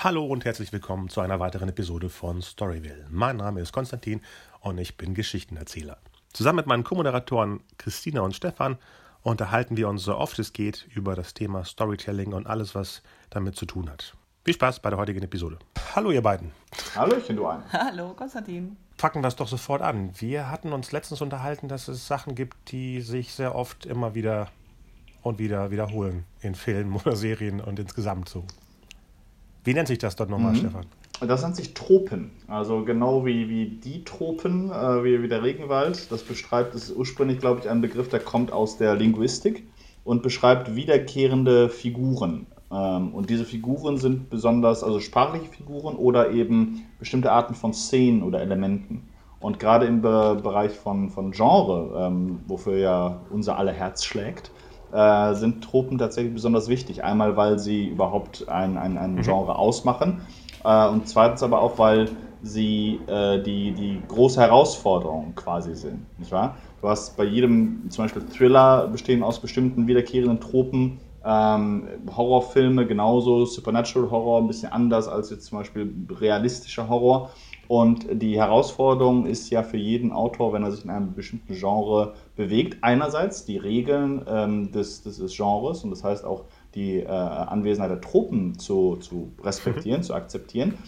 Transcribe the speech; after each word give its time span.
Hallo 0.00 0.24
und 0.24 0.44
herzlich 0.44 0.72
willkommen 0.72 1.08
zu 1.08 1.20
einer 1.20 1.40
weiteren 1.40 1.70
Episode 1.70 2.08
von 2.08 2.40
Storyville. 2.40 3.08
Mein 3.10 3.38
Name 3.38 3.60
ist 3.60 3.72
Konstantin 3.72 4.20
und 4.60 4.78
ich 4.78 4.96
bin 4.96 5.12
Geschichtenerzähler. 5.12 5.98
Zusammen 6.32 6.58
mit 6.58 6.66
meinen 6.66 6.84
Co-Moderatoren 6.84 7.64
Christina 7.78 8.20
und 8.20 8.32
Stefan 8.32 8.78
unterhalten 9.24 9.76
wir 9.76 9.88
uns 9.88 10.04
so 10.04 10.16
oft 10.16 10.38
es 10.38 10.52
geht 10.52 10.86
über 10.94 11.16
das 11.16 11.34
Thema 11.34 11.64
Storytelling 11.64 12.32
und 12.32 12.46
alles, 12.46 12.76
was 12.76 13.02
damit 13.28 13.56
zu 13.56 13.66
tun 13.66 13.90
hat. 13.90 14.14
Viel 14.44 14.54
Spaß 14.54 14.78
bei 14.78 14.90
der 14.90 15.00
heutigen 15.00 15.20
Episode. 15.24 15.58
Hallo 15.96 16.12
ihr 16.12 16.22
beiden. 16.22 16.52
Hallöchen, 16.94 17.34
du 17.34 17.48
ein. 17.48 17.64
Hallo, 17.72 18.14
Konstantin. 18.14 18.76
Packen 18.98 19.20
wir 19.20 19.26
es 19.26 19.34
doch 19.34 19.48
sofort 19.48 19.82
an. 19.82 20.12
Wir 20.20 20.48
hatten 20.48 20.72
uns 20.72 20.92
letztens 20.92 21.22
unterhalten, 21.22 21.66
dass 21.66 21.88
es 21.88 22.06
Sachen 22.06 22.36
gibt, 22.36 22.70
die 22.70 23.00
sich 23.00 23.34
sehr 23.34 23.56
oft 23.56 23.84
immer 23.84 24.14
wieder 24.14 24.46
und 25.22 25.40
wieder 25.40 25.72
wiederholen 25.72 26.24
in 26.40 26.54
Filmen 26.54 26.94
oder 27.04 27.16
Serien 27.16 27.60
und 27.60 27.80
insgesamt 27.80 28.28
so. 28.28 28.46
Wie 29.64 29.74
nennt 29.74 29.88
sich 29.88 29.98
das 29.98 30.16
dort 30.16 30.30
nochmal, 30.30 30.52
mhm. 30.52 30.58
Stefan? 30.58 30.86
Das 31.20 31.42
nennt 31.42 31.56
sich 31.56 31.74
Tropen. 31.74 32.30
Also 32.46 32.84
genau 32.84 33.26
wie, 33.26 33.48
wie 33.48 33.66
die 33.66 34.04
Tropen, 34.04 34.70
äh, 34.70 35.04
wie, 35.04 35.22
wie 35.22 35.28
der 35.28 35.42
Regenwald. 35.42 36.10
Das 36.12 36.22
beschreibt, 36.22 36.74
das 36.74 36.84
ist 36.84 36.96
ursprünglich, 36.96 37.40
glaube 37.40 37.60
ich, 37.60 37.68
ein 37.68 37.80
Begriff, 37.80 38.08
der 38.08 38.20
kommt 38.20 38.52
aus 38.52 38.78
der 38.78 38.94
Linguistik 38.94 39.64
und 40.04 40.22
beschreibt 40.22 40.76
wiederkehrende 40.76 41.68
Figuren. 41.68 42.46
Ähm, 42.70 43.14
und 43.14 43.30
diese 43.30 43.44
Figuren 43.44 43.98
sind 43.98 44.30
besonders, 44.30 44.84
also 44.84 45.00
sprachliche 45.00 45.46
Figuren 45.46 45.96
oder 45.96 46.30
eben 46.30 46.84
bestimmte 46.98 47.32
Arten 47.32 47.54
von 47.54 47.74
Szenen 47.74 48.22
oder 48.22 48.40
Elementen. 48.40 49.08
Und 49.40 49.58
gerade 49.58 49.86
im 49.86 50.02
Be 50.02 50.38
Bereich 50.42 50.72
von, 50.72 51.10
von 51.10 51.32
Genre, 51.32 52.06
ähm, 52.06 52.40
wofür 52.46 52.76
ja 52.76 53.20
unser 53.30 53.56
aller 53.56 53.72
Herz 53.72 54.04
schlägt, 54.04 54.50
äh, 54.92 55.34
sind 55.34 55.62
Tropen 55.62 55.98
tatsächlich 55.98 56.34
besonders 56.34 56.68
wichtig. 56.68 57.04
Einmal, 57.04 57.36
weil 57.36 57.58
sie 57.58 57.86
überhaupt 57.86 58.48
ein, 58.48 58.76
ein, 58.76 58.98
ein 58.98 59.14
mhm. 59.16 59.22
Genre 59.22 59.56
ausmachen 59.56 60.22
äh, 60.64 60.88
und 60.88 61.08
zweitens 61.08 61.42
aber 61.42 61.60
auch, 61.60 61.78
weil 61.78 62.08
sie 62.42 63.00
äh, 63.06 63.42
die, 63.42 63.72
die 63.72 64.00
große 64.06 64.40
Herausforderung 64.40 65.34
quasi 65.34 65.74
sind. 65.74 66.06
Nicht 66.18 66.30
wahr? 66.30 66.56
Du 66.80 66.88
hast 66.88 67.16
bei 67.16 67.24
jedem, 67.24 67.90
zum 67.90 68.04
Beispiel 68.04 68.22
Thriller, 68.22 68.86
bestehen 68.86 69.22
aus 69.22 69.40
bestimmten 69.40 69.86
wiederkehrenden 69.86 70.40
Tropen. 70.40 71.00
Ähm, 71.24 71.88
Horrorfilme 72.16 72.86
genauso, 72.86 73.44
Supernatural 73.44 74.10
Horror 74.10 74.40
ein 74.40 74.46
bisschen 74.46 74.70
anders 74.70 75.08
als 75.08 75.30
jetzt 75.30 75.46
zum 75.46 75.58
Beispiel 75.58 75.92
realistischer 76.10 76.88
Horror. 76.88 77.30
Und 77.68 78.06
die 78.10 78.38
Herausforderung 78.38 79.26
ist 79.26 79.50
ja 79.50 79.62
für 79.62 79.76
jeden 79.76 80.10
Autor, 80.10 80.54
wenn 80.54 80.62
er 80.62 80.72
sich 80.72 80.84
in 80.84 80.90
einem 80.90 81.12
bestimmten 81.12 81.54
Genre 81.54 82.14
bewegt, 82.34 82.78
einerseits 82.80 83.44
die 83.44 83.58
Regeln 83.58 84.24
ähm, 84.26 84.72
des, 84.72 85.02
des, 85.02 85.18
des, 85.18 85.36
Genres 85.36 85.84
und 85.84 85.90
das 85.90 86.02
heißt 86.02 86.24
auch 86.24 86.44
die 86.74 87.00
äh, 87.00 87.06
Anwesenheit 87.06 87.90
der 87.90 88.00
Truppen 88.00 88.58
zu, 88.58 88.96
zu 88.96 89.32
respektieren, 89.44 90.00
mhm. 90.00 90.04
zu 90.06 90.14
akzeptieren. 90.14 90.78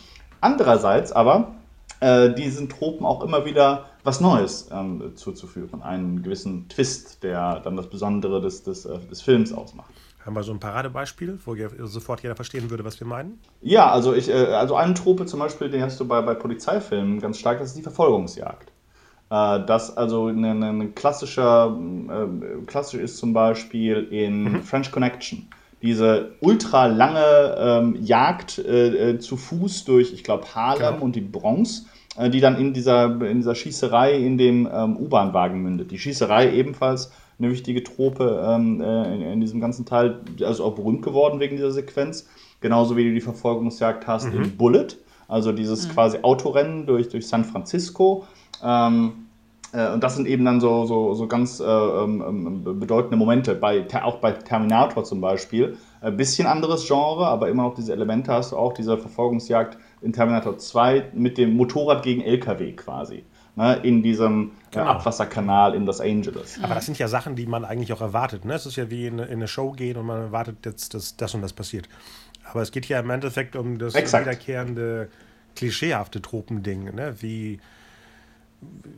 Andererseits 0.41 1.13
aber 1.13 1.55
äh, 2.01 2.33
diesen 2.33 2.71
Tropen 2.71 3.05
auch 3.05 3.23
immer 3.23 3.45
wieder 3.45 3.85
was 4.03 4.23
Neues 4.23 4.71
ähm, 4.73 5.13
zuzuführen, 5.17 5.83
einen 5.83 6.23
gewissen 6.23 6.67
Twist, 6.71 7.23
der 7.23 7.61
dann 7.61 7.77
das 7.77 7.91
Besondere 7.91 8.41
des, 8.41 8.63
des, 8.63 8.87
äh, 8.87 8.99
des 9.01 9.21
Films 9.21 9.53
ausmacht. 9.53 9.93
Haben 10.25 10.37
wir 10.37 10.43
so 10.43 10.53
ein 10.53 10.61
Paradebeispiel, 10.61 11.39
wo 11.45 11.57
sofort 11.87 12.23
jeder 12.23 12.37
verstehen 12.37 12.69
würde, 12.71 12.85
was 12.85 13.01
wir 13.01 13.07
meinen? 13.07 13.39
Ja, 13.63 13.91
also 13.91 14.15
ich, 14.15 14.29
äh, 14.29 14.33
also 14.33 14.77
eine 14.77 14.93
Trope 14.95 15.25
zum 15.25 15.41
Beispiel, 15.41 15.71
den 15.71 15.83
hast 15.83 15.99
du 15.99 16.07
bei, 16.07 16.21
bei 16.21 16.35
Polizeifilmen 16.35 17.21
ganz 17.21 17.39
stark, 17.39 17.59
das 17.59 17.69
ist 17.69 17.79
die 17.79 17.83
Verfolgungsjagd. 17.83 18.71
Äh, 19.31 19.65
das 19.65 19.97
also 19.97 20.27
ein, 20.27 20.45
ein 20.45 20.95
klassischer, 20.95 21.79
äh, 22.09 22.65
klassisch 22.67 23.01
ist 23.01 23.17
zum 23.17 23.33
Beispiel 23.33 24.09
in 24.11 24.45
mhm. 24.45 24.63
French 24.63 24.93
Connection. 24.93 25.49
Diese 25.81 26.33
ultra 26.41 26.85
lange 26.85 27.57
ähm, 27.59 27.97
Jagd 28.03 28.51
zu 29.21 29.37
Fuß 29.39 29.87
durch, 29.87 30.13
ich 30.13 30.23
glaube, 30.23 30.55
Harlem 30.55 30.97
genau. 30.97 31.03
und 31.03 31.17
die 31.17 31.23
Bronx, 31.23 31.87
die 32.19 32.41
dann 32.41 32.59
in 32.59 32.75
dieser, 32.75 33.07
in 33.23 33.39
dieser 33.39 33.55
Schießerei 33.55 34.13
in 34.19 34.37
dem 34.37 34.69
ähm, 34.71 34.99
U-Bahn-Wagen 34.99 35.63
mündet. 35.63 35.91
Die 35.91 35.99
Schießerei 35.99 36.53
ebenfalls 36.53 37.13
eine 37.41 37.51
wichtige 37.51 37.83
Trope 37.83 38.43
ähm, 38.47 38.81
äh, 38.81 39.15
in, 39.15 39.23
in, 39.23 39.41
diesem 39.41 39.61
ganzen 39.61 39.87
Teil, 39.87 40.21
also 40.43 40.65
auch 40.65 40.75
berühmt 40.75 41.03
geworden 41.03 41.41
wegen 41.41 41.57
dieser 41.57 41.73
Sequenz. 41.73 42.29
Genauso 42.61 42.97
wie 42.97 43.05
du 43.05 43.15
die 43.15 43.21
Verfolgungsjagd 43.21 44.07
hast 44.07 44.33
mhm. 44.33 44.43
in 44.43 44.57
Bullet, 44.57 44.89
also 45.29 45.53
dieses 45.53 45.89
mhm. 45.89 45.93
quasi 45.93 46.19
Autorennen 46.23 46.87
durch, 46.87 47.09
durch 47.09 47.27
San 47.27 47.45
Francisco. 47.45 48.25
Ähm, 48.63 49.27
äh, 49.73 49.93
und 49.93 50.05
das 50.05 50.17
sind 50.17 50.27
eben 50.27 50.45
dann 50.45 50.61
so, 50.61 50.85
so, 50.85 51.15
so 51.15 51.27
ganz 51.27 51.61
äh, 51.61 51.65
ähm, 51.65 52.23
ähm 52.65 52.81
bedeutende 52.81 53.17
Momente, 53.17 53.55
bei, 53.55 53.87
auch 54.03 54.17
bei 54.17 54.33
Terminator 54.33 55.05
zum 55.05 55.21
Beispiel. 55.21 55.79
Ein 56.03 56.17
bisschen 56.17 56.47
anderes 56.47 56.87
Genre, 56.87 57.27
aber 57.27 57.49
immer 57.49 57.65
noch 57.65 57.75
diese 57.75 57.93
Elemente 57.93 58.33
hast 58.33 58.53
du 58.53 58.57
auch, 58.57 58.73
diese 58.73 58.99
Verfolgungsjagd 58.99 59.79
in 60.03 60.13
Terminator 60.13 60.59
2 60.59 61.13
mit 61.15 61.39
dem 61.39 61.57
Motorrad 61.57 62.03
gegen 62.03 62.21
LKW 62.23 62.73
quasi 62.73 63.25
ne, 63.57 63.77
in 63.83 64.03
diesem 64.03 64.53
äh, 64.71 64.75
genau. 64.75 64.87
Abwasserkanal 64.87 65.75
in 65.75 65.87
Los 65.87 66.01
Angeles. 66.01 66.59
Aber 66.63 66.75
das 66.75 66.87
sind 66.87 66.99
ja 66.99 67.09
Sachen, 67.09 67.37
die 67.37 67.47
man 67.47 67.65
eigentlich 67.65 67.93
auch 67.93 68.01
erwartet. 68.01 68.45
Ne? 68.45 68.55
Es 68.55 68.67
ist 68.67 68.77
ja 68.77 68.91
wie 68.91 69.07
in, 69.07 69.19
in 69.19 69.31
eine 69.31 69.49
Show 69.49 69.73
gehen 69.73 69.97
und 69.97 70.07
man 70.07 70.21
erwartet 70.21 70.59
jetzt, 70.65 70.95
dass 70.95 71.17
das 71.17 71.35
und 71.35 71.43
das 71.43 71.53
passiert. 71.53 71.89
Aber 72.51 72.63
es 72.63 72.73
geht 72.73 72.87
ja 72.87 73.01
im 73.01 73.11
Endeffekt 73.11 73.57
um 73.57 73.79
das 73.79 73.95
Exakt. 73.95 74.27
wiederkehrende, 74.27 75.09
klischeehafte 75.57 76.21
Tropending, 76.23 76.95
ne? 76.95 77.15
wie 77.21 77.61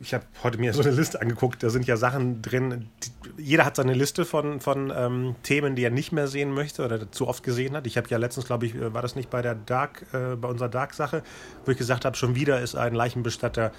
ich 0.01 0.13
habe 0.13 0.25
heute 0.43 0.59
mir 0.59 0.73
so 0.75 0.83
eine 0.83 0.91
Liste 0.91 1.21
angeguckt, 1.21 1.63
da 1.63 1.71
sind 1.71 1.87
ja 1.87 1.97
Sachen 1.97 2.43
drin. 2.43 2.89
Die, 3.03 3.43
jeder 3.43 3.65
hat 3.65 3.77
seine 3.77 3.95
Liste 3.95 4.25
von, 4.25 4.61
von 4.61 4.93
ähm, 4.95 5.37
Themen, 5.43 5.77
die 5.77 5.85
er 5.85 5.91
nicht 5.91 6.13
mehr 6.13 6.29
sehen 6.29 6.53
möchte 6.53 6.85
oder 6.85 7.11
zu 7.11 7.29
oft 7.29 7.43
gesehen 7.43 7.77
hat. 7.77 7.87
Ich 7.87 7.97
habe 7.97 8.09
ja 8.09 8.19
letztens, 8.19 8.47
glaube 8.47 8.67
ich, 8.67 8.75
äh, 8.75 8.93
war 8.93 9.03
das 9.03 9.17
nicht 9.17 9.31
bei 9.31 9.43
der 9.43 9.55
Dark, 9.55 10.05
äh, 10.13 10.37
bei 10.37 10.49
unserer 10.49 10.69
Dark-Sache, 10.69 11.23
wo 11.65 11.71
ich 11.71 11.79
gesagt 11.79 12.05
habe, 12.05 12.17
schon 12.17 12.35
wieder 12.35 12.61
ist 12.61 12.75
ein 12.75 12.95
Leichenbestatter 12.95 13.73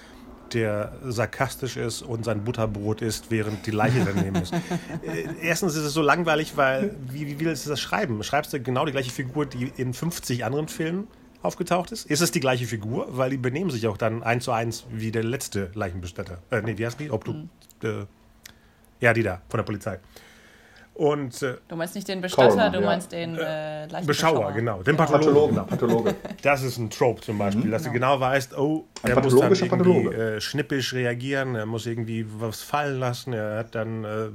der 0.51 0.93
sarkastisch 1.03 1.77
ist 1.77 2.01
und 2.01 2.25
sein 2.25 2.43
Butterbrot 2.43 3.01
isst, 3.01 3.31
während 3.31 3.65
die 3.65 3.71
Leiche 3.71 4.03
daneben 4.05 4.35
ist. 4.35 4.53
Äh, 4.53 5.25
erstens 5.41 5.75
ist 5.75 5.83
es 5.83 5.93
so 5.93 6.01
langweilig, 6.01 6.55
weil 6.55 6.95
wie, 7.09 7.27
wie 7.27 7.39
willst 7.39 7.65
du 7.65 7.69
das 7.69 7.81
schreiben? 7.81 8.23
Schreibst 8.23 8.53
du 8.53 8.59
genau 8.61 8.85
die 8.85 8.91
gleiche 8.91 9.11
Figur, 9.11 9.45
die 9.45 9.71
in 9.77 9.93
50 9.93 10.45
anderen 10.45 10.67
Filmen 10.67 11.07
aufgetaucht 11.41 11.91
ist? 11.91 12.05
Ist 12.05 12.21
es 12.21 12.31
die 12.31 12.39
gleiche 12.39 12.65
Figur? 12.65 13.07
Weil 13.09 13.31
die 13.31 13.37
benehmen 13.37 13.69
sich 13.69 13.87
auch 13.87 13.97
dann 13.97 14.23
eins 14.23 14.45
zu 14.45 14.51
eins 14.51 14.85
wie 14.91 15.11
der 15.11 15.23
letzte 15.23 15.71
Leichenbestatter. 15.73 16.39
Äh, 16.51 16.61
nee, 16.61 16.77
wie 16.77 16.85
heißt 16.85 16.99
die? 16.99 17.11
Ob 17.11 17.25
du, 17.25 17.33
mhm. 17.33 17.49
äh, 17.83 18.05
ja, 18.99 19.13
die 19.13 19.23
da, 19.23 19.41
von 19.49 19.57
der 19.57 19.63
Polizei. 19.63 19.99
Und, 20.95 21.41
äh, 21.41 21.55
du 21.67 21.75
meinst 21.75 21.95
nicht 21.95 22.07
den 22.07 22.21
Bestatter, 22.21 22.49
Corona, 22.49 22.69
du 22.69 22.79
ja. 22.79 22.85
meinst 22.85 23.11
den 23.11 23.35
äh, 23.35 23.87
Beschauer, 23.87 24.05
Beschauer, 24.05 24.51
genau. 24.51 24.83
Den 24.83 24.95
Pathologen. 24.95 25.55
Pathologen. 25.55 25.65
Pathologe. 25.65 26.15
Das 26.43 26.61
ist 26.61 26.77
ein 26.77 26.91
Trope 26.91 27.21
zum 27.21 27.39
Beispiel, 27.39 27.65
mhm, 27.65 27.71
dass 27.71 27.83
genau. 27.83 27.93
du 27.93 27.99
genau 27.99 28.19
weißt, 28.19 28.57
oh, 28.57 28.85
er 29.01 29.19
muss 29.21 29.35
dann 29.35 29.53
irgendwie 29.53 30.13
äh, 30.13 30.39
schnippisch 30.39 30.93
reagieren, 30.93 31.55
er 31.55 31.65
muss 31.65 31.87
irgendwie 31.87 32.27
was 32.37 32.61
fallen 32.61 32.99
lassen, 32.99 33.33
er 33.33 33.57
hat 33.57 33.73
dann 33.73 34.03
äh, 34.03 34.27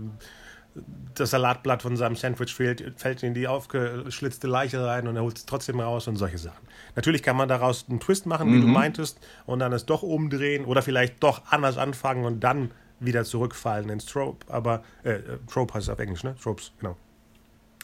das 1.15 1.31
Salatblatt 1.31 1.83
von 1.83 1.97
seinem 1.97 2.17
Sandwich 2.17 2.55
fällt, 2.55 2.95
fällt 2.97 3.23
in 3.23 3.35
die 3.35 3.47
aufgeschlitzte 3.47 4.49
Leiche 4.49 4.85
rein 4.85 5.07
und 5.07 5.15
er 5.15 5.23
holt 5.23 5.37
es 5.37 5.47
trotzdem 5.47 5.79
raus 5.79 6.09
und 6.09 6.17
solche 6.17 6.39
Sachen. 6.39 6.67
Natürlich 6.97 7.23
kann 7.23 7.37
man 7.37 7.49
daraus 7.49 7.87
einen 7.89 8.01
Twist 8.01 8.27
machen, 8.27 8.49
wie 8.53 8.57
mhm. 8.57 8.63
du 8.63 8.69
meintest, 8.69 9.19
und 9.47 9.61
dann 9.61 9.73
es 9.73 9.87
doch 9.87 10.03
umdrehen 10.03 10.65
oder 10.65 10.83
vielleicht 10.83 11.23
doch 11.23 11.43
anders 11.51 11.79
anfangen 11.79 12.25
und 12.25 12.41
dann 12.41 12.73
wieder 13.01 13.25
zurückfallen 13.25 13.89
ins 13.91 14.07
Trope. 14.07 14.53
Aber 14.53 14.83
äh, 15.05 15.13
äh, 15.13 15.39
Trope 15.51 15.75
heißt 15.75 15.89
es 15.89 15.93
auf 15.93 15.99
Englisch, 15.99 16.25
ne? 16.25 16.35
Tropes, 16.43 16.73
genau. 16.79 16.97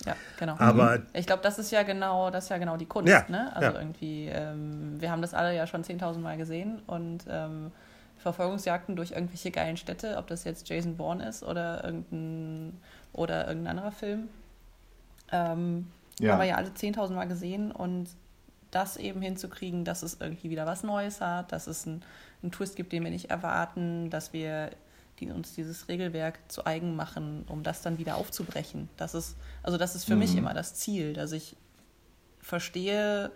Ja, 0.05 0.17
genau. 0.39 0.57
Aber 0.59 0.99
mhm. 0.99 1.07
ich 1.13 1.27
glaube, 1.27 1.43
das 1.43 1.59
ist 1.59 1.71
ja 1.71 1.83
genau, 1.83 2.31
das 2.31 2.45
ist 2.45 2.51
ja 2.51 2.59
genau 2.59 2.77
die 2.77 2.87
Kunst, 2.87 3.11
ja, 3.11 3.25
ne? 3.29 3.55
Also 3.55 3.71
ja. 3.71 3.79
irgendwie, 3.79 4.27
ähm, 4.27 5.01
wir 5.01 5.11
haben 5.11 5.23
das 5.23 5.35
alle 5.35 5.55
ja 5.55 5.67
schon 5.67 5.85
10.000 5.85 6.19
Mal 6.19 6.37
gesehen 6.37 6.83
und 6.87 7.25
ähm, 7.29 7.71
Verfolgungsjagden 8.19 8.97
durch 8.97 9.13
irgendwelche 9.13 9.51
geilen 9.51 9.77
Städte, 9.77 10.17
ob 10.17 10.27
das 10.27 10.45
jetzt 10.45 10.69
Jason 10.69 10.97
Bourne 10.97 11.27
ist 11.29 11.43
oder 11.43 11.85
irgendein 11.85 12.81
oder 13.13 13.47
irgendein 13.47 13.79
anderer 13.79 13.93
Film, 13.93 14.29
ähm, 15.31 15.87
ja. 16.19 16.33
haben 16.33 16.41
wir 16.41 16.47
ja 16.47 16.57
alle 16.57 16.71
10.000 16.71 17.13
Mal 17.13 17.29
gesehen 17.29 17.71
und 17.71 18.09
das 18.71 18.97
eben 18.97 19.23
hinzukriegen, 19.23 19.85
dass 19.85 20.03
es 20.03 20.21
irgendwie 20.21 20.51
wieder 20.51 20.67
was 20.67 20.83
Neues 20.83 21.21
hat, 21.21 21.53
dass 21.53 21.69
es 21.69 21.87
einen, 21.87 22.03
einen 22.43 22.51
Twist 22.51 22.77
gibt, 22.77 22.93
den 22.93 23.05
wir 23.05 23.11
nicht 23.11 23.31
erwarten, 23.31 24.11
dass 24.11 24.33
wir 24.33 24.71
die 25.21 25.31
uns 25.31 25.55
dieses 25.55 25.89
Regelwerk 25.89 26.41
zu 26.49 26.67
eigen 26.67 26.97
machen, 26.97 27.45
um 27.49 27.63
das 27.63 27.83
dann 27.83 27.99
wieder 27.99 28.17
aufzubrechen. 28.17 28.89
Das 28.97 29.15
ist, 29.15 29.37
also 29.63 29.79
das 29.79 29.95
ist 29.95 30.05
für 30.05 30.15
mhm. 30.15 30.21
mich 30.21 30.37
immer 30.37 30.55
das 30.55 30.75
Ziel, 30.75 31.13
dass 31.13 31.33
ich 31.33 31.57
verstehe, 32.41 33.31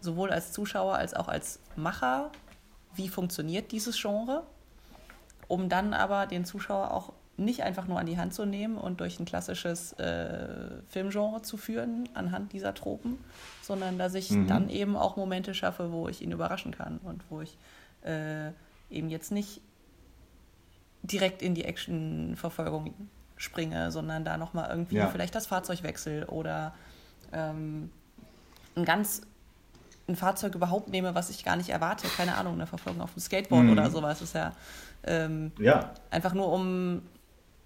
sowohl 0.00 0.30
als 0.30 0.52
Zuschauer 0.52 0.96
als 0.96 1.14
auch 1.14 1.28
als 1.28 1.60
Macher, 1.76 2.30
wie 2.94 3.08
funktioniert 3.08 3.72
dieses 3.72 4.00
Genre, 4.00 4.44
um 5.48 5.68
dann 5.68 5.94
aber 5.94 6.26
den 6.26 6.44
Zuschauer 6.44 6.92
auch 6.92 7.12
nicht 7.36 7.62
einfach 7.62 7.86
nur 7.86 7.98
an 7.98 8.06
die 8.06 8.18
Hand 8.18 8.34
zu 8.34 8.44
nehmen 8.44 8.76
und 8.76 9.00
durch 9.00 9.18
ein 9.18 9.24
klassisches 9.24 9.94
äh, 9.94 10.82
Filmgenre 10.88 11.42
zu 11.42 11.56
führen 11.56 12.08
anhand 12.14 12.52
dieser 12.52 12.74
Tropen, 12.74 13.18
sondern 13.62 13.98
dass 13.98 14.14
ich 14.14 14.30
mhm. 14.30 14.46
dann 14.48 14.68
eben 14.68 14.96
auch 14.96 15.16
Momente 15.16 15.54
schaffe, 15.54 15.92
wo 15.92 16.08
ich 16.08 16.20
ihn 16.22 16.30
überraschen 16.30 16.72
kann 16.72 16.98
und 17.02 17.22
wo 17.30 17.40
ich 17.40 17.56
äh, 18.04 18.48
eben 18.90 19.08
jetzt 19.08 19.32
nicht 19.32 19.60
direkt 21.02 21.42
in 21.42 21.54
die 21.54 21.64
Actionverfolgung 21.64 22.94
springe, 23.36 23.90
sondern 23.90 24.24
da 24.24 24.36
nochmal 24.36 24.70
irgendwie 24.70 24.96
ja. 24.96 25.08
vielleicht 25.08 25.34
das 25.34 25.46
Fahrzeug 25.46 25.82
wechsle 25.82 26.26
oder 26.28 26.74
ähm, 27.32 27.90
ein 28.76 28.84
ganz 28.84 29.22
ein 30.08 30.16
Fahrzeug 30.16 30.54
überhaupt 30.54 30.88
nehme, 30.88 31.14
was 31.14 31.30
ich 31.30 31.44
gar 31.44 31.56
nicht 31.56 31.70
erwarte, 31.70 32.08
keine 32.08 32.36
Ahnung, 32.36 32.54
eine 32.54 32.66
Verfolgung 32.66 33.02
auf 33.02 33.14
dem 33.14 33.20
Skateboard 33.20 33.64
mhm. 33.64 33.72
oder 33.72 33.90
sowas, 33.90 34.20
ist 34.20 34.34
ja, 34.34 34.52
ähm, 35.04 35.52
ja 35.58 35.92
einfach 36.10 36.34
nur 36.34 36.52
um 36.52 37.02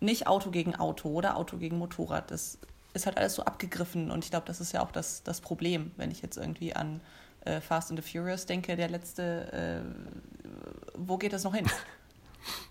nicht 0.01 0.27
Auto 0.27 0.51
gegen 0.51 0.77
Auto 0.77 1.09
oder 1.09 1.37
Auto 1.37 1.57
gegen 1.57 1.79
Motorrad. 1.79 2.31
Das 2.31 2.59
ist 2.93 3.07
halt 3.07 3.17
alles 3.17 3.35
so 3.35 3.45
abgegriffen 3.45 4.11
und 4.11 4.25
ich 4.25 4.31
glaube, 4.31 4.47
das 4.47 4.61
ist 4.61 4.73
ja 4.73 4.83
auch 4.83 4.93
das, 4.93 5.23
das 5.23 5.41
Problem, 5.41 5.93
wenn 5.97 6.11
ich 6.11 6.23
jetzt 6.23 6.37
irgendwie 6.37 6.75
an 6.75 7.01
äh, 7.45 7.61
Fast 7.61 7.91
and 7.91 8.03
the 8.03 8.11
Furious 8.11 8.47
denke, 8.47 8.77
der 8.77 8.89
letzte, 8.89 9.53
äh, 9.53 10.51
wo 10.95 11.17
geht 11.17 11.33
das 11.33 11.45
noch 11.45 11.55
hin? 11.55 11.67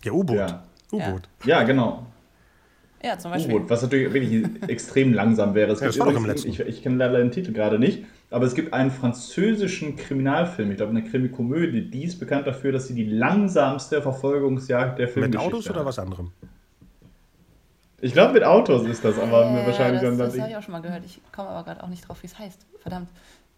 Ja, 0.04 0.12
U-Boot. 0.12 0.38
Ja. 0.38 0.64
U-Boot. 0.92 1.30
Ja. 1.46 1.60
ja, 1.60 1.64
genau. 1.64 2.06
Ja, 3.04 3.18
zum 3.20 3.32
Beispiel. 3.32 3.56
U-Boot, 3.56 3.70
was 3.70 3.82
natürlich 3.84 4.14
wirklich 4.14 4.70
extrem 4.70 5.14
langsam 5.14 5.54
wäre. 5.54 5.72
Es 5.72 5.80
ja, 5.80 5.90
gibt 5.90 5.98
übrigens, 5.98 6.46
ich, 6.46 6.60
ich 6.60 6.84
kenne 6.84 6.98
leider 6.98 7.20
den 7.20 7.32
Titel 7.32 7.54
gerade 7.54 7.78
nicht, 7.78 8.04
aber 8.32 8.46
es 8.46 8.56
gibt 8.56 8.74
einen 8.74 8.92
französischen 8.92 9.96
Kriminalfilm, 9.96 10.72
ich 10.72 10.78
glaube 10.78 10.92
eine 10.92 11.04
Krimikomödie, 11.04 11.90
die 11.90 12.04
ist 12.04 12.20
bekannt 12.20 12.48
dafür, 12.48 12.72
dass 12.72 12.88
sie 12.88 12.96
die 12.96 13.06
langsamste 13.06 14.02
Verfolgungsjagd 14.02 14.98
der 15.00 15.08
Filmgeschichte 15.08 15.46
Mit 15.46 15.56
Autos 15.56 15.70
oder 15.70 15.86
was 15.86 16.00
anderem? 16.00 16.32
Ich 18.02 18.14
glaube, 18.14 18.34
mit 18.34 18.44
Autos 18.44 18.88
ist 18.88 19.04
das, 19.06 19.18
aber 19.18 19.46
äh, 19.46 19.66
wahrscheinlich 19.66 20.02
das, 20.02 20.18
dann. 20.18 20.18
Das 20.18 20.40
habe 20.40 20.50
ich 20.50 20.58
auch 20.58 20.62
schon 20.62 20.74
mal 20.74 20.82
gehört. 20.82 21.06
Ich 21.06 21.22
komme 21.32 21.50
aber 21.50 21.64
gerade 21.64 21.84
auch 21.84 21.88
nicht 21.88 22.08
drauf, 22.08 22.22
wie 22.22 22.28
es 22.28 22.38
heißt. 22.38 22.66
Verdammt. 22.80 23.10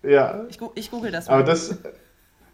Ja. 0.04 0.46
Ich, 0.48 0.60
ich 0.76 0.92
google 0.92 1.12
das 1.12 1.28
mal. 1.28 1.34
Aber 1.36 1.44
das. 1.44 1.78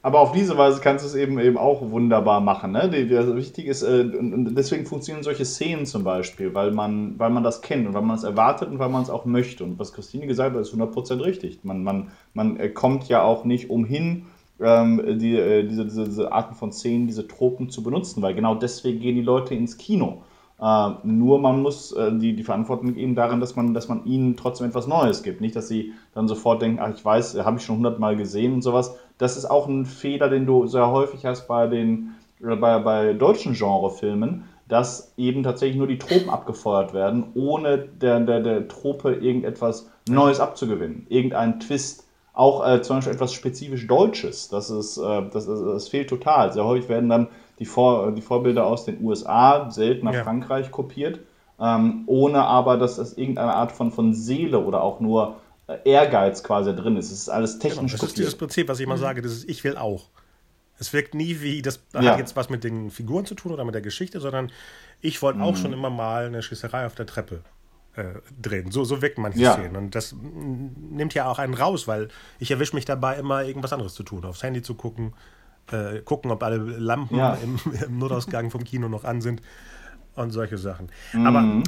Aber 0.06 0.20
auf 0.20 0.34
diese 0.34 0.58
Weise 0.58 0.82
kannst 0.82 1.06
du 1.06 1.08
es 1.08 1.16
eben, 1.16 1.40
eben 1.40 1.58
auch 1.58 1.90
wunderbar 1.90 2.42
machen. 2.42 2.74
Ne? 2.74 2.92
Also 3.18 3.38
wichtig 3.38 3.68
ist, 3.68 3.84
äh, 3.84 4.02
und 4.02 4.54
deswegen 4.54 4.86
funktionieren 4.86 5.24
solche 5.24 5.46
Szenen 5.46 5.86
zum 5.86 6.04
Beispiel, 6.04 6.54
weil 6.54 6.72
man, 6.72 7.18
weil 7.18 7.30
man 7.30 7.42
das 7.42 7.62
kennt 7.62 7.88
und 7.88 7.94
weil 7.94 8.02
man 8.02 8.18
es 8.18 8.26
erwartet 8.26 8.70
und 8.70 8.80
weil 8.80 8.90
man 8.90 9.02
es 9.02 9.10
auch 9.10 9.24
möchte. 9.24 9.64
Und 9.64 9.80
was 9.80 9.94
Christine 9.94 10.28
gesagt 10.28 10.56
hat, 10.56 10.62
ist 10.62 10.74
100% 10.74 11.24
richtig. 11.24 11.64
Man, 11.64 11.86
man, 11.86 12.12
man 12.34 12.58
äh, 12.58 12.68
kommt 12.68 13.08
ja 13.08 13.24
auch 13.24 13.46
nicht 13.46 13.70
umhin, 13.70 14.26
ähm, 14.60 15.20
die, 15.20 15.38
äh, 15.38 15.66
diese, 15.66 15.86
diese, 15.86 16.04
diese 16.04 16.32
Arten 16.34 16.56
von 16.56 16.74
Szenen, 16.74 17.08
diese 17.08 17.26
Tropen 17.26 17.70
zu 17.70 17.82
benutzen, 17.82 18.22
weil 18.22 18.36
genau 18.36 18.56
deswegen 18.56 19.00
gehen 19.00 19.16
die 19.16 19.22
Leute 19.22 19.56
ins 19.56 19.78
Kino. 19.78 20.24
Äh, 20.60 20.90
nur 21.04 21.40
man 21.40 21.62
muss 21.62 21.92
äh, 21.94 22.12
die, 22.18 22.36
die 22.36 22.44
Verantwortung 22.44 22.94
geben 22.94 23.16
darin, 23.16 23.40
dass 23.40 23.56
man, 23.56 23.74
dass 23.74 23.88
man 23.88 24.06
ihnen 24.06 24.36
trotzdem 24.36 24.68
etwas 24.68 24.88
Neues 24.88 25.24
gibt. 25.24 25.42
Nicht, 25.42 25.56
dass 25.56 25.68
sie 25.68 25.94
dann 26.14 26.28
sofort 26.28 26.62
denken, 26.62 26.80
ach, 26.82 26.94
ich 26.94 27.04
weiß, 27.04 27.38
habe 27.44 27.58
ich 27.58 27.66
schon 27.66 27.78
hundertmal 27.78 28.16
gesehen 28.16 28.54
und 28.54 28.62
sowas. 28.62 28.98
Das 29.18 29.38
ist 29.38 29.46
auch 29.46 29.68
ein 29.68 29.86
Fehler, 29.86 30.30
den 30.30 30.46
du 30.46 30.68
sehr 30.68 30.90
häufig 30.90 31.26
hast 31.26 31.48
bei 31.48 31.68
den 31.68 32.16
bei, 32.40 32.80
bei 32.80 33.14
deutschen 33.14 33.54
Genrefilmen, 33.54 34.44
dass 34.68 35.14
eben 35.18 35.44
tatsächlich 35.44 35.78
nur 35.78 35.88
die 35.88 35.98
Tropen 35.98 36.30
abgefeuert 36.30 36.94
werden, 36.94 37.28
ohne 37.36 37.78
der, 37.78 38.20
der, 38.20 38.42
der 38.42 38.68
Trope 38.68 39.14
irgendetwas 39.14 39.90
Neues 40.10 40.40
abzugewinnen. 40.40 41.06
Irgendein 41.10 41.60
Twist. 41.60 42.08
Auch 42.36 42.68
äh, 42.68 42.82
zum 42.82 42.98
Beispiel 42.98 43.14
etwas 43.14 43.34
spezifisch 43.34 43.86
Deutsches. 43.86 44.50
Das, 44.50 44.72
ist, 44.72 44.98
äh, 44.98 45.22
das, 45.32 45.46
das 45.46 45.88
fehlt 45.88 46.10
total. 46.10 46.52
Sehr 46.52 46.66
häufig 46.66 46.90
werden 46.90 47.08
dann 47.08 47.28
die, 47.60 47.66
Vor 47.66 48.12
die 48.12 48.22
Vorbilder 48.22 48.66
aus 48.66 48.86
den 48.86 49.04
USA, 49.04 49.70
selten 49.70 50.06
nach 50.06 50.16
ja. 50.16 50.24
Frankreich 50.24 50.72
kopiert, 50.72 51.20
ähm, 51.60 52.04
ohne 52.08 52.44
aber, 52.44 52.78
dass 52.78 52.96
das 52.96 53.14
irgendeine 53.14 53.54
Art 53.54 53.72
von, 53.72 53.92
von 53.92 54.16
Seele 54.16 54.66
oder 54.66 54.82
auch 54.82 55.00
nur 55.00 55.36
Ehrgeiz 55.86 56.44
quasi 56.44 56.76
drin 56.76 56.98
ist. 56.98 57.12
Es 57.12 57.20
ist 57.20 57.30
alles 57.30 57.60
technisch 57.60 57.78
genau, 57.78 57.92
Das 57.92 58.00
kopiert. 58.00 58.10
ist 58.10 58.18
dieses 58.18 58.36
Prinzip, 58.36 58.68
was 58.68 58.80
ich 58.80 58.86
immer 58.86 58.96
mhm. 58.96 59.02
sage, 59.02 59.22
das 59.22 59.32
ist 59.32 59.50
Ich 59.50 59.64
will 59.64 59.78
auch. 59.78 60.10
Es 60.80 60.92
wirkt 60.92 61.14
nie 61.16 61.42
wie, 61.42 61.62
das 61.62 61.82
ja. 61.94 62.02
hat 62.12 62.20
jetzt 62.20 62.36
was 62.36 62.50
mit 62.50 62.64
den 62.64 62.90
Figuren 62.90 63.26
zu 63.26 63.36
tun 63.36 63.52
oder 63.52 63.64
mit 63.64 63.76
der 63.76 63.82
Geschichte, 63.82 64.20
sondern 64.20 64.52
ich 65.02 65.22
wollte 65.22 65.40
mhm. 65.40 65.46
auch 65.46 65.56
schon 65.56 65.72
immer 65.72 65.90
mal 65.90 66.26
eine 66.26 66.42
Schießerei 66.42 66.86
auf 66.86 66.96
der 66.96 67.06
Treppe 67.06 67.42
äh, 67.96 68.16
drehen. 68.42 68.72
So, 68.72 68.84
so 68.84 69.02
wirken 69.02 69.22
manche 69.22 69.40
ja. 69.40 69.54
Szenen. 69.54 69.76
Und 69.76 69.96
das 69.96 70.16
nimmt 70.16 71.14
ja 71.14 71.28
auch 71.28 71.40
einen 71.40 71.54
raus, 71.54 71.88
weil 71.88 72.10
ich 72.40 72.52
erwische 72.52 72.76
mich 72.76 72.86
dabei, 72.86 73.18
immer 73.18 73.44
irgendwas 73.44 73.72
anderes 73.72 73.94
zu 73.94 74.04
tun, 74.04 74.26
aufs 74.26 74.44
Handy 74.44 74.62
zu 74.62 74.76
gucken, 74.76 75.14
äh, 75.72 76.00
gucken, 76.00 76.32
ob 76.32 76.44
alle 76.44 76.58
Lampen 76.58 77.18
ja. 77.18 77.36
im, 77.36 77.60
im, 77.86 78.00
Notausgang 78.00 78.52
vom 78.52 78.64
Kino 78.64 78.90
noch 78.90 79.04
an 79.04 79.22
sind 79.22 79.42
und 80.16 80.32
solche 80.32 80.58
Sachen. 80.58 80.90
Mhm. 81.14 81.28
Aber 81.28 81.64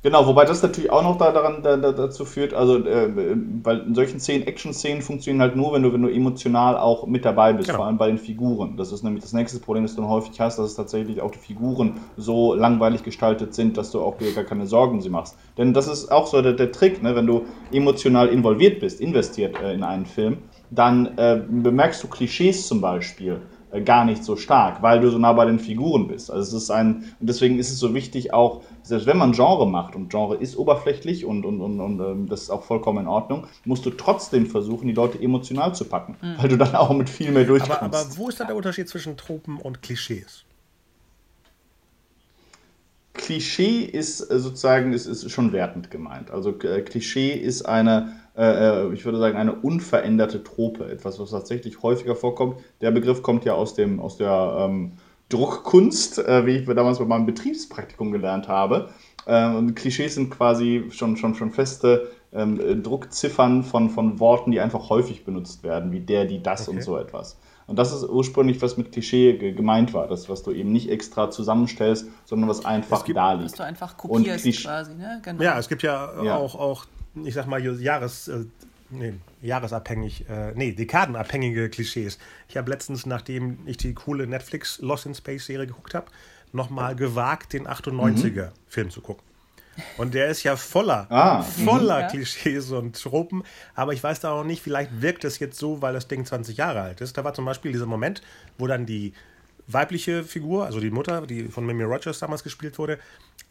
Genau, 0.00 0.26
wobei 0.28 0.44
das 0.44 0.62
natürlich 0.62 0.92
auch 0.92 1.02
noch 1.02 1.18
da, 1.18 1.32
daran, 1.32 1.60
da, 1.64 1.76
dazu 1.76 2.24
führt, 2.24 2.54
also 2.54 2.76
äh, 2.86 3.10
weil 3.64 3.80
in 3.80 3.96
solchen 3.96 4.20
Szenen, 4.20 4.46
Action-Szenen 4.46 5.02
funktionieren 5.02 5.42
halt 5.42 5.56
nur, 5.56 5.72
wenn 5.72 5.82
du, 5.82 5.92
wenn 5.92 6.02
du 6.02 6.08
emotional 6.08 6.78
auch 6.78 7.08
mit 7.08 7.24
dabei 7.24 7.52
bist, 7.52 7.66
genau. 7.66 7.78
vor 7.78 7.86
allem 7.86 7.98
bei 7.98 8.06
den 8.06 8.18
Figuren. 8.18 8.76
Das 8.76 8.92
ist 8.92 9.02
nämlich 9.02 9.24
das 9.24 9.32
nächste 9.32 9.58
Problem, 9.58 9.82
das 9.82 9.96
du 9.96 10.02
dann 10.02 10.10
häufig 10.10 10.38
hast, 10.40 10.56
dass 10.56 10.66
es 10.66 10.76
tatsächlich 10.76 11.20
auch 11.20 11.32
die 11.32 11.40
Figuren 11.40 11.94
so 12.16 12.54
langweilig 12.54 13.02
gestaltet 13.02 13.54
sind, 13.54 13.76
dass 13.76 13.90
du 13.90 14.00
auch 14.00 14.16
dir 14.18 14.32
gar 14.32 14.44
keine 14.44 14.68
Sorgen 14.68 15.00
sie 15.00 15.10
machst. 15.10 15.36
Denn 15.56 15.74
das 15.74 15.88
ist 15.88 16.12
auch 16.12 16.28
so 16.28 16.42
der, 16.42 16.52
der 16.52 16.70
Trick, 16.70 17.02
ne? 17.02 17.16
wenn 17.16 17.26
du 17.26 17.46
emotional 17.72 18.28
involviert 18.28 18.78
bist, 18.78 19.00
investiert 19.00 19.60
äh, 19.60 19.74
in 19.74 19.82
einen 19.82 20.06
Film, 20.06 20.38
dann 20.70 21.18
äh, 21.18 21.42
bemerkst 21.48 22.04
du 22.04 22.08
Klischees 22.08 22.68
zum 22.68 22.80
Beispiel 22.80 23.40
äh, 23.70 23.82
gar 23.82 24.04
nicht 24.04 24.24
so 24.24 24.36
stark, 24.36 24.82
weil 24.82 25.00
du 25.00 25.10
so 25.10 25.18
nah 25.18 25.32
bei 25.32 25.44
den 25.44 25.58
Figuren 25.58 26.08
bist. 26.08 26.30
Also 26.30 26.56
es 26.56 26.62
ist 26.62 26.70
ein, 26.70 27.04
und 27.20 27.28
deswegen 27.28 27.58
ist 27.58 27.70
es 27.70 27.78
so 27.78 27.94
wichtig 27.94 28.32
auch, 28.32 28.62
selbst 28.88 29.06
wenn 29.06 29.18
man 29.18 29.32
Genre 29.32 29.66
macht 29.66 29.94
und 29.94 30.10
Genre 30.10 30.36
ist 30.36 30.56
oberflächlich 30.56 31.24
und, 31.24 31.44
und, 31.44 31.60
und, 31.60 31.80
und 31.80 32.00
ähm, 32.00 32.28
das 32.28 32.42
ist 32.42 32.50
auch 32.50 32.64
vollkommen 32.64 33.00
in 33.00 33.06
Ordnung, 33.06 33.46
musst 33.64 33.86
du 33.86 33.90
trotzdem 33.90 34.46
versuchen, 34.46 34.88
die 34.88 34.94
Leute 34.94 35.20
emotional 35.20 35.74
zu 35.74 35.84
packen, 35.84 36.16
mhm. 36.20 36.34
weil 36.38 36.48
du 36.48 36.56
dann 36.56 36.74
auch 36.74 36.90
mit 36.90 37.08
viel 37.08 37.30
mehr 37.30 37.44
durchkommst. 37.44 37.82
Aber, 37.82 37.98
aber 37.98 38.16
wo 38.16 38.28
ist 38.28 38.40
da 38.40 38.44
der 38.44 38.56
Unterschied 38.56 38.88
zwischen 38.88 39.16
Tropen 39.16 39.58
und 39.58 39.82
Klischees? 39.82 40.44
Klischee 43.14 43.80
ist 43.80 44.20
äh, 44.30 44.38
sozusagen, 44.38 44.92
ist, 44.92 45.06
ist 45.06 45.30
schon 45.30 45.52
wertend 45.52 45.90
gemeint. 45.90 46.30
Also 46.30 46.50
äh, 46.60 46.82
Klischee 46.82 47.32
ist 47.32 47.62
eine 47.62 48.12
äh, 48.38 48.86
äh, 48.86 48.94
ich 48.94 49.04
würde 49.04 49.18
sagen, 49.18 49.36
eine 49.36 49.52
unveränderte 49.52 50.44
Trope. 50.44 50.88
Etwas, 50.88 51.18
was 51.18 51.30
tatsächlich 51.30 51.82
häufiger 51.82 52.14
vorkommt. 52.14 52.60
Der 52.80 52.92
Begriff 52.92 53.20
kommt 53.22 53.44
ja 53.44 53.54
aus, 53.54 53.74
dem, 53.74 53.98
aus 53.98 54.16
der 54.16 54.58
ähm, 54.60 54.92
Druckkunst, 55.28 56.18
äh, 56.18 56.46
wie 56.46 56.56
ich 56.56 56.66
damals 56.66 56.98
bei 56.98 57.04
meinem 57.04 57.26
Betriebspraktikum 57.26 58.12
gelernt 58.12 58.48
habe. 58.48 58.90
Ähm, 59.26 59.74
Klischees 59.74 60.14
sind 60.14 60.30
quasi 60.30 60.86
schon, 60.90 61.16
schon, 61.16 61.34
schon 61.34 61.50
feste 61.50 62.10
ähm, 62.32 62.82
Druckziffern 62.82 63.62
von, 63.62 63.90
von 63.90 64.20
Worten, 64.20 64.50
die 64.50 64.60
einfach 64.60 64.88
häufig 64.88 65.24
benutzt 65.24 65.62
werden, 65.62 65.92
wie 65.92 66.00
der, 66.00 66.24
die, 66.24 66.42
das 66.42 66.68
okay. 66.68 66.76
und 66.76 66.82
so 66.82 66.96
etwas. 66.96 67.38
Und 67.66 67.78
das 67.78 67.92
ist 67.92 68.08
ursprünglich, 68.08 68.62
was 68.62 68.78
mit 68.78 68.92
Klischee 68.92 69.52
gemeint 69.52 69.92
war. 69.92 70.08
Das, 70.08 70.30
was 70.30 70.42
du 70.42 70.52
eben 70.52 70.72
nicht 70.72 70.88
extra 70.90 71.30
zusammenstellst, 71.30 72.06
sondern 72.24 72.48
was 72.48 72.64
einfach 72.64 73.04
gibt, 73.04 73.18
da 73.18 73.34
liegt. 73.34 73.44
Was 73.44 73.58
du 73.58 73.64
einfach 73.64 73.96
kopierst 73.98 74.62
quasi, 74.62 74.94
ne? 74.94 75.20
Genau. 75.22 75.42
Ja, 75.42 75.58
es 75.58 75.68
gibt 75.68 75.82
ja, 75.82 76.10
ja. 76.24 76.36
Auch, 76.38 76.54
auch 76.54 76.86
ich 77.24 77.34
sag 77.34 77.46
mal, 77.46 77.62
Jahres, 77.62 78.28
äh, 78.28 78.46
nee, 78.90 79.14
jahresabhängig, 79.42 80.28
äh, 80.28 80.52
nee, 80.54 80.72
dekadenabhängige 80.72 81.68
Klischees. 81.68 82.18
Ich 82.48 82.56
habe 82.56 82.70
letztens, 82.70 83.06
nachdem 83.06 83.58
ich 83.66 83.76
die 83.76 83.94
coole 83.94 84.26
Netflix 84.26 84.78
Lost 84.80 85.06
in 85.06 85.14
Space 85.14 85.46
Serie 85.46 85.66
geguckt 85.66 85.94
habe, 85.94 86.06
nochmal 86.52 86.96
gewagt, 86.96 87.52
den 87.52 87.66
98er-Film 87.66 88.86
mhm. 88.86 88.90
zu 88.90 89.00
gucken. 89.00 89.24
Und 89.96 90.14
der 90.14 90.28
ist 90.28 90.42
ja 90.42 90.56
voller, 90.56 91.06
ah, 91.10 91.42
voller 91.42 92.04
mhm. 92.04 92.08
Klischees 92.08 92.72
und 92.72 93.00
Tropen. 93.00 93.44
Aber 93.74 93.92
ich 93.92 94.02
weiß 94.02 94.20
da 94.20 94.32
auch 94.32 94.44
nicht, 94.44 94.62
vielleicht 94.62 95.02
wirkt 95.02 95.24
es 95.24 95.38
jetzt 95.38 95.58
so, 95.58 95.82
weil 95.82 95.94
das 95.94 96.08
Ding 96.08 96.24
20 96.24 96.56
Jahre 96.56 96.80
alt 96.80 97.00
ist. 97.00 97.16
Da 97.16 97.24
war 97.24 97.34
zum 97.34 97.44
Beispiel 97.44 97.72
dieser 97.72 97.86
Moment, 97.86 98.22
wo 98.58 98.66
dann 98.66 98.86
die 98.86 99.12
weibliche 99.68 100.24
Figur, 100.24 100.66
also 100.66 100.80
die 100.80 100.90
Mutter, 100.90 101.26
die 101.26 101.44
von 101.44 101.64
Mimi 101.64 101.84
Rogers 101.84 102.18
damals 102.18 102.42
gespielt 102.42 102.78
wurde, 102.78 102.98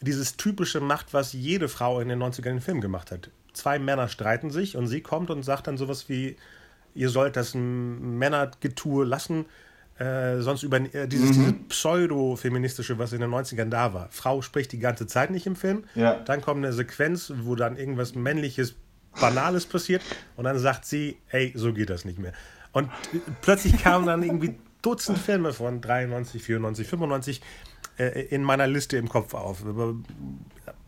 dieses 0.00 0.36
typische 0.36 0.80
macht, 0.80 1.14
was 1.14 1.32
jede 1.32 1.68
Frau 1.68 2.00
in 2.00 2.08
den 2.08 2.22
90ern 2.22 2.50
in 2.50 2.60
Film 2.60 2.80
gemacht 2.80 3.10
hat. 3.10 3.30
Zwei 3.52 3.78
Männer 3.78 4.08
streiten 4.08 4.50
sich 4.50 4.76
und 4.76 4.86
sie 4.86 5.00
kommt 5.00 5.30
und 5.30 5.42
sagt 5.42 5.66
dann 5.66 5.78
sowas 5.78 6.08
wie, 6.08 6.36
ihr 6.94 7.08
sollt 7.08 7.36
das 7.36 7.54
Männergetue 7.54 9.04
lassen, 9.04 9.46
äh, 9.98 10.40
sonst 10.40 10.62
über 10.62 10.78
äh, 10.78 11.08
dieses, 11.08 11.30
mhm. 11.30 11.32
dieses 11.32 11.54
pseudo-feministische, 11.68 12.98
was 12.98 13.12
in 13.12 13.20
den 13.20 13.30
90ern 13.30 13.68
da 13.68 13.94
war. 13.94 14.08
Frau 14.10 14.42
spricht 14.42 14.72
die 14.72 14.78
ganze 14.78 15.06
Zeit 15.06 15.30
nicht 15.30 15.46
im 15.46 15.56
Film, 15.56 15.84
ja. 15.94 16.20
dann 16.20 16.40
kommt 16.40 16.64
eine 16.64 16.72
Sequenz, 16.72 17.32
wo 17.42 17.54
dann 17.54 17.76
irgendwas 17.76 18.14
männliches, 18.14 18.74
banales 19.20 19.66
passiert 19.66 20.02
und 20.36 20.44
dann 20.44 20.58
sagt 20.58 20.84
sie, 20.84 21.16
ey, 21.30 21.52
so 21.56 21.72
geht 21.72 21.90
das 21.90 22.04
nicht 22.04 22.18
mehr. 22.18 22.32
Und 22.72 22.90
plötzlich 23.40 23.82
kamen 23.82 24.06
dann 24.06 24.22
irgendwie 24.22 24.54
Dutzend 24.82 25.18
Filme 25.18 25.52
von 25.52 25.80
93, 25.80 26.42
94, 26.42 26.86
95 26.86 27.40
äh, 27.98 28.26
in 28.26 28.44
meiner 28.44 28.68
Liste 28.68 28.96
im 28.96 29.08
Kopf 29.08 29.34
auf. 29.34 29.64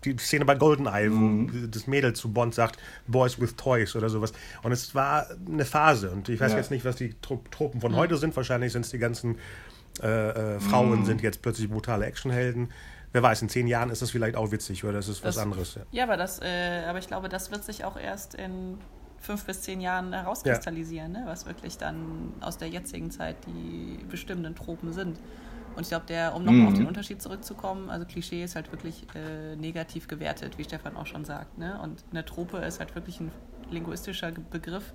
Die 0.05 0.17
Szene 0.19 0.45
bei 0.45 0.55
GoldenEye, 0.55 1.11
mhm. 1.11 1.53
wo 1.53 1.67
das 1.67 1.87
Mädel 1.87 2.15
zu 2.15 2.33
Bond 2.33 2.55
sagt, 2.55 2.79
Boys 3.07 3.41
with 3.41 3.57
Toys 3.57 3.97
oder 3.97 4.09
sowas. 4.09 4.33
Und 4.63 4.73
es 4.73 4.95
war 4.95 5.27
eine 5.47 5.65
Phase. 5.65 6.11
Und 6.11 6.29
ich 6.29 6.41
weiß 6.41 6.53
ja. 6.53 6.59
jetzt 6.59 6.71
nicht, 6.71 6.85
was 6.85 6.97
die 6.97 7.15
Tropen 7.21 7.81
von 7.81 7.93
mhm. 7.93 7.97
heute 7.97 8.17
sind. 8.17 8.35
Wahrscheinlich 8.37 8.73
sind 8.73 8.85
es 8.85 8.91
die 8.91 8.99
ganzen 8.99 9.37
äh, 10.03 10.57
äh, 10.57 10.61
Frauen 10.61 11.01
mhm. 11.01 11.05
sind 11.05 11.23
jetzt 11.23 11.43
plötzlich 11.43 11.69
brutale 11.69 12.07
Actionhelden. 12.07 12.73
Wer 13.13 13.23
weiß, 13.23 13.43
in 13.43 13.49
zehn 13.49 13.67
Jahren 13.67 13.91
ist 13.91 14.03
das 14.03 14.11
vielleicht 14.11 14.37
auch 14.37 14.53
witzig 14.53 14.85
oder 14.85 14.95
das 14.95 15.09
ist 15.09 15.25
das, 15.25 15.37
was 15.37 15.43
anderes. 15.43 15.75
Ja, 15.75 15.83
ja 15.91 16.05
aber, 16.05 16.17
das, 16.17 16.41
äh, 16.41 16.85
aber 16.89 16.99
ich 16.99 17.09
glaube, 17.09 17.29
das 17.29 17.51
wird 17.51 17.65
sich 17.65 17.85
auch 17.85 17.99
erst 17.99 18.35
in 18.35 18.79
fünf 19.19 19.45
bis 19.45 19.63
zehn 19.63 19.81
Jahren 19.81 20.13
herauskristallisieren, 20.13 21.15
ja. 21.15 21.21
ne? 21.21 21.27
was 21.27 21.45
wirklich 21.45 21.77
dann 21.77 22.33
aus 22.41 22.57
der 22.57 22.69
jetzigen 22.69 23.11
Zeit 23.11 23.37
die 23.47 24.03
bestimmenden 24.09 24.55
Tropen 24.55 24.93
sind. 24.93 25.19
Und 25.77 25.83
ich 25.83 25.89
glaube, 25.89 26.07
der, 26.07 26.35
um 26.35 26.45
nochmal 26.45 26.63
mhm. 26.63 26.69
auf 26.69 26.75
den 26.75 26.87
Unterschied 26.87 27.23
zurückzukommen, 27.23 27.91
also 27.91 28.05
Klischee 28.05 28.43
ist 28.43 28.57
halt 28.57 28.73
wirklich 28.73 29.07
äh, 29.15 29.57
negativ 29.57 30.09
gewertet, 30.09 30.59
wie 30.59 30.65
Stefan 30.65 30.97
auch 30.97 31.07
schon 31.07 31.25
sagt. 31.25 31.59
Ne? 31.59 31.81
Und 31.83 32.05
eine 32.11 32.25
Trope 32.25 32.59
ist 32.59 32.81
halt 32.81 32.95
wirklich 32.95 33.21
ein 33.21 33.31
linguistischer 33.71 34.33
Begriff, 34.33 34.93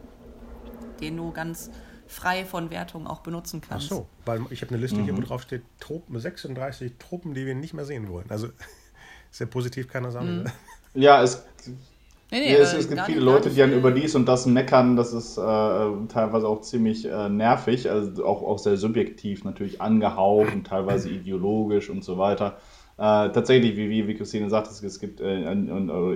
den 0.99 1.17
du 1.17 1.31
ganz 1.31 1.71
frei 2.07 2.45
von 2.45 2.69
Wertung 2.69 3.07
auch 3.07 3.21
benutzen 3.21 3.61
kannst. 3.61 3.87
Ach 3.87 3.97
so, 3.97 4.07
weil 4.25 4.41
ich 4.49 4.61
habe 4.61 4.71
eine 4.71 4.81
Liste 4.81 4.97
mhm. 4.97 5.05
hier, 5.05 5.17
wo 5.17 5.21
drauf 5.21 5.41
steht 5.41 5.63
Truppen, 5.79 6.19
36 6.19 6.93
Truppen, 6.99 7.33
die 7.33 7.45
wir 7.45 7.55
nicht 7.55 7.73
mehr 7.73 7.85
sehen 7.85 8.09
wollen. 8.09 8.29
Also 8.29 8.49
sehr 9.31 9.47
positiv 9.47 9.87
kann 9.87 10.03
das 10.03 10.13
sein. 10.13 10.43
Mhm. 10.43 10.51
Ja, 10.93 11.21
es, 11.23 11.45
nee, 12.31 12.39
nee, 12.39 12.55
es, 12.55 12.73
es 12.73 12.89
gibt 12.89 13.01
viele 13.01 13.21
Leute, 13.21 13.49
die 13.49 13.57
dann 13.57 13.73
über 13.73 13.91
dies 13.91 14.15
und 14.15 14.27
das 14.27 14.45
meckern. 14.45 14.95
Das 14.95 15.13
ist 15.13 15.37
äh, 15.37 15.41
teilweise 15.41 16.47
auch 16.47 16.61
ziemlich 16.61 17.05
äh, 17.05 17.29
nervig, 17.29 17.89
also 17.89 18.25
auch, 18.25 18.43
auch 18.43 18.59
sehr 18.59 18.77
subjektiv 18.77 19.43
natürlich 19.43 19.81
angehaucht 19.81 20.53
und 20.53 20.67
teilweise 20.67 21.09
ideologisch 21.09 21.89
und 21.89 22.03
so 22.03 22.17
weiter. 22.17 22.57
Äh, 22.97 23.29
tatsächlich, 23.31 23.75
wie, 23.75 23.89
wie, 23.89 24.07
wie 24.07 24.13
Christine 24.15 24.49
sagt, 24.49 24.67
es, 24.67 24.81
es 24.81 25.01
gibt, 25.01 25.19
äh, 25.19 25.45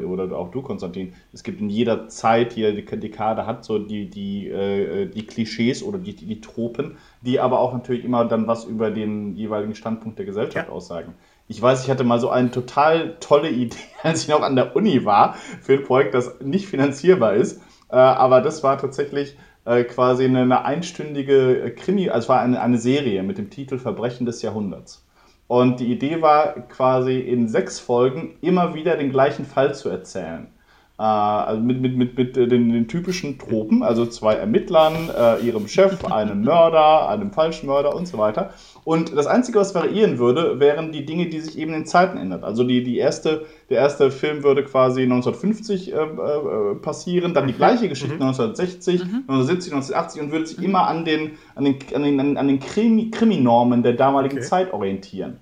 oder 0.05 0.37
auch 0.37 0.49
du, 0.49 0.61
Konstantin, 0.61 1.13
es 1.33 1.43
gibt 1.43 1.59
in 1.59 1.69
jeder 1.69 2.07
Zeit, 2.07 2.53
jede 2.53 2.81
Dekade 2.81 3.45
hat 3.45 3.65
so 3.65 3.79
die, 3.79 4.09
die, 4.09 4.47
äh, 4.47 5.07
die 5.07 5.25
Klischees 5.25 5.83
oder 5.83 5.97
die, 5.97 6.15
die 6.15 6.39
Tropen, 6.39 6.95
die 7.21 7.41
aber 7.41 7.59
auch 7.59 7.73
natürlich 7.73 8.05
immer 8.05 8.23
dann 8.23 8.47
was 8.47 8.63
über 8.63 8.91
den 8.91 9.35
jeweiligen 9.35 9.75
Standpunkt 9.75 10.19
der 10.19 10.25
Gesellschaft 10.25 10.69
ja. 10.69 10.73
aussagen. 10.73 11.15
Ich 11.51 11.59
weiß, 11.59 11.83
ich 11.83 11.89
hatte 11.89 12.03
mal 12.03 12.19
so 12.19 12.29
eine 12.29 12.51
total 12.51 13.17
tolle 13.19 13.49
Idee, 13.49 13.75
als 14.03 14.21
ich 14.21 14.29
noch 14.29 14.43
an 14.43 14.55
der 14.55 14.75
Uni 14.75 15.03
war, 15.03 15.33
für 15.61 15.73
ein 15.73 15.83
Projekt, 15.83 16.13
das 16.13 16.39
nicht 16.41 16.67
finanzierbar 16.67 17.33
ist. 17.33 17.59
Äh, 17.89 17.95
aber 17.95 18.41
das 18.41 18.61
war 18.61 18.77
tatsächlich 18.77 19.35
äh, 19.65 19.83
quasi 19.83 20.25
eine, 20.25 20.63
einstündige 20.63 21.73
Krimi, 21.75 22.09
also 22.09 22.25
es 22.25 22.29
war 22.29 22.41
eine, 22.41 22.61
eine 22.61 22.77
Serie 22.77 23.23
mit 23.23 23.39
dem 23.39 23.49
Titel 23.49 23.79
Verbrechen 23.79 24.27
des 24.27 24.43
Jahrhunderts. 24.43 25.07
Und 25.47 25.79
die 25.79 25.91
Idee 25.91 26.21
war 26.21 26.67
quasi 26.67 27.17
in 27.17 27.47
sechs 27.47 27.79
Folgen 27.79 28.37
immer 28.41 28.75
wieder 28.75 28.95
den 28.95 29.11
gleichen 29.11 29.45
Fall 29.45 29.73
zu 29.73 29.89
erzählen. 29.89 30.53
Äh, 30.99 31.01
also 31.01 31.61
mit, 31.61 31.79
mit, 31.79 31.95
mit, 31.95 32.17
mit 32.17 32.35
den, 32.35 32.49
den, 32.49 32.87
typischen 32.89 33.39
Tropen, 33.39 33.83
also 33.83 34.05
zwei 34.05 34.33
Ermittlern, 34.33 35.09
äh, 35.17 35.39
ihrem 35.45 35.69
Chef, 35.69 36.03
einem 36.03 36.43
Mörder, 36.43 37.07
einem 37.07 37.31
Falschmörder 37.31 37.95
und 37.95 38.05
so 38.05 38.17
weiter. 38.17 38.53
Und 38.83 39.15
das 39.15 39.25
Einzige, 39.25 39.59
was 39.59 39.73
variieren 39.73 40.17
würde, 40.17 40.59
wären 40.59 40.91
die 40.91 41.05
Dinge, 41.05 41.27
die 41.27 41.39
sich 41.39 41.57
eben 41.57 41.73
in 41.73 41.85
Zeiten 41.85 42.17
ändern. 42.17 42.43
Also 42.43 42.65
die, 42.65 42.83
die 42.83 42.97
erste, 42.97 43.45
der 43.69 43.77
erste 43.77 44.11
Film 44.11 44.43
würde 44.43 44.65
quasi 44.65 45.03
1950 45.03 45.93
äh, 45.93 45.95
äh, 45.95 46.75
passieren, 46.75 47.33
dann 47.33 47.47
die 47.47 47.53
mhm. 47.53 47.57
gleiche 47.57 47.87
Geschichte 47.87 48.15
mhm. 48.15 48.23
1960, 48.23 49.05
mhm. 49.05 49.23
1970, 49.29 49.73
1980 49.73 50.21
und 50.21 50.31
würde 50.33 50.47
sich 50.47 50.57
mhm. 50.57 50.65
immer 50.65 50.87
an 50.87 51.05
den, 51.05 51.31
an 51.55 51.63
den, 51.63 51.77
an 51.95 52.03
den, 52.03 52.37
an 52.37 52.47
den 52.49 52.59
Krimi, 52.59 53.09
Kriminormen 53.09 53.83
der 53.83 53.93
damaligen 53.93 54.39
okay. 54.39 54.47
Zeit 54.47 54.73
orientieren. 54.73 55.37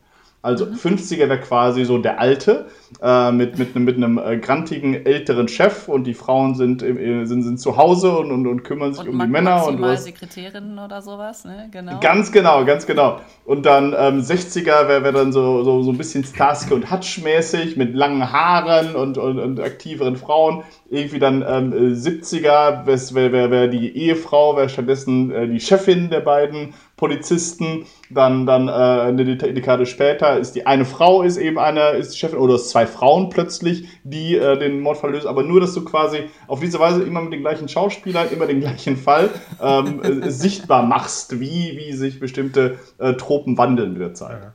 Also 0.47 0.65
mhm. 0.65 0.75
50er 0.75 1.27
wäre 1.27 1.41
quasi 1.41 1.83
so 1.83 1.97
der 1.97 2.21
Alte 2.21 2.67
äh, 3.01 3.33
mit, 3.33 3.59
mit, 3.59 3.75
mit 3.75 3.97
einem 3.97 4.17
äh, 4.17 4.37
grantigen 4.37 5.05
älteren 5.05 5.49
Chef 5.49 5.89
und 5.89 6.05
die 6.05 6.13
Frauen 6.13 6.55
sind, 6.55 6.81
äh, 6.81 7.25
sind, 7.25 7.43
sind 7.43 7.59
zu 7.59 7.75
Hause 7.75 8.17
und, 8.17 8.31
und, 8.31 8.47
und 8.47 8.63
kümmern 8.63 8.93
sich 8.93 9.01
und 9.01 9.09
um 9.09 9.19
die 9.19 9.27
Männer. 9.27 9.67
Und 9.67 9.81
was, 9.81 10.05
Sekretärinnen 10.05 10.79
oder 10.79 11.01
sowas, 11.01 11.43
ne? 11.43 11.67
Genau. 11.71 11.99
Ganz 11.99 12.31
genau, 12.31 12.63
ganz 12.63 12.85
genau. 12.85 13.19
Und 13.43 13.65
dann 13.65 13.87
ähm, 13.87 14.21
60er 14.21 14.87
wäre 14.87 15.03
wär 15.03 15.11
dann 15.11 15.33
so, 15.33 15.65
so, 15.65 15.81
so 15.83 15.91
ein 15.91 15.97
bisschen 15.97 16.23
Starsky 16.23 16.73
und 16.73 16.89
Hutch-mäßig 16.89 17.75
mit 17.75 17.93
langen 17.93 18.31
Haaren 18.31 18.95
und, 18.95 19.17
und, 19.17 19.39
und 19.39 19.59
aktiveren 19.59 20.15
Frauen. 20.15 20.63
Irgendwie 20.89 21.19
dann 21.19 21.41
ähm, 21.45 21.73
70er 21.93 22.85
wäre 22.85 23.31
wär, 23.33 23.51
wär 23.51 23.67
die 23.67 23.97
Ehefrau, 23.97 24.55
wäre 24.55 24.69
stattdessen 24.69 25.29
äh, 25.29 25.45
die 25.49 25.59
Chefin 25.59 26.09
der 26.09 26.21
beiden 26.21 26.73
Polizisten. 26.97 27.85
Dann, 28.09 28.45
dann 28.45 28.67
äh, 28.67 28.71
eine 28.71 29.37
Dekade 29.37 29.85
später 29.85 30.37
ist 30.37 30.53
die 30.53 30.65
eine 30.65 30.85
Frau 30.85 31.21
ist 31.21 31.37
eben 31.37 31.59
eine 31.59 31.91
ist 31.91 32.13
die 32.13 32.17
Chefin 32.17 32.39
oder 32.39 32.55
es 32.55 32.69
zwei 32.69 32.85
Frauen 32.87 33.29
plötzlich, 33.29 33.87
die 34.03 34.35
äh, 34.35 34.57
den 34.57 34.81
Mordfall 34.81 35.11
lösen. 35.11 35.27
Aber 35.27 35.43
nur, 35.43 35.61
dass 35.61 35.73
du 35.73 35.85
quasi 35.85 36.29
auf 36.47 36.59
diese 36.59 36.79
Weise 36.79 37.03
immer 37.03 37.21
mit 37.21 37.31
den 37.31 37.41
gleichen 37.41 37.69
Schauspielern, 37.69 38.29
immer 38.31 38.47
den 38.47 38.59
gleichen 38.59 38.97
Fall 38.97 39.29
ähm, 39.61 40.01
äh, 40.23 40.29
sichtbar 40.29 40.83
machst, 40.83 41.39
wie, 41.39 41.77
wie 41.77 41.93
sich 41.93 42.19
bestimmte 42.19 42.79
äh, 42.97 43.13
Tropen 43.13 43.57
wandeln 43.57 43.93
mit 43.93 44.01
der 44.01 44.13
Zeit. 44.13 44.51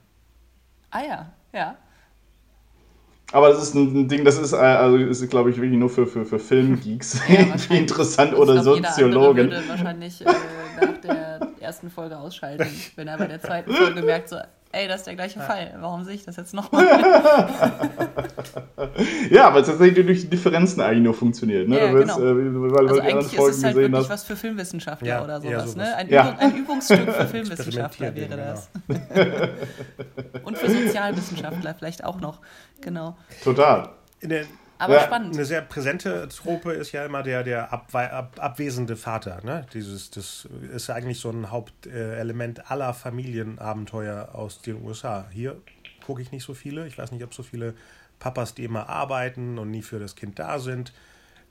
Ah 0.91 1.01
ja, 1.09 1.33
ja. 1.55 1.77
Aber 3.33 3.49
das 3.49 3.63
ist 3.63 3.75
ein 3.75 4.09
Ding, 4.09 4.25
das 4.25 4.39
ist, 4.39 4.53
äh, 4.53 4.57
also 4.57 4.97
ist 4.97 5.29
glaube 5.31 5.51
ich, 5.51 5.57
wirklich 5.57 5.79
nur 5.79 5.89
für, 5.89 6.07
für, 6.07 6.27
für 6.27 6.39
Filmgeeks 6.39 7.21
ja, 7.29 7.77
interessant 7.77 8.35
oder 8.35 8.63
Soziologen. 8.63 9.49
Jeder 9.49 9.69
wahrscheinlich 9.69 10.21
äh, 10.21 10.25
nach 10.81 10.99
der 10.99 11.42
ersten 11.63 11.91
Folge 11.91 12.19
ausschalten, 12.19 12.69
wenn 12.97 13.09
er 13.09 13.19
bei 13.19 13.27
der 13.27 13.41
zweiten 13.41 13.73
Folge 13.73 14.03
merkt, 14.07 14.29
so, 14.29 14.37
ey, 14.73 14.89
das 14.89 14.99
ist 14.99 15.07
der 15.07 15.15
gleiche 15.15 15.41
Fall. 15.41 15.75
Warum 15.79 16.05
sehe 16.05 16.15
ich 16.15 16.25
das 16.25 16.37
jetzt 16.37 16.53
nochmal? 16.55 16.87
ja, 19.31 19.47
aber 19.49 19.61
es 19.61 19.67
tatsächlich 19.67 20.05
durch 20.07 20.21
die 20.23 20.31
Differenzen 20.31 20.81
eigentlich 20.81 21.05
nur 21.05 21.15
funktioniert. 21.15 21.69
Ne? 21.69 21.79
Ja, 21.79 21.93
genau. 21.93 22.19
äh, 22.19 22.73
weil, 22.73 22.89
also 22.89 23.01
eigentlich 23.01 23.33
ist 23.35 23.57
es 23.57 23.65
halt 23.65 23.77
wirklich 23.77 24.01
hast. 24.01 24.11
was 24.11 24.25
für 24.25 24.37
Filmwissenschaftler 24.37 25.09
ja, 25.09 25.23
oder 25.25 25.41
sowas. 25.41 25.73
sowas. 25.73 25.77
Ne? 25.77 25.97
Ein, 25.97 26.09
ja. 26.09 26.29
Übung, 26.29 26.39
ein, 26.39 26.57
Übungsstück 26.57 27.13
für 27.13 27.27
Filmwissenschaftler 27.27 28.15
wäre 28.15 28.37
das. 28.37 28.71
Genau. 28.89 29.49
Und 30.45 30.59
für 30.59 30.71
Sozialwissenschaftler 30.71 31.75
vielleicht 31.75 32.05
auch 32.05 32.21
noch. 32.21 32.41
Genau. 32.81 33.17
Total. 33.43 33.91
In 34.21 34.29
der 34.31 34.45
aber 34.83 34.95
ja. 34.95 35.05
spannend. 35.05 35.35
Eine 35.35 35.45
sehr 35.45 35.63
präsente 35.63 36.29
Trope 36.29 36.73
ist 36.73 36.91
ja 36.93 37.05
immer 37.05 37.23
der, 37.23 37.45
der 37.45 37.73
ab, 37.73 37.95
ab, 37.95 38.37
abwesende 38.39 38.97
Vater. 38.97 39.41
Ne? 39.45 39.65
Dieses, 39.73 40.11
das 40.11 40.49
ist 40.75 40.91
eigentlich 40.91 41.21
so 41.21 41.31
ein 41.31 41.51
Hauptelement 41.51 42.71
aller 42.71 42.93
Familienabenteuer 42.93 44.31
aus 44.35 44.61
den 44.61 44.85
USA. 44.85 45.27
Hier 45.31 45.57
gucke 46.05 46.21
ich 46.21 46.33
nicht 46.33 46.45
so 46.45 46.53
viele. 46.53 46.87
Ich 46.89 46.99
weiß 46.99 47.13
nicht, 47.13 47.23
ob 47.23 47.33
so 47.33 47.45
viele 47.45 47.75
Papas, 48.19 48.55
die 48.55 48.65
immer 48.65 48.89
arbeiten 48.89 49.59
und 49.59 49.71
nie 49.71 49.83
für 49.83 50.01
das 50.01 50.17
Kind 50.17 50.41
da 50.41 50.59
sind. 50.59 50.93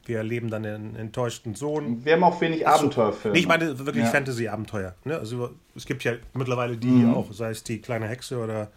Wir 0.04 0.18
erleben 0.18 0.50
dann 0.50 0.64
den 0.64 0.96
enttäuschten 0.96 1.56
Sohn. 1.56 2.04
Wir 2.04 2.14
haben 2.14 2.24
auch 2.24 2.42
wenig 2.42 2.68
Abenteuerfilme. 2.68 3.34
Nee, 3.34 3.40
ich 3.40 3.48
meine 3.48 3.78
wirklich 3.80 4.04
ja. 4.04 4.10
Fantasy-Abenteuer. 4.10 4.96
Ne? 5.06 5.18
Also, 5.18 5.52
es 5.76 5.86
gibt 5.86 6.04
ja 6.04 6.14
mittlerweile 6.34 6.76
die 6.76 6.88
mhm. 6.88 7.14
auch, 7.14 7.32
sei 7.32 7.52
es 7.52 7.64
die 7.64 7.80
kleine 7.80 8.08
Hexe 8.08 8.40
oder 8.40 8.72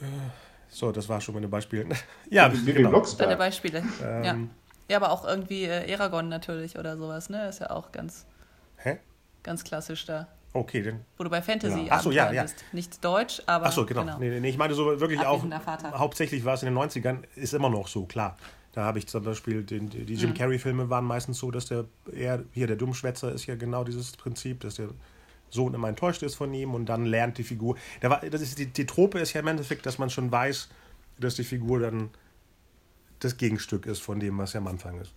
äh, 0.00 0.04
so, 0.72 0.90
das 0.90 1.08
war 1.08 1.20
schon 1.20 1.34
mal 1.34 1.42
ein 1.42 1.50
Beispiel. 1.50 1.86
ja, 2.30 2.50
wie, 2.52 2.72
genau. 2.72 3.04
Deine 3.18 3.36
Beispiele. 3.36 3.84
Ähm, 4.02 4.24
ja. 4.24 4.36
ja, 4.88 4.96
aber 4.96 5.12
auch 5.12 5.26
irgendwie 5.26 5.64
äh, 5.64 5.90
Eragon 5.90 6.30
natürlich 6.30 6.78
oder 6.78 6.96
sowas, 6.96 7.28
ne? 7.28 7.46
Ist 7.48 7.60
ja 7.60 7.70
auch 7.70 7.92
ganz, 7.92 8.24
Hä? 8.78 8.98
ganz 9.42 9.64
klassisch 9.64 10.06
da. 10.06 10.28
Okay, 10.54 10.82
dann. 10.82 11.04
Wo 11.18 11.24
du 11.24 11.30
bei 11.30 11.42
Fantasy 11.42 11.82
genau. 11.82 11.88
Ach 11.90 12.02
so, 12.02 12.10
ja, 12.10 12.32
ja. 12.32 12.42
bist. 12.42 12.64
Nicht 12.72 13.04
deutsch, 13.04 13.42
aber. 13.44 13.66
Ach 13.66 13.72
so, 13.72 13.84
genau. 13.84 14.00
genau. 14.00 14.18
Nee, 14.18 14.40
nee, 14.40 14.48
ich 14.48 14.56
meine 14.56 14.74
so 14.74 14.98
wirklich 14.98 15.20
auch. 15.20 15.44
Vater. 15.62 15.98
Hauptsächlich 15.98 16.44
war 16.46 16.54
es 16.54 16.62
in 16.62 16.74
den 16.74 16.78
90ern, 16.78 17.18
ist 17.36 17.52
immer 17.52 17.68
noch 17.68 17.88
so, 17.88 18.06
klar. 18.06 18.38
Da 18.72 18.84
habe 18.84 18.98
ich 18.98 19.06
zum 19.06 19.22
Beispiel, 19.22 19.64
den, 19.64 19.90
die 19.90 20.14
Jim 20.14 20.30
mhm. 20.30 20.34
Carrey-Filme 20.34 20.88
waren 20.88 21.04
meistens 21.04 21.38
so, 21.38 21.50
dass 21.50 21.66
der, 21.66 21.84
er, 22.10 22.44
hier 22.52 22.66
der 22.66 22.76
Dummschwätzer 22.76 23.30
ist 23.30 23.44
ja 23.44 23.56
genau 23.56 23.84
dieses 23.84 24.12
Prinzip, 24.12 24.60
dass 24.60 24.76
der 24.76 24.88
Sohn 25.52 25.74
immer 25.74 25.88
enttäuscht 25.88 26.22
ist 26.22 26.34
von 26.34 26.52
ihm 26.54 26.74
und 26.74 26.86
dann 26.86 27.04
lernt 27.04 27.38
die 27.38 27.44
Figur. 27.44 27.76
War, 28.00 28.20
das 28.20 28.40
ist, 28.40 28.58
die, 28.58 28.66
die 28.66 28.86
Trope 28.86 29.18
ist 29.18 29.32
ja 29.32 29.40
im 29.40 29.46
Endeffekt, 29.46 29.86
dass 29.86 29.98
man 29.98 30.10
schon 30.10 30.32
weiß, 30.32 30.68
dass 31.18 31.34
die 31.34 31.44
Figur 31.44 31.80
dann 31.80 32.10
das 33.20 33.36
Gegenstück 33.36 33.86
ist 33.86 34.00
von 34.00 34.18
dem, 34.18 34.38
was 34.38 34.54
ja 34.54 34.60
am 34.60 34.66
Anfang 34.66 35.00
ist. 35.00 35.12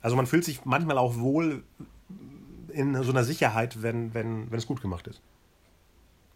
Also 0.00 0.16
man 0.16 0.26
fühlt 0.26 0.44
sich 0.44 0.64
manchmal 0.64 0.98
auch 0.98 1.18
wohl 1.18 1.62
in 2.68 3.02
so 3.02 3.10
einer 3.10 3.24
Sicherheit, 3.24 3.82
wenn, 3.82 4.14
wenn, 4.14 4.50
wenn 4.50 4.58
es 4.58 4.66
gut 4.66 4.82
gemacht 4.82 5.06
ist. 5.06 5.20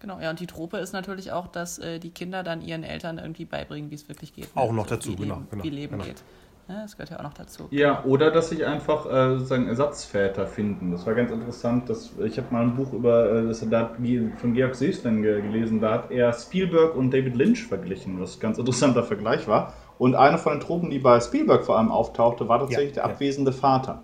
Genau, 0.01 0.19
ja, 0.19 0.31
und 0.31 0.41
die 0.41 0.49
Trope 0.49 0.79
ist 0.79 0.93
natürlich 0.93 1.31
auch, 1.31 1.47
dass 1.47 1.79
äh, 1.79 2.01
die 2.01 2.11
Kinder 2.11 2.43
dann 2.43 2.61
ihren 2.61 2.83
Eltern 2.83 3.19
irgendwie 3.19 3.45
beibringen, 3.45 3.91
wie 3.91 3.95
es 3.95 4.09
wirklich 4.09 4.35
geht. 4.35 4.49
Auch 4.57 4.73
noch 4.73 4.87
dazu, 4.87 5.13
wie 5.13 5.23
genau, 5.23 5.37
Leben, 5.37 5.51
genau. 5.51 5.65
Wie 5.65 5.71
Leben 5.71 5.93
genau. 5.93 6.05
geht. 6.05 6.25
Ja, 6.69 6.83
das 6.83 6.97
gehört 6.97 7.11
ja 7.11 7.19
auch 7.19 7.25
noch 7.25 7.35
dazu. 7.35 7.67
Ja, 7.71 8.05
oder 8.05 8.31
dass 8.31 8.51
sich 8.51 8.65
einfach 8.65 9.07
äh, 9.07 9.35
sozusagen 9.35 9.67
Ersatzväter 9.67 10.47
finden. 10.47 10.93
Das 10.93 11.07
war 11.07 11.15
ganz 11.15 11.31
interessant. 11.31 11.91
Dass, 11.91 12.13
ich 12.25 12.39
habe 12.39 12.49
mal 12.51 12.63
ein 12.63 12.77
Buch 12.77 12.93
über 12.93 13.31
äh, 13.31 13.47
das 13.47 13.69
da 13.69 13.91
von 14.37 14.55
Georg 14.55 14.75
Seeslen 14.75 15.23
gelesen. 15.23 15.81
Da 15.81 15.93
hat 15.93 16.11
er 16.11 16.33
Spielberg 16.33 16.95
und 16.95 17.13
David 17.13 17.37
Lynch 17.37 17.67
verglichen, 17.67 18.21
was 18.21 18.37
ein 18.37 18.41
ganz 18.41 18.59
interessanter 18.59 19.03
Vergleich 19.03 19.49
war. 19.49 19.75
Und 19.99 20.15
eine 20.15 20.39
von 20.39 20.55
den 20.55 20.61
Tropen, 20.61 20.91
die 20.91 20.99
bei 20.99 21.21
Spielberg 21.21 21.65
vor 21.65 21.79
allem 21.79 21.91
auftauchte, 21.91 22.49
war 22.49 22.61
tatsächlich 22.61 22.97
ja, 22.97 23.03
der 23.03 23.05
abwesende 23.07 23.51
ja. 23.51 23.57
Vater. 23.57 24.03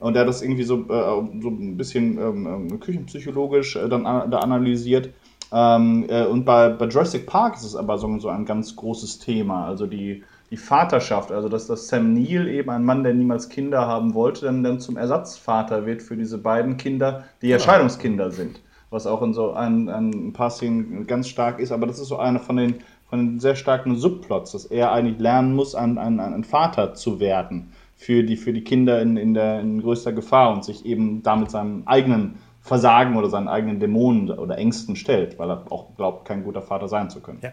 Und 0.00 0.14
der 0.14 0.22
hat 0.22 0.28
das 0.28 0.42
irgendwie 0.42 0.64
so, 0.64 0.80
äh, 0.80 1.40
so 1.40 1.48
ein 1.48 1.76
bisschen 1.76 2.18
ähm, 2.18 2.46
ähm 2.46 2.80
küchenpsychologisch 2.80 3.76
äh, 3.76 3.88
dann 3.88 4.02
da 4.04 4.38
analysiert. 4.40 5.10
Ähm, 5.52 6.06
äh, 6.08 6.24
und 6.24 6.44
bei, 6.44 6.70
bei 6.70 6.86
Jurassic 6.86 7.26
Park 7.26 7.56
ist 7.56 7.64
es 7.64 7.76
aber 7.76 7.98
so, 7.98 8.18
so 8.18 8.28
ein 8.28 8.44
ganz 8.44 8.74
großes 8.74 9.20
Thema. 9.20 9.66
Also 9.66 9.86
die 9.86 10.24
die 10.52 10.58
Vaterschaft, 10.58 11.32
also 11.32 11.48
dass 11.48 11.66
das 11.66 11.88
Sam 11.88 12.12
Neill 12.12 12.46
eben 12.46 12.68
ein 12.68 12.84
Mann, 12.84 13.04
der 13.04 13.14
niemals 13.14 13.48
Kinder 13.48 13.86
haben 13.86 14.12
wollte, 14.12 14.44
dann, 14.44 14.62
dann 14.62 14.80
zum 14.80 14.98
Ersatzvater 14.98 15.86
wird 15.86 16.02
für 16.02 16.14
diese 16.14 16.36
beiden 16.36 16.76
Kinder, 16.76 17.24
die 17.40 17.48
ja 17.48 17.58
Scheidungskinder 17.58 18.30
sind. 18.30 18.60
Was 18.90 19.06
auch 19.06 19.22
in 19.22 19.32
so 19.32 19.54
ein, 19.54 19.88
ein 19.88 20.34
paar 20.34 20.50
Szenen 20.50 21.06
ganz 21.06 21.28
stark 21.28 21.58
ist, 21.58 21.72
aber 21.72 21.86
das 21.86 21.98
ist 21.98 22.08
so 22.08 22.18
einer 22.18 22.38
von 22.38 22.58
den, 22.58 22.74
von 23.08 23.18
den 23.18 23.40
sehr 23.40 23.56
starken 23.56 23.96
Subplots, 23.96 24.52
dass 24.52 24.66
er 24.66 24.92
eigentlich 24.92 25.18
lernen 25.18 25.54
muss, 25.54 25.74
ein, 25.74 25.96
ein, 25.96 26.20
ein 26.20 26.44
Vater 26.44 26.92
zu 26.92 27.18
werden 27.18 27.72
für 27.96 28.22
die, 28.22 28.36
für 28.36 28.52
die 28.52 28.62
Kinder 28.62 29.00
in, 29.00 29.16
in, 29.16 29.32
der, 29.32 29.60
in 29.60 29.80
größter 29.80 30.12
Gefahr 30.12 30.52
und 30.52 30.66
sich 30.66 30.84
eben 30.84 31.22
damit 31.22 31.50
seinem 31.50 31.84
eigenen 31.86 32.34
Versagen 32.60 33.16
oder 33.16 33.30
seinen 33.30 33.48
eigenen 33.48 33.80
Dämonen 33.80 34.30
oder 34.30 34.58
Ängsten 34.58 34.96
stellt, 34.96 35.38
weil 35.38 35.50
er 35.50 35.72
auch 35.72 35.96
glaubt, 35.96 36.28
kein 36.28 36.44
guter 36.44 36.60
Vater 36.60 36.88
sein 36.88 37.08
zu 37.08 37.20
können. 37.20 37.38
Ja. 37.40 37.52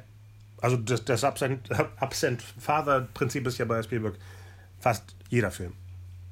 Also 0.62 0.78
das, 0.78 1.06
das 1.06 1.24
Absent, 1.24 1.70
Absent 1.98 2.42
Father-Prinzip 2.42 3.48
ist 3.48 3.58
ja 3.58 3.66
bei 3.66 3.82
Spielberg 3.82 4.16
fast 4.80 5.16
jeder 5.30 5.52
Film. 5.52 5.74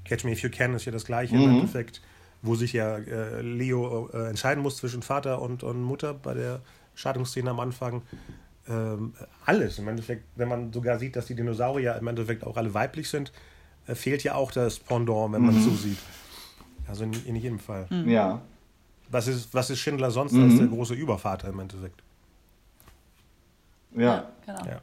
Catch 0.05 0.23
Me 0.23 0.31
If 0.31 0.41
You 0.41 0.49
Can 0.49 0.73
ist 0.73 0.85
ja 0.85 0.91
das 0.91 1.05
gleiche 1.05 1.35
mhm. 1.35 1.43
im 1.43 1.49
Endeffekt. 1.55 2.01
wo 2.41 2.55
sich 2.55 2.73
ja 2.73 2.97
äh, 2.97 3.41
Leo 3.41 4.09
äh, 4.13 4.29
entscheiden 4.29 4.61
muss 4.61 4.77
zwischen 4.77 5.01
Vater 5.01 5.41
und, 5.41 5.63
und 5.63 5.81
Mutter 5.81 6.13
bei 6.13 6.33
der 6.33 6.61
Scheidungsszene 6.95 7.49
am 7.49 7.59
Anfang. 7.59 8.03
Ähm, 8.69 9.13
alles 9.45 9.79
im 9.79 9.87
Endeffekt, 9.87 10.23
wenn 10.35 10.47
man 10.47 10.71
sogar 10.71 10.99
sieht, 10.99 11.15
dass 11.15 11.25
die 11.25 11.35
Dinosaurier 11.35 11.95
im 11.95 12.07
Endeffekt 12.07 12.43
auch 12.43 12.57
alle 12.57 12.73
weiblich 12.73 13.09
sind, 13.09 13.31
äh, 13.87 13.95
fehlt 13.95 14.23
ja 14.23 14.35
auch 14.35 14.51
das 14.51 14.79
Pendant, 14.79 15.33
wenn 15.33 15.41
man 15.41 15.55
mhm. 15.55 15.63
so 15.63 15.71
sieht. 15.71 15.99
Also 16.87 17.03
in, 17.03 17.13
in 17.25 17.35
jedem 17.35 17.59
Fall. 17.59 17.87
Mhm. 17.89 18.09
Ja. 18.09 18.41
Was 19.09 19.27
ist, 19.27 19.53
was 19.53 19.69
ist 19.69 19.79
Schindler 19.79 20.11
sonst 20.11 20.33
mhm. 20.33 20.43
als 20.43 20.57
der 20.57 20.67
große 20.67 20.93
Übervater 20.93 21.49
im 21.49 21.59
Endeffekt? 21.59 22.03
Ja. 23.97 24.05
ja 24.05 24.27
genau. 24.45 24.65
Ja. 24.65 24.81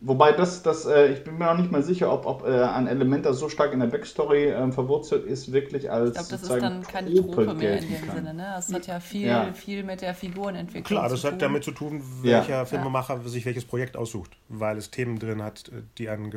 Wobei 0.00 0.32
das, 0.32 0.62
das 0.62 0.84
äh, 0.84 1.06
ich 1.06 1.24
bin 1.24 1.38
mir 1.38 1.50
auch 1.50 1.56
nicht 1.56 1.72
mal 1.72 1.82
sicher, 1.82 2.12
ob, 2.12 2.26
ob 2.26 2.46
äh, 2.46 2.62
ein 2.62 2.86
Element, 2.86 3.24
das 3.24 3.38
so 3.38 3.48
stark 3.48 3.72
in 3.72 3.80
der 3.80 3.86
Backstory 3.86 4.50
äh, 4.50 4.70
verwurzelt 4.70 5.24
ist, 5.24 5.52
wirklich 5.52 5.90
als. 5.90 6.10
Ich 6.10 6.14
glaube, 6.14 6.28
das 6.30 6.42
ist 6.42 6.62
dann 6.62 6.82
keine 6.82 7.14
Trope 7.14 7.54
mehr 7.54 7.78
in 7.78 7.88
dem 7.88 8.06
kann. 8.06 8.16
Sinne. 8.16 8.34
Ne? 8.34 8.52
Das 8.54 8.72
hat 8.72 8.86
ja 8.86 9.00
viel, 9.00 9.26
ja. 9.26 9.52
viel 9.54 9.82
mit 9.84 10.02
der 10.02 10.14
Figurenentwicklung 10.14 10.84
Klar, 10.84 11.08
das 11.08 11.24
hat 11.24 11.40
damit 11.40 11.64
zu 11.64 11.72
tun, 11.72 12.02
welcher 12.20 12.50
ja. 12.50 12.64
Filmemacher 12.66 13.26
sich 13.26 13.46
welches 13.46 13.64
Projekt 13.64 13.96
aussucht, 13.96 14.36
weil 14.48 14.76
es 14.76 14.90
Themen 14.90 15.18
drin 15.18 15.42
hat, 15.42 15.70
die 15.96 16.10
einem 16.10 16.30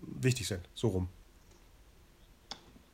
wichtig 0.00 0.46
sind. 0.46 0.60
So 0.74 0.88
rum. 0.88 1.08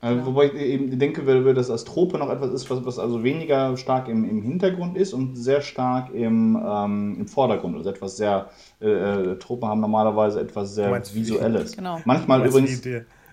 Also, 0.01 0.27
wobei 0.27 0.47
ich 0.47 0.55
eben 0.55 0.97
denke, 0.97 1.27
weil 1.27 1.55
das 1.55 1.71
als 1.71 1.85
Trope 1.85 2.19
noch 2.19 2.31
etwas 2.31 2.53
ist, 2.53 2.71
was, 2.71 2.85
was 2.85 3.01
also 3.01 3.25
weniger 3.25 3.77
stark 3.77 4.09
im, 4.09 4.29
im 4.29 4.43
Hintergrund 4.43 4.97
ist 4.97 5.13
und 5.13 5.35
sehr 5.35 5.61
stark 5.61 6.15
im, 6.15 6.57
ähm, 6.65 7.17
im 7.19 7.27
Vordergrund. 7.27 7.77
Also 7.77 7.91
etwas 7.91 8.17
sehr, 8.17 8.49
äh, 8.81 8.87
äh 8.87 9.39
Trope 9.39 9.67
haben 9.67 9.81
normalerweise 9.81 10.41
etwas 10.41 10.77
sehr 10.77 10.93
Visuelles. 11.13 11.75
Genau. 11.75 12.01
Manchmal 12.05 12.47
übrigens 12.47 12.81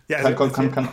ja, 0.07 0.17
also, 0.17 0.36
kann, 0.36 0.51
kann, 0.51 0.72
kann, 0.72 0.89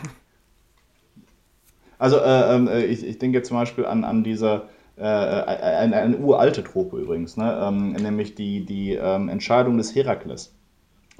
Also 1.97 2.17
äh, 2.17 2.55
ähm, 2.55 2.67
äh, 2.67 2.85
ich, 2.85 3.03
ich 3.05 3.17
denke 3.17 3.41
zum 3.41 3.57
Beispiel 3.57 3.85
an, 3.85 4.03
an 4.03 4.23
diese 4.23 4.63
äh, 4.95 5.03
eine, 5.03 5.95
eine, 5.95 6.17
uralte 6.17 6.63
Trope 6.63 6.97
übrigens, 6.97 7.35
ne? 7.35 7.59
ähm, 7.61 7.93
nämlich 7.93 8.35
die, 8.35 8.63
die 8.65 8.93
ähm, 8.93 9.27
Entscheidung 9.27 9.77
des 9.77 9.95
Herakles. 9.95 10.53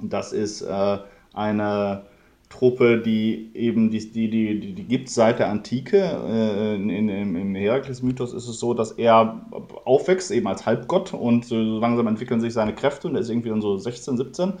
Das 0.00 0.32
ist 0.32 0.62
äh, 0.62 0.98
eine 1.32 2.02
Truppe, 2.48 2.98
die 2.98 3.50
eben, 3.54 3.90
die, 3.90 4.10
die, 4.10 4.30
die, 4.30 4.74
die 4.74 4.84
gibt 4.84 5.08
es 5.08 5.14
seit 5.14 5.38
der 5.38 5.48
Antike. 5.48 5.98
Äh, 5.98 6.76
in, 6.76 6.90
in, 6.90 7.08
Im 7.08 7.54
Herakles-Mythos 7.54 8.32
ist 8.32 8.48
es 8.48 8.58
so, 8.58 8.74
dass 8.74 8.92
er 8.92 9.46
aufwächst, 9.84 10.30
eben 10.30 10.46
als 10.46 10.64
Halbgott 10.66 11.14
und 11.14 11.44
so 11.44 11.56
langsam 11.56 12.06
entwickeln 12.06 12.40
sich 12.40 12.52
seine 12.52 12.74
Kräfte 12.74 13.08
und 13.08 13.14
er 13.14 13.22
ist 13.22 13.30
irgendwie 13.30 13.48
dann 13.48 13.60
so 13.60 13.76
16, 13.76 14.16
17. 14.16 14.52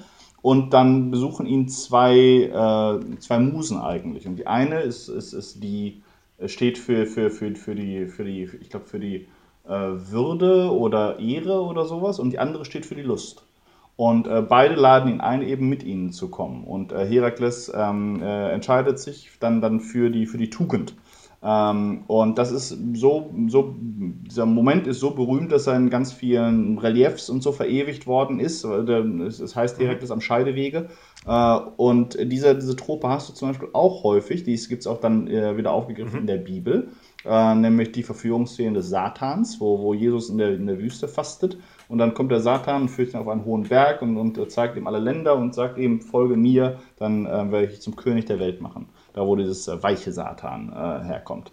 Und 0.42 0.74
dann 0.74 1.10
besuchen 1.10 1.46
ihn 1.46 1.68
zwei, 1.68 2.16
äh, 2.16 3.18
zwei 3.18 3.38
Musen 3.38 3.78
eigentlich. 3.78 4.26
Und 4.26 4.36
die 4.36 4.46
eine 4.46 4.80
ist, 4.80 5.08
ist, 5.08 5.32
ist 5.32 5.62
die, 5.62 6.02
steht 6.46 6.76
für, 6.78 7.06
für, 7.06 7.30
für, 7.30 7.54
für 7.54 7.74
die, 7.74 8.06
für 8.06 8.24
die, 8.24 8.50
ich 8.60 8.68
glaube, 8.68 8.86
für 8.86 8.98
die 8.98 9.26
äh, 9.66 9.70
Würde 9.70 10.70
oder 10.70 11.18
Ehre 11.18 11.62
oder 11.62 11.84
sowas 11.86 12.18
und 12.18 12.30
die 12.30 12.38
andere 12.38 12.64
steht 12.64 12.86
für 12.86 12.94
die 12.94 13.02
Lust. 13.02 13.43
Und 13.96 14.26
äh, 14.26 14.42
beide 14.42 14.74
laden 14.74 15.10
ihn 15.10 15.20
ein, 15.20 15.42
eben 15.42 15.68
mit 15.68 15.84
ihnen 15.84 16.12
zu 16.12 16.28
kommen. 16.28 16.64
Und 16.64 16.92
äh, 16.92 17.06
Herakles 17.06 17.72
ähm, 17.74 18.20
äh, 18.22 18.50
entscheidet 18.50 18.98
sich 18.98 19.30
dann, 19.38 19.60
dann 19.60 19.80
für, 19.80 20.10
die, 20.10 20.26
für 20.26 20.38
die 20.38 20.50
Tugend. 20.50 20.94
Ähm, 21.44 22.04
und 22.06 22.38
das 22.38 22.50
ist 22.50 22.76
so, 22.94 23.30
so, 23.48 23.74
dieser 23.78 24.46
Moment 24.46 24.86
ist 24.86 24.98
so 24.98 25.10
berühmt, 25.10 25.52
dass 25.52 25.66
er 25.66 25.76
in 25.76 25.90
ganz 25.90 26.12
vielen 26.12 26.78
Reliefs 26.78 27.28
und 27.28 27.42
so 27.42 27.52
verewigt 27.52 28.06
worden 28.06 28.40
ist. 28.40 28.64
Es 28.64 29.54
heißt 29.54 29.78
Herakles 29.78 30.10
am 30.10 30.22
Scheidewege. 30.22 30.88
Äh, 31.26 31.58
und 31.76 32.16
diese, 32.18 32.54
diese 32.54 32.74
Trope 32.76 33.08
hast 33.08 33.28
du 33.28 33.34
zum 33.34 33.48
Beispiel 33.48 33.68
auch 33.74 34.02
häufig. 34.04 34.42
Dies 34.42 34.68
gibt 34.68 34.80
es 34.80 34.86
auch 34.86 35.00
dann 35.00 35.28
äh, 35.28 35.56
wieder 35.56 35.72
aufgegriffen 35.72 36.14
mhm. 36.14 36.20
in 36.20 36.26
der 36.26 36.38
Bibel. 36.38 36.88
Äh, 37.24 37.54
nämlich 37.54 37.92
die 37.92 38.02
Verführungsszene 38.02 38.74
des 38.74 38.90
Satans, 38.90 39.58
wo, 39.60 39.80
wo 39.80 39.94
Jesus 39.94 40.28
in 40.28 40.38
der, 40.38 40.54
in 40.54 40.66
der 40.66 40.78
Wüste 40.78 41.08
fastet. 41.08 41.56
Und 41.88 41.98
dann 41.98 42.12
kommt 42.12 42.30
der 42.30 42.40
Satan 42.40 42.82
und 42.82 42.88
führt 42.88 43.14
ihn 43.14 43.20
auf 43.20 43.28
einen 43.28 43.44
hohen 43.44 43.64
Berg 43.64 44.02
und, 44.02 44.16
und 44.16 44.50
zeigt 44.50 44.76
ihm 44.76 44.86
alle 44.86 44.98
Länder 44.98 45.36
und 45.36 45.54
sagt 45.54 45.78
ihm, 45.78 46.00
folge 46.00 46.36
mir, 46.36 46.78
dann 46.98 47.24
äh, 47.26 47.50
werde 47.50 47.66
ich 47.72 47.80
zum 47.80 47.96
König 47.96 48.26
der 48.26 48.40
Welt 48.40 48.60
machen. 48.60 48.88
Da 49.14 49.26
wo 49.26 49.36
dieses 49.36 49.68
äh, 49.68 49.82
weiche 49.82 50.12
Satan 50.12 50.70
äh, 50.70 51.04
herkommt. 51.04 51.52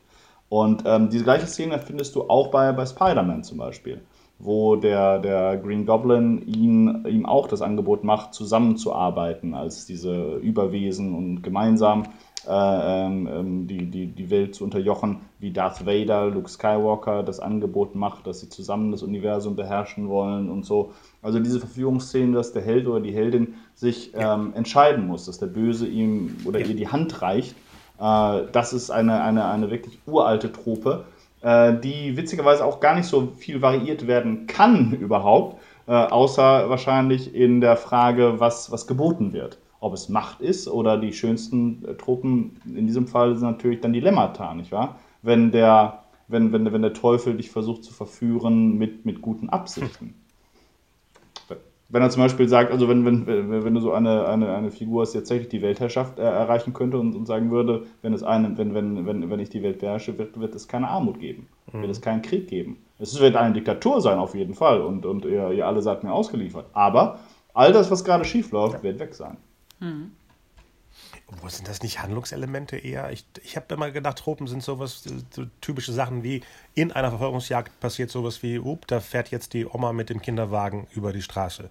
Und 0.50 0.84
ähm, 0.86 1.10
diese 1.10 1.24
gleiche 1.24 1.48
Szene 1.48 1.80
findest 1.80 2.16
du 2.16 2.24
auch 2.24 2.52
bei, 2.52 2.74
bei 2.74 2.86
Spider-Man 2.86 3.46
zum 3.46 3.58
Beispiel, 3.58 4.02
wo 4.38 4.76
der, 4.76 5.20
der 5.20 5.56
Green 5.56 5.86
Goblin 5.86 6.42
ihn, 6.46 7.06
ihm 7.08 7.26
auch 7.26 7.48
das 7.48 7.62
Angebot 7.62 8.04
macht, 8.04 8.34
zusammenzuarbeiten 8.34 9.54
als 9.54 9.86
diese 9.86 10.36
Überwesen 10.36 11.16
und 11.16 11.42
gemeinsam 11.42 12.04
die, 12.48 13.92
die, 13.92 14.08
die 14.08 14.30
Welt 14.30 14.56
zu 14.56 14.64
unterjochen, 14.64 15.20
wie 15.40 15.52
Darth 15.52 15.86
Vader, 15.86 16.28
Luke 16.28 16.50
Skywalker 16.50 17.24
das 17.24 17.40
Angebot 17.40 17.96
macht, 17.96 18.26
dass 18.26 18.40
sie 18.40 18.50
zusammen 18.50 18.92
das 18.92 19.04
Universum 19.04 19.56
beherrschen 19.56 20.10
wollen 20.10 20.50
und 20.50 20.66
so. 20.66 20.94
Also 21.22 21.40
diese 21.40 21.60
Verführungsszene, 21.60 22.34
dass 22.34 22.52
der 22.52 22.64
Held 22.64 22.88
oder 22.88 23.00
die 23.00 23.14
Heldin 23.14 23.56
sich 23.76 24.12
ähm, 24.16 24.54
entscheiden 24.56 25.08
muss, 25.08 25.26
dass 25.26 25.38
der 25.38 25.48
Böse 25.48 25.88
ihm 25.88 26.38
oder 26.46 26.60
ja. 26.60 26.68
ihr 26.68 26.76
die 26.76 26.88
Hand 26.88 27.22
reicht. 27.22 27.56
Äh, 28.00 28.44
das 28.52 28.74
ist 28.74 28.90
eine, 28.90 29.22
eine, 29.22 29.46
eine 29.46 29.70
wirklich 29.70 30.00
uralte 30.08 30.52
Trope, 30.52 31.06
äh, 31.42 31.74
die 31.80 32.18
witzigerweise 32.18 32.66
auch 32.66 32.80
gar 32.80 32.96
nicht 32.96 33.08
so 33.08 33.32
viel 33.38 33.62
variiert 33.62 34.08
werden 34.08 34.48
kann 34.48 34.94
überhaupt, 35.00 35.62
äh, 35.88 35.92
außer 35.92 36.70
wahrscheinlich 36.70 37.36
in 37.36 37.62
der 37.62 37.78
Frage, 37.78 38.40
was, 38.40 38.72
was 38.72 38.88
geboten 38.88 39.34
wird 39.34 39.60
ob 39.82 39.94
es 39.94 40.08
Macht 40.08 40.42
ist 40.42 40.70
oder 40.70 40.98
die 40.98 41.12
schönsten 41.12 41.84
äh, 41.84 41.96
Truppen 41.96 42.62
in 42.66 42.88
diesem 42.88 43.08
Fall 43.08 43.36
sind 43.36 43.50
natürlich 43.50 43.82
dann 43.82 43.92
die 43.92 44.00
Lemmata, 44.00 44.54
nicht 44.54 44.72
wahr? 44.72 45.00
Wenn 45.24 45.52
der, 45.52 46.04
wenn, 46.28 46.54
wenn, 46.54 46.72
wenn 46.72 46.82
der 46.82 46.94
Teufel 46.94 47.36
dich 47.36 47.50
versucht 47.50 47.84
zu 47.84 47.92
verführen 47.92 48.78
mit, 48.78 49.06
mit 49.06 49.22
guten 49.22 49.50
Absichten. 49.50 50.16
Wenn 51.90 52.02
er 52.02 52.10
zum 52.10 52.24
Beispiel 52.24 52.48
sagt, 52.48 52.72
also 52.72 52.88
wenn, 52.88 53.06
wenn, 53.06 53.28
wenn 53.28 53.74
du 53.74 53.82
so 53.82 53.92
eine, 53.92 54.26
eine, 54.26 54.56
eine 54.56 54.72
Figur 54.72 55.02
hast, 55.02 55.12
die 55.12 55.18
tatsächlich 55.18 55.50
die 55.50 55.62
Weltherrschaft 55.62 56.20
äh, 56.20 56.22
erreichen 56.22 56.74
könnte 56.74 56.98
und, 56.98 57.16
und 57.16 57.26
sagen 57.26 57.52
würde, 57.52 57.84
wenn, 58.02 58.14
es 58.14 58.24
einen, 58.24 58.58
wenn, 58.58 58.74
wenn, 58.74 59.06
wenn, 59.06 59.30
wenn 59.30 59.40
ich 59.42 59.50
die 59.50 59.62
Welt 59.62 59.80
beherrsche, 59.80 60.18
wird, 60.18 60.40
wird 60.40 60.56
es 60.56 60.70
keine 60.70 60.88
Armut 60.88 61.20
geben, 61.20 61.48
mhm. 61.74 61.82
wird 61.82 61.92
es 61.92 62.00
keinen 62.00 62.22
Krieg 62.22 62.48
geben. 62.48 62.78
Es 62.98 63.20
wird 63.20 63.36
eine 63.36 63.54
Diktatur 63.54 64.00
sein, 64.00 64.20
auf 64.20 64.36
jeden 64.36 64.54
Fall, 64.54 64.80
und, 64.80 65.06
und 65.06 65.26
ihr, 65.26 65.52
ihr 65.52 65.68
alle 65.68 65.82
seid 65.82 66.06
mir 66.06 66.14
ausgeliefert. 66.14 66.68
Aber 66.72 67.20
all 67.54 67.74
das, 67.74 67.92
was 67.92 68.06
gerade 68.06 68.24
schief 68.24 68.52
läuft, 68.52 68.76
ja. 68.76 68.84
wird 68.84 69.00
weg 69.00 69.14
sein. 69.14 69.36
Hm. 69.82 70.12
Wo 71.42 71.48
sind 71.48 71.68
das 71.68 71.82
nicht 71.82 72.02
Handlungselemente 72.02 72.78
eher? 72.78 73.12
Ich, 73.12 73.26
ich 73.44 73.56
habe 73.56 73.74
immer 73.74 73.92
gedacht, 73.92 74.18
Tropen 74.18 74.48
sind 74.48 74.62
sowas, 74.62 75.04
so 75.32 75.46
typische 75.62 75.94
Sachen 75.94 76.24
wie 76.24 76.42
in 76.76 76.92
einer 76.92 77.10
Verfolgungsjagd 77.10 77.80
passiert 77.80 78.10
sowas 78.10 78.44
wie, 78.44 78.60
up, 78.60 78.86
da 78.88 79.00
fährt 79.00 79.32
jetzt 79.32 79.54
die 79.54 79.66
Oma 79.66 79.94
mit 79.94 80.10
dem 80.10 80.22
Kinderwagen 80.22 80.88
über 80.94 81.14
die 81.14 81.22
Straße. 81.22 81.70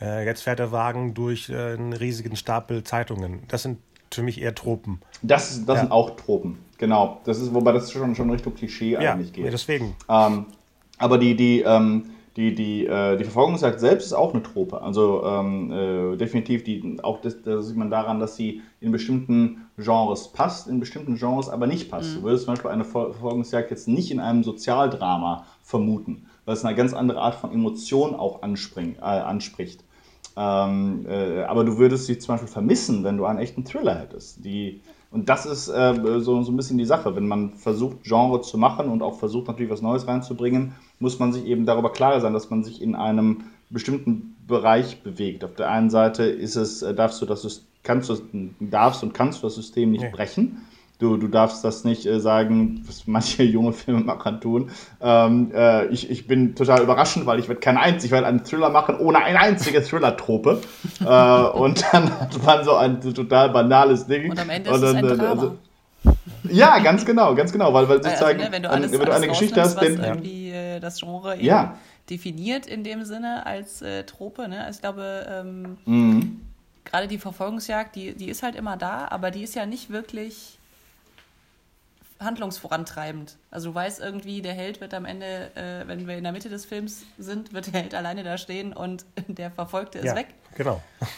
Äh, 0.00 0.24
jetzt 0.24 0.42
fährt 0.42 0.60
der 0.60 0.72
Wagen 0.72 1.14
durch 1.14 1.50
äh, 1.50 1.74
einen 1.74 1.92
riesigen 1.92 2.36
Stapel 2.36 2.84
Zeitungen. 2.84 3.42
Das 3.48 3.62
sind 3.62 3.78
für 4.12 4.22
mich 4.22 4.40
eher 4.40 4.54
Tropen. 4.54 5.00
Das, 5.22 5.64
das 5.66 5.76
ja. 5.76 5.80
sind 5.82 5.92
auch 5.92 6.16
Tropen, 6.16 6.58
genau. 6.78 7.20
Das 7.24 7.38
ist, 7.38 7.52
wobei 7.52 7.72
das 7.72 7.90
schon, 7.90 8.14
schon 8.14 8.30
Richtung 8.30 8.54
Klischee 8.54 8.92
ja, 8.92 9.12
eigentlich 9.12 9.32
geht. 9.32 9.44
Ja, 9.44 9.50
deswegen. 9.50 9.94
Ähm, 10.08 10.46
aber 10.98 11.18
die, 11.18 11.36
die, 11.36 11.60
ähm, 11.62 12.10
die, 12.36 12.54
die, 12.54 12.86
äh, 12.86 13.16
die 13.16 13.24
Verfolgungsjagd 13.24 13.80
selbst 13.80 14.06
ist 14.06 14.12
auch 14.12 14.32
eine 14.32 14.42
Trope. 14.42 14.80
Also 14.80 15.24
ähm, 15.24 15.72
äh, 15.72 16.16
definitiv, 16.16 16.62
die, 16.62 16.98
auch 17.02 17.20
das, 17.20 17.42
das, 17.42 17.66
sieht 17.66 17.76
man 17.76 17.90
daran, 17.90 18.20
dass 18.20 18.36
sie 18.36 18.62
in 18.80 18.92
bestimmten 18.92 19.66
Genres 19.76 20.28
passt, 20.28 20.68
in 20.68 20.78
bestimmten 20.78 21.16
Genres 21.16 21.48
aber 21.48 21.66
nicht 21.66 21.90
passt. 21.90 22.10
Mhm. 22.10 22.14
Du 22.16 22.22
würdest 22.22 22.44
zum 22.44 22.54
Beispiel 22.54 22.70
eine 22.70 22.84
Verfolgungsjagd 22.84 23.70
jetzt 23.70 23.88
nicht 23.88 24.10
in 24.10 24.20
einem 24.20 24.44
Sozialdrama 24.44 25.46
vermuten, 25.62 26.26
weil 26.44 26.54
es 26.54 26.64
eine 26.64 26.76
ganz 26.76 26.94
andere 26.94 27.20
Art 27.20 27.34
von 27.34 27.52
Emotion 27.52 28.14
auch 28.14 28.42
äh, 28.42 29.00
anspricht. 29.00 29.84
Ähm, 30.36 31.06
äh, 31.08 31.42
aber 31.42 31.64
du 31.64 31.78
würdest 31.78 32.06
sie 32.06 32.18
zum 32.18 32.34
Beispiel 32.34 32.48
vermissen, 32.48 33.02
wenn 33.02 33.16
du 33.16 33.24
einen 33.24 33.40
echten 33.40 33.64
Thriller 33.64 33.98
hättest. 33.98 34.44
Die, 34.44 34.80
und 35.10 35.28
das 35.28 35.44
ist 35.44 35.68
äh, 35.68 35.94
so, 36.20 36.42
so 36.42 36.52
ein 36.52 36.56
bisschen 36.56 36.78
die 36.78 36.84
Sache, 36.84 37.16
wenn 37.16 37.26
man 37.26 37.54
versucht, 37.54 38.04
Genre 38.04 38.42
zu 38.42 38.58
machen 38.58 38.88
und 38.88 39.02
auch 39.02 39.18
versucht, 39.18 39.48
natürlich 39.48 39.70
was 39.70 39.82
Neues 39.82 40.06
reinzubringen, 40.06 40.74
muss 41.00 41.18
man 41.18 41.32
sich 41.32 41.46
eben 41.46 41.66
darüber 41.66 41.90
klar 41.90 42.20
sein, 42.20 42.32
dass 42.32 42.50
man 42.50 42.62
sich 42.62 42.80
in 42.80 42.94
einem 42.94 43.44
bestimmten 43.70 44.36
Bereich 44.46 45.02
bewegt. 45.02 45.44
Auf 45.44 45.54
der 45.54 45.70
einen 45.70 45.90
Seite 45.90 46.24
ist 46.24 46.54
es, 46.54 46.82
äh, 46.82 46.94
darfst 46.94 47.20
du 47.20 47.26
das, 47.26 47.66
kannst 47.82 48.08
du, 48.08 48.16
darfst 48.60 49.02
und 49.02 49.12
kannst 49.12 49.42
du 49.42 49.46
das 49.46 49.56
System 49.56 49.90
nicht 49.90 50.04
ja. 50.04 50.10
brechen. 50.10 50.66
Du, 51.00 51.16
du 51.16 51.28
darfst 51.28 51.64
das 51.64 51.84
nicht 51.84 52.04
äh, 52.04 52.20
sagen, 52.20 52.84
was 52.86 53.06
manche 53.06 53.42
junge 53.56 53.72
Filmemacher 53.72 54.38
tun. 54.38 54.70
Ähm, 55.00 55.50
äh, 55.54 55.86
ich, 55.86 56.10
ich 56.10 56.26
bin 56.26 56.54
total 56.54 56.82
überraschend, 56.82 57.24
weil 57.24 57.38
ich 57.38 57.48
werde 57.48 57.60
kein 57.60 57.78
einzig, 57.78 58.08
ich 58.08 58.12
werde 58.12 58.26
einen 58.26 58.44
Thriller 58.44 58.68
machen 58.68 58.98
ohne 58.98 59.24
eine 59.24 59.40
einzige 59.40 59.82
Thriller-Trope. 59.82 60.60
äh, 61.00 61.58
und 61.58 61.82
dann 61.90 62.20
hat 62.20 62.44
man 62.44 62.64
so 62.64 62.76
ein 62.76 63.00
total 63.00 63.48
banales 63.48 64.06
Ding. 64.06 64.30
Und 64.30 64.38
am 64.38 64.50
Ende 64.50 64.70
ist 64.70 64.82
dann, 64.82 64.96
es 64.96 65.10
ein 65.10 65.18
Drama. 65.18 65.30
Also, 65.30 65.58
ja, 66.50 66.78
ganz 66.80 67.06
genau, 67.06 67.34
ganz 67.34 67.50
genau, 67.50 67.72
weil, 67.72 67.88
weil 67.88 68.02
sozusagen, 68.02 68.38
also, 68.38 68.50
ne, 68.50 68.52
wenn 68.52 68.62
du, 68.62 68.70
alles, 68.70 68.92
wenn 68.92 69.00
du 69.00 69.14
eine 69.14 69.28
Geschichte 69.28 69.60
hast, 69.60 69.76
was 69.76 69.84
irgendwie 69.84 70.50
äh, 70.50 70.80
das 70.80 71.00
Genre 71.00 71.40
ja. 71.40 71.78
definiert 72.10 72.66
in 72.66 72.84
dem 72.84 73.04
Sinne 73.04 73.46
als 73.46 73.80
äh, 73.80 74.04
Trope, 74.04 74.48
ne? 74.48 74.64
Also 74.64 74.76
ich 74.76 74.82
glaube, 74.82 75.26
ähm, 75.30 75.78
mhm. 75.86 76.40
gerade 76.84 77.08
die 77.08 77.18
Verfolgungsjagd, 77.18 77.96
die, 77.96 78.14
die 78.14 78.28
ist 78.28 78.42
halt 78.42 78.54
immer 78.54 78.76
da, 78.76 79.08
aber 79.08 79.30
die 79.30 79.42
ist 79.42 79.54
ja 79.54 79.64
nicht 79.64 79.90
wirklich 79.90 80.59
handlungsvorantreibend. 82.20 83.38
Also 83.50 83.70
du 83.70 83.74
weißt 83.74 84.00
irgendwie, 84.00 84.42
der 84.42 84.54
Held 84.54 84.80
wird 84.80 84.94
am 84.94 85.04
Ende, 85.04 85.50
äh, 85.56 85.86
wenn 85.88 86.06
wir 86.06 86.16
in 86.16 86.22
der 86.22 86.32
Mitte 86.32 86.48
des 86.48 86.66
Films 86.66 87.04
sind, 87.18 87.52
wird 87.52 87.72
der 87.72 87.80
Held 87.80 87.94
alleine 87.94 88.22
da 88.22 88.38
stehen 88.38 88.72
und 88.72 89.06
der 89.28 89.50
Verfolgte 89.50 89.98
ist 89.98 90.04
ja, 90.04 90.16
weg. 90.16 90.28
Genau. 90.56 90.82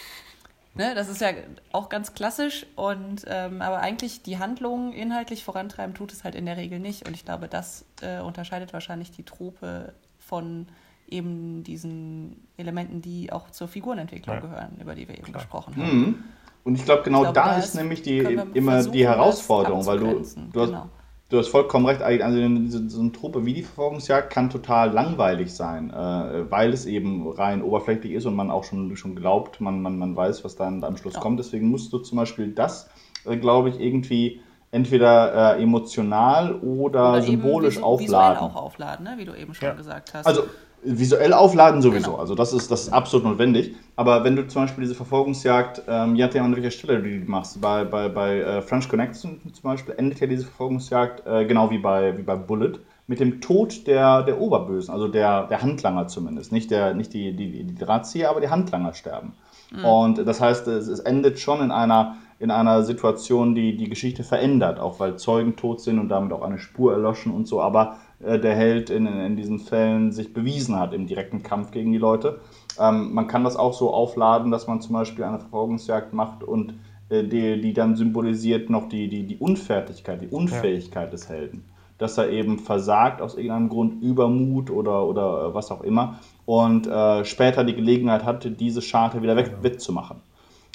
Ne, 0.75 0.95
das 0.95 1.11
ist 1.11 1.21
ja 1.21 1.33
auch 1.73 1.91
ganz 1.91 2.15
klassisch 2.15 2.65
und 2.77 3.27
ähm, 3.27 3.61
aber 3.61 3.81
eigentlich 3.81 4.23
die 4.23 4.39
Handlung 4.39 4.95
inhaltlich 4.95 5.45
vorantreiben 5.45 5.95
tut 5.95 6.15
es 6.15 6.25
halt 6.25 6.35
in 6.35 6.47
der 6.47 6.57
Regel 6.57 6.79
nicht. 6.79 7.07
Und 7.07 7.13
ich 7.13 7.27
glaube, 7.27 7.47
das 7.47 7.85
äh, 8.01 8.21
unterscheidet 8.21 8.73
wahrscheinlich 8.73 9.11
die 9.11 9.23
Trope 9.23 9.93
von 10.19 10.67
eben 11.09 11.63
diesen 11.63 12.49
Elementen, 12.57 13.03
die 13.03 13.31
auch 13.33 13.51
zur 13.51 13.69
Figurenentwicklung 13.69 14.37
ja. 14.37 14.41
gehören, 14.41 14.79
über 14.81 14.95
die 14.95 15.07
wir 15.09 15.15
eben 15.17 15.25
Klar. 15.25 15.43
gesprochen 15.43 15.77
haben. 15.77 15.99
Mhm. 15.99 16.25
Und 16.65 16.77
ich 16.77 16.85
glaube, 16.85 17.03
genau 17.03 17.25
ich 17.25 17.33
glaube, 17.33 17.35
da, 17.35 17.55
da, 17.55 17.59
ist 17.59 17.75
nämlich 17.75 18.03
die, 18.03 18.19
immer 18.55 18.85
die 18.85 19.07
Herausforderung, 19.07 19.85
weil 19.87 19.99
du, 19.99 20.23
du 20.53 20.61
hast, 20.61 20.69
genau 20.69 20.89
du 21.33 21.39
hast 21.39 21.49
vollkommen 21.49 21.87
recht, 21.87 22.03
also 22.03 22.39
so, 22.67 22.89
so 22.89 23.01
eine 23.01 23.13
Truppe 23.13 23.47
wie 23.47 23.55
die 23.55 23.63
Verfolgungsjagd 23.63 24.31
kann 24.31 24.51
total 24.51 24.91
langweilig 24.93 25.55
sein, 25.55 25.91
äh, 25.91 26.51
weil 26.51 26.73
es 26.73 26.85
eben 26.85 27.31
rein 27.31 27.63
oberflächlich 27.63 28.13
ist 28.13 28.27
und 28.27 28.37
man 28.37 28.51
auch 28.51 28.65
schon, 28.65 28.95
schon 28.97 29.17
glaubt, 29.17 29.61
man, 29.61 29.81
man, 29.81 29.99
man 29.99 30.15
weiß, 30.15 30.45
was 30.45 30.57
dann 30.57 30.85
am 30.85 30.97
Schluss 30.97 31.15
ja. 31.15 31.21
kommt. 31.21 31.39
Deswegen 31.39 31.69
musst 31.69 31.93
du 31.93 31.99
zum 31.99 32.19
Beispiel 32.19 32.53
das, 32.53 32.91
äh, 33.25 33.37
glaube 33.37 33.71
ich, 33.71 33.81
irgendwie 33.81 34.41
entweder 34.71 35.57
äh, 35.57 35.63
emotional 35.63 36.55
oder, 36.57 37.13
oder 37.13 37.23
symbolisch 37.23 37.83
aufladen. 37.83 38.37
Visuell 38.37 38.51
auch 38.51 38.57
aufladen, 38.57 39.05
ne? 39.05 39.15
wie 39.17 39.25
du 39.25 39.35
eben 39.35 39.55
schon 39.55 39.69
ja. 39.69 39.75
gesagt 39.75 40.13
hast. 40.15 40.27
Also 40.27 40.45
Visuell 40.85 41.33
aufladen 41.33 41.81
sowieso, 41.81 42.11
genau. 42.11 42.21
also 42.21 42.35
das 42.35 42.53
ist, 42.53 42.71
das 42.71 42.83
ist 42.83 42.93
absolut 42.93 43.25
notwendig. 43.25 43.75
Aber 43.95 44.25
wenn 44.25 44.35
du 44.35 44.47
zum 44.49 44.63
Beispiel 44.63 44.83
diese 44.83 44.95
Verfolgungsjagd, 44.95 45.83
ähm, 45.87 46.17
je 46.17 46.25
nachdem 46.25 46.45
an 46.45 46.57
welcher 46.57 46.71
Stelle 46.71 47.01
du 47.01 47.09
die 47.09 47.19
machst, 47.19 47.61
bei, 47.61 47.85
bei, 47.85 48.09
bei 48.09 48.41
äh, 48.41 48.63
French 48.63 48.89
Connection 48.89 49.41
zum 49.53 49.63
Beispiel 49.63 49.95
endet 49.97 50.21
ja 50.21 50.27
diese 50.27 50.45
Verfolgungsjagd, 50.45 51.27
äh, 51.27 51.45
genau 51.45 51.71
wie 51.71 51.79
bei, 51.79 52.17
wie 52.19 52.23
bei 52.23 52.35
Bullet, 52.35 52.81
mit 53.07 53.21
dem 53.21 53.41
Tod 53.41 53.87
der, 53.87 54.23
der 54.23 54.41
Oberbösen, 54.41 54.93
also 54.93 55.09
der, 55.09 55.47
der 55.47 55.63
Handlanger 55.63 56.09
zumindest. 56.09 56.51
Nicht, 56.51 56.71
der, 56.71 56.95
nicht 56.95 57.13
die, 57.13 57.37
die, 57.37 57.65
die 57.65 57.75
Drahtzieher, 57.75 58.31
aber 58.31 58.41
die 58.41 58.49
Handlanger 58.49 58.95
sterben. 58.95 59.35
Mhm. 59.71 59.85
Und 59.85 60.27
das 60.27 60.41
heißt, 60.41 60.67
es, 60.69 60.89
es 60.89 61.01
endet 61.01 61.39
schon 61.39 61.61
in 61.61 61.71
einer, 61.71 62.17
in 62.39 62.51
einer 62.51 62.83
Situation, 62.83 63.55
die 63.55 63.77
die 63.77 63.89
Geschichte 63.89 64.25
verändert, 64.25 64.81
auch 64.81 65.01
weil 65.01 65.17
Zeugen 65.17 65.57
tot 65.57 65.81
sind 65.81 65.99
und 65.99 66.09
damit 66.09 66.33
auch 66.33 66.43
eine 66.43 66.59
Spur 66.59 66.93
erloschen 66.93 67.33
und 67.33 67.47
so. 67.47 67.61
Aber 67.61 67.99
äh, 68.23 68.39
der 68.39 68.55
Held 68.55 68.91
in, 68.91 69.07
in 69.07 69.37
diesen 69.37 69.59
Fällen 69.59 70.13
sich 70.13 70.33
bewiesen 70.33 70.79
hat 70.79 70.93
im 70.93 71.07
direkten 71.07 71.43
Kampf 71.43 71.71
gegen 71.71 71.93
die 71.93 71.99
Leute. 71.99 72.41
Ähm, 72.79 73.13
man 73.13 73.27
kann 73.27 73.45
das 73.45 73.57
auch 73.57 73.73
so 73.73 73.93
aufladen, 73.93 74.51
dass 74.51 74.67
man 74.67 74.81
zum 74.81 74.95
Beispiel 74.95 75.25
eine 75.25 75.39
Verfolgungsjagd 75.39 76.13
macht 76.13 76.43
und 76.43 76.75
äh, 77.09 77.25
die, 77.25 77.61
die 77.61 77.73
dann 77.73 77.97
symbolisiert 77.97 78.71
noch 78.71 78.89
die, 78.89 79.09
die, 79.09 79.27
die 79.27 79.37
Unfertigkeit, 79.37 80.23
die 80.23 80.29
Unfähigkeit 80.29 81.07
ja. 81.07 81.11
des 81.11 81.29
Helden. 81.29 81.65
Dass 81.99 82.19
er 82.19 82.31
eben 82.31 82.59
versagt 82.59 83.21
aus 83.21 83.37
irgendeinem 83.37 83.69
Grund, 83.69 84.03
Übermut 84.03 84.71
oder, 84.71 85.07
oder 85.07 85.49
äh, 85.49 85.55
was 85.55 85.71
auch 85.71 85.83
immer 85.83 86.21
und 86.47 86.87
äh, 86.87 87.25
später 87.25 87.65
die 87.65 87.75
Gelegenheit 87.75 88.25
hatte, 88.25 88.51
diese 88.51 88.83
Scharte 88.83 89.23
wieder 89.23 89.37
weg, 89.37 89.53
ja. 89.53 89.63
wettzumachen. 89.63 90.19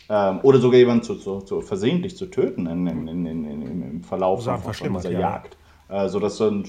Ähm, 0.09 0.39
oder 0.43 0.59
sogar 0.59 0.79
jemanden 0.79 1.03
zu, 1.03 1.15
zu, 1.15 1.39
zu, 1.41 1.61
versehentlich 1.61 2.15
zu 2.15 2.27
töten 2.27 2.65
in, 2.65 2.87
in, 2.87 3.25
in, 3.25 3.81
im 3.81 4.03
Verlauf 4.03 4.43
von, 4.43 4.59
von 4.59 4.93
dieser 4.93 5.11
ja. 5.11 5.19
Jagd. 5.19 5.57
Äh, 5.89 6.09
sodass 6.09 6.37
so 6.37 6.49
ein 6.49 6.65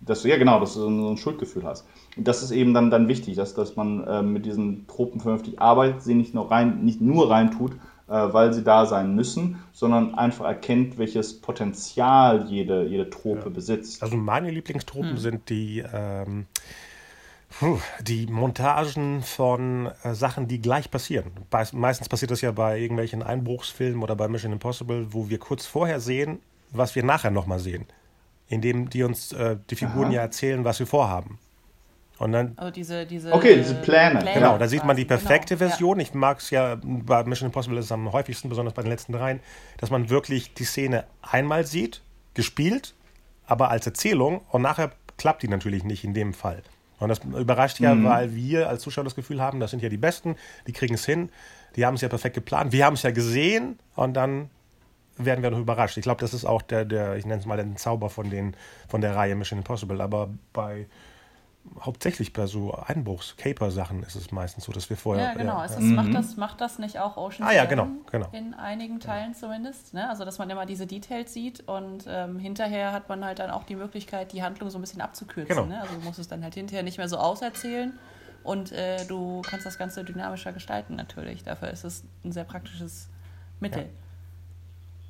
dass 0.00 0.22
du, 0.22 0.28
ja 0.28 0.36
genau, 0.36 0.60
dass 0.60 0.74
du 0.74 0.80
so 0.80 1.10
ein 1.10 1.16
Schuldgefühl 1.16 1.64
hast. 1.64 1.86
Und 2.16 2.28
das 2.28 2.42
ist 2.42 2.50
eben 2.50 2.74
dann, 2.74 2.90
dann 2.90 3.08
wichtig, 3.08 3.36
dass, 3.36 3.54
dass 3.54 3.76
man 3.76 4.04
äh, 4.04 4.22
mit 4.22 4.46
diesen 4.46 4.86
Tropen 4.86 5.20
vernünftig 5.20 5.60
arbeitet, 5.60 6.02
sie 6.02 6.14
nicht 6.14 6.34
nur 6.34 6.50
rein, 6.50 6.84
nicht 6.84 7.00
nur 7.00 7.30
rein 7.30 7.50
tut, 7.50 7.72
äh, 7.72 8.12
weil 8.12 8.52
sie 8.52 8.62
da 8.62 8.86
sein 8.86 9.14
müssen, 9.14 9.58
sondern 9.72 10.14
einfach 10.14 10.44
erkennt, 10.44 10.98
welches 10.98 11.40
Potenzial 11.40 12.46
jede, 12.48 12.86
jede 12.86 13.10
Trope 13.10 13.44
ja. 13.44 13.48
besitzt. 13.48 14.02
Also 14.02 14.16
meine 14.16 14.50
Lieblingstropen 14.50 15.10
hm. 15.10 15.18
sind 15.18 15.48
die, 15.50 15.84
ähm, 15.92 16.46
die 18.02 18.26
Montagen 18.28 19.22
von 19.22 19.90
äh, 20.04 20.14
Sachen, 20.14 20.46
die 20.46 20.60
gleich 20.60 20.90
passieren. 20.90 21.32
Bei, 21.50 21.64
meistens 21.72 22.08
passiert 22.08 22.30
das 22.30 22.40
ja 22.40 22.52
bei 22.52 22.78
irgendwelchen 22.78 23.22
Einbruchsfilmen 23.22 24.02
oder 24.02 24.14
bei 24.14 24.28
Mission 24.28 24.52
Impossible, 24.52 25.12
wo 25.12 25.28
wir 25.28 25.38
kurz 25.38 25.66
vorher 25.66 25.98
sehen, 25.98 26.38
was 26.70 26.94
wir 26.94 27.02
nachher 27.02 27.30
nochmal 27.30 27.58
sehen 27.58 27.86
indem 28.48 28.90
die 28.90 29.02
uns 29.02 29.32
äh, 29.32 29.56
die 29.70 29.76
Figuren 29.76 30.06
Aha. 30.06 30.14
ja 30.14 30.20
erzählen, 30.22 30.64
was 30.64 30.78
wir 30.78 30.86
vorhaben. 30.86 31.38
Und 32.18 32.32
dann, 32.32 32.54
also 32.56 32.72
diese, 32.72 33.06
diese 33.06 33.32
okay, 33.32 33.56
diese 33.56 33.76
Pläne. 33.76 34.18
Pläne 34.18 34.34
genau, 34.34 34.58
da 34.58 34.66
sieht 34.66 34.84
man 34.84 34.96
die 34.96 35.04
perfekte 35.04 35.56
genau, 35.56 35.68
Version. 35.68 35.98
Ja. 35.98 36.02
Ich 36.02 36.14
mag 36.14 36.38
es 36.40 36.50
ja, 36.50 36.76
bei 36.82 37.22
Mission 37.24 37.46
Impossible 37.46 37.78
ist 37.78 37.86
es 37.86 37.92
am 37.92 38.10
häufigsten, 38.12 38.48
besonders 38.48 38.74
bei 38.74 38.82
den 38.82 38.90
letzten 38.90 39.12
dreien, 39.12 39.40
dass 39.76 39.90
man 39.90 40.10
wirklich 40.10 40.52
die 40.54 40.64
Szene 40.64 41.04
einmal 41.22 41.64
sieht, 41.64 42.02
gespielt, 42.34 42.94
aber 43.46 43.70
als 43.70 43.86
Erzählung 43.86 44.40
und 44.50 44.62
nachher 44.62 44.90
klappt 45.16 45.42
die 45.42 45.48
natürlich 45.48 45.84
nicht 45.84 46.02
in 46.02 46.12
dem 46.12 46.34
Fall. 46.34 46.62
Und 46.98 47.08
das 47.08 47.20
überrascht 47.20 47.78
ja, 47.78 47.94
mhm. 47.94 48.04
weil 48.04 48.34
wir 48.34 48.68
als 48.68 48.82
Zuschauer 48.82 49.04
das 49.04 49.14
Gefühl 49.14 49.40
haben, 49.40 49.60
das 49.60 49.70
sind 49.70 49.82
ja 49.82 49.88
die 49.88 49.96
Besten, 49.96 50.34
die 50.66 50.72
kriegen 50.72 50.94
es 50.94 51.04
hin, 51.06 51.30
die 51.76 51.86
haben 51.86 51.94
es 51.94 52.00
ja 52.00 52.08
perfekt 52.08 52.34
geplant, 52.34 52.72
wir 52.72 52.84
haben 52.84 52.94
es 52.94 53.02
ja 53.02 53.12
gesehen 53.12 53.78
und 53.94 54.14
dann 54.14 54.50
werden 55.18 55.42
wir 55.42 55.50
noch 55.50 55.58
überrascht. 55.58 55.96
Ich 55.96 56.02
glaube, 56.02 56.20
das 56.20 56.34
ist 56.34 56.44
auch 56.44 56.62
der, 56.62 56.84
der 56.84 57.16
ich 57.16 57.26
nenne 57.26 57.40
es 57.40 57.46
mal 57.46 57.56
den 57.56 57.76
Zauber 57.76 58.10
von, 58.10 58.30
den, 58.30 58.56
von 58.88 59.00
der 59.00 59.16
Reihe 59.16 59.34
Mission 59.34 59.58
Impossible. 59.58 60.00
Aber 60.00 60.30
bei 60.52 60.86
hauptsächlich 61.80 62.32
bei 62.32 62.46
so 62.46 62.72
Einbruchs-, 62.72 63.36
Caper-Sachen 63.36 64.02
ist 64.02 64.14
es 64.14 64.32
meistens 64.32 64.64
so, 64.64 64.72
dass 64.72 64.88
wir 64.90 64.96
vorher. 64.96 65.24
Ja, 65.24 65.34
genau. 65.34 65.58
Ja, 65.58 65.64
es 65.64 65.72
ist, 65.72 65.80
mhm. 65.80 65.94
macht, 65.94 66.14
das, 66.14 66.36
macht 66.36 66.60
das 66.60 66.78
nicht 66.78 66.98
auch 66.98 67.16
Ocean 67.16 67.46
ah, 67.46 67.52
ja, 67.52 67.64
genau, 67.64 67.88
genau. 68.10 68.28
in 68.32 68.54
einigen 68.54 69.00
Teilen 69.00 69.34
zumindest? 69.34 69.94
Ne? 69.94 70.08
Also, 70.08 70.24
dass 70.24 70.38
man 70.38 70.48
immer 70.50 70.66
diese 70.66 70.86
Details 70.86 71.32
sieht 71.32 71.66
und 71.68 72.04
ähm, 72.08 72.38
hinterher 72.38 72.92
hat 72.92 73.08
man 73.08 73.24
halt 73.24 73.38
dann 73.38 73.50
auch 73.50 73.64
die 73.64 73.76
Möglichkeit, 73.76 74.32
die 74.32 74.42
Handlung 74.42 74.70
so 74.70 74.78
ein 74.78 74.80
bisschen 74.80 75.00
abzukürzen. 75.00 75.54
Genau. 75.54 75.66
Ne? 75.66 75.80
Also, 75.80 75.94
du 75.94 76.00
musst 76.00 76.18
es 76.18 76.28
dann 76.28 76.42
halt 76.42 76.54
hinterher 76.54 76.82
nicht 76.82 76.98
mehr 76.98 77.08
so 77.08 77.18
auserzählen 77.18 77.92
und 78.42 78.72
äh, 78.72 79.04
du 79.06 79.42
kannst 79.42 79.66
das 79.66 79.78
Ganze 79.78 80.04
dynamischer 80.04 80.52
gestalten, 80.52 80.96
natürlich. 80.96 81.42
Dafür 81.42 81.70
ist 81.70 81.84
es 81.84 82.04
ein 82.24 82.32
sehr 82.32 82.44
praktisches 82.44 83.08
Mittel. 83.60 83.88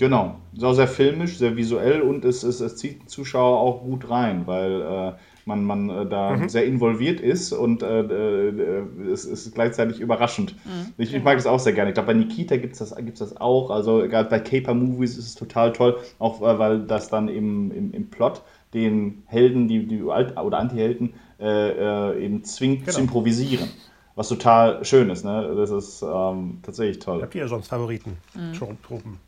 Ja. 0.01 0.07
Genau, 0.07 0.37
ist 0.55 0.65
auch 0.65 0.75
sehr 0.75 0.89
filmisch, 0.89 1.39
sehr 1.39 1.57
visuell 1.57 2.03
und 2.03 2.25
es, 2.25 2.45
es, 2.45 2.61
es 2.61 2.77
zieht 2.77 3.03
den 3.03 3.09
Zuschauer 3.09 3.59
auch 3.59 3.83
gut 3.83 4.09
rein, 4.09 4.47
weil 4.47 4.81
äh, 4.81 5.13
man, 5.45 5.65
man 5.65 5.91
äh, 5.91 6.07
da 6.07 6.37
mhm. 6.37 6.49
sehr 6.49 6.67
involviert 6.67 7.21
ist 7.21 7.53
und 7.53 7.83
äh, 7.83 8.01
äh 8.03 8.85
es 9.13 9.25
ist 9.25 9.53
gleichzeitig 9.55 9.99
überraschend. 9.99 10.55
Mhm. 10.65 10.93
Ich, 10.99 11.13
ich, 11.13 11.23
mag 11.25 11.37
das 11.37 11.47
auch 11.47 11.59
sehr 11.59 11.73
gerne. 11.73 11.91
Ich 11.91 11.95
glaube, 11.95 12.09
bei 12.09 12.15
Nikita 12.15 12.57
gibt 12.59 12.75
es 12.75 12.79
das, 12.79 12.95
gibt's 12.97 13.19
das 13.19 13.37
auch. 13.41 13.71
Also 13.71 14.07
gerade 14.09 14.29
bei 14.29 14.39
Caper-Movies 14.39 15.19
ist 15.19 15.27
es 15.27 15.35
total 15.35 15.73
toll, 15.73 15.99
auch 16.21 16.43
äh, 16.43 16.59
weil 16.59 16.81
das 16.81 17.09
dann 17.09 17.29
im, 17.29 17.73
im, 17.73 17.93
im 17.93 18.09
Plot 18.09 18.43
den 18.75 19.25
Helden, 19.27 19.67
die, 19.67 19.87
die 19.87 20.03
Alt- 20.09 20.37
oder 20.37 20.59
Anti-Helden 20.59 21.15
äh, 21.41 22.25
eben 22.25 22.45
zwingt 22.45 22.81
genau. 22.81 22.93
zu 22.93 23.01
improvisieren 23.01 23.69
was 24.15 24.29
total 24.29 24.85
schön 24.85 25.11
ist. 25.11 25.25
Ne? 25.25 25.55
Das 25.57 25.71
ist 25.71 26.03
ähm, 26.03 26.59
tatsächlich 26.65 26.99
toll. 26.99 27.23
Habt 27.23 27.37
ihr 27.37 27.47
sonst 27.47 27.69
Favoriten? 27.69 28.17
Mhm. 28.35 28.53
Truppen? 28.53 29.19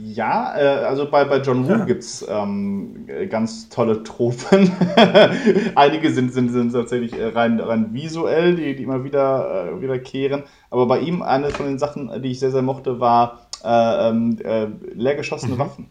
Ja, 0.00 0.56
äh, 0.56 0.84
also 0.84 1.10
bei, 1.10 1.24
bei 1.24 1.38
John 1.38 1.66
Woo 1.66 1.72
ja. 1.72 1.84
gibt 1.84 2.04
es 2.04 2.24
ähm, 2.28 3.08
ganz 3.28 3.68
tolle 3.68 4.04
Tropen. 4.04 4.70
Einige 5.74 6.12
sind, 6.12 6.32
sind, 6.32 6.50
sind 6.50 6.72
tatsächlich 6.72 7.18
äh, 7.18 7.26
rein, 7.26 7.58
rein 7.58 7.92
visuell, 7.92 8.54
die, 8.54 8.76
die 8.76 8.84
immer 8.84 9.02
wieder 9.02 9.72
äh, 9.72 9.82
wiederkehren. 9.82 10.44
Aber 10.70 10.86
bei 10.86 11.00
ihm, 11.00 11.20
eine 11.20 11.50
von 11.50 11.66
den 11.66 11.80
Sachen, 11.80 12.22
die 12.22 12.30
ich 12.30 12.38
sehr, 12.38 12.52
sehr 12.52 12.62
mochte, 12.62 13.00
war 13.00 13.48
äh, 13.64 14.08
ähm, 14.08 14.38
äh, 14.44 14.68
leergeschossene 14.94 15.56
mhm. 15.56 15.58
Waffen. 15.58 15.86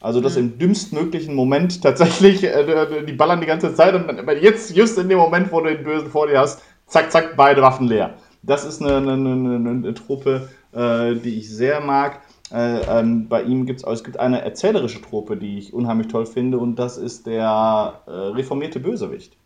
Also, 0.00 0.20
dass 0.20 0.36
mhm. 0.36 0.42
im 0.42 0.58
dümmstmöglichen 0.58 1.34
Moment 1.34 1.82
tatsächlich, 1.82 2.44
äh, 2.44 3.04
die 3.04 3.12
ballern 3.12 3.40
die 3.40 3.48
ganze 3.48 3.74
Zeit 3.74 3.94
und 3.94 4.08
jetzt, 4.40 4.76
just 4.76 4.96
in 4.98 5.08
dem 5.08 5.18
Moment, 5.18 5.50
wo 5.50 5.60
du 5.60 5.74
den 5.74 5.82
Bösen 5.82 6.10
vor 6.10 6.28
dir 6.28 6.38
hast, 6.38 6.62
zack, 6.86 7.10
zack, 7.10 7.36
beide 7.36 7.60
Waffen 7.60 7.88
leer. 7.88 8.14
Das 8.44 8.64
ist 8.64 8.80
eine, 8.80 8.98
eine, 8.98 9.12
eine, 9.14 9.70
eine 9.70 9.94
Truppe, 9.94 10.48
die 10.74 11.38
ich 11.38 11.48
sehr 11.48 11.80
mag. 11.80 12.22
Äh, 12.52 12.82
ähm, 13.00 13.28
bei 13.28 13.42
ihm 13.42 13.64
gibt 13.64 13.80
es, 13.80 13.86
es 13.86 14.04
gibt 14.04 14.20
eine 14.20 14.42
erzählerische 14.42 15.00
Trope, 15.00 15.36
die 15.36 15.58
ich 15.58 15.72
unheimlich 15.72 16.08
toll 16.08 16.26
finde, 16.26 16.58
und 16.58 16.78
das 16.78 16.98
ist 16.98 17.26
der 17.26 18.02
äh, 18.06 18.10
reformierte 18.10 18.78
Bösewicht. 18.78 19.36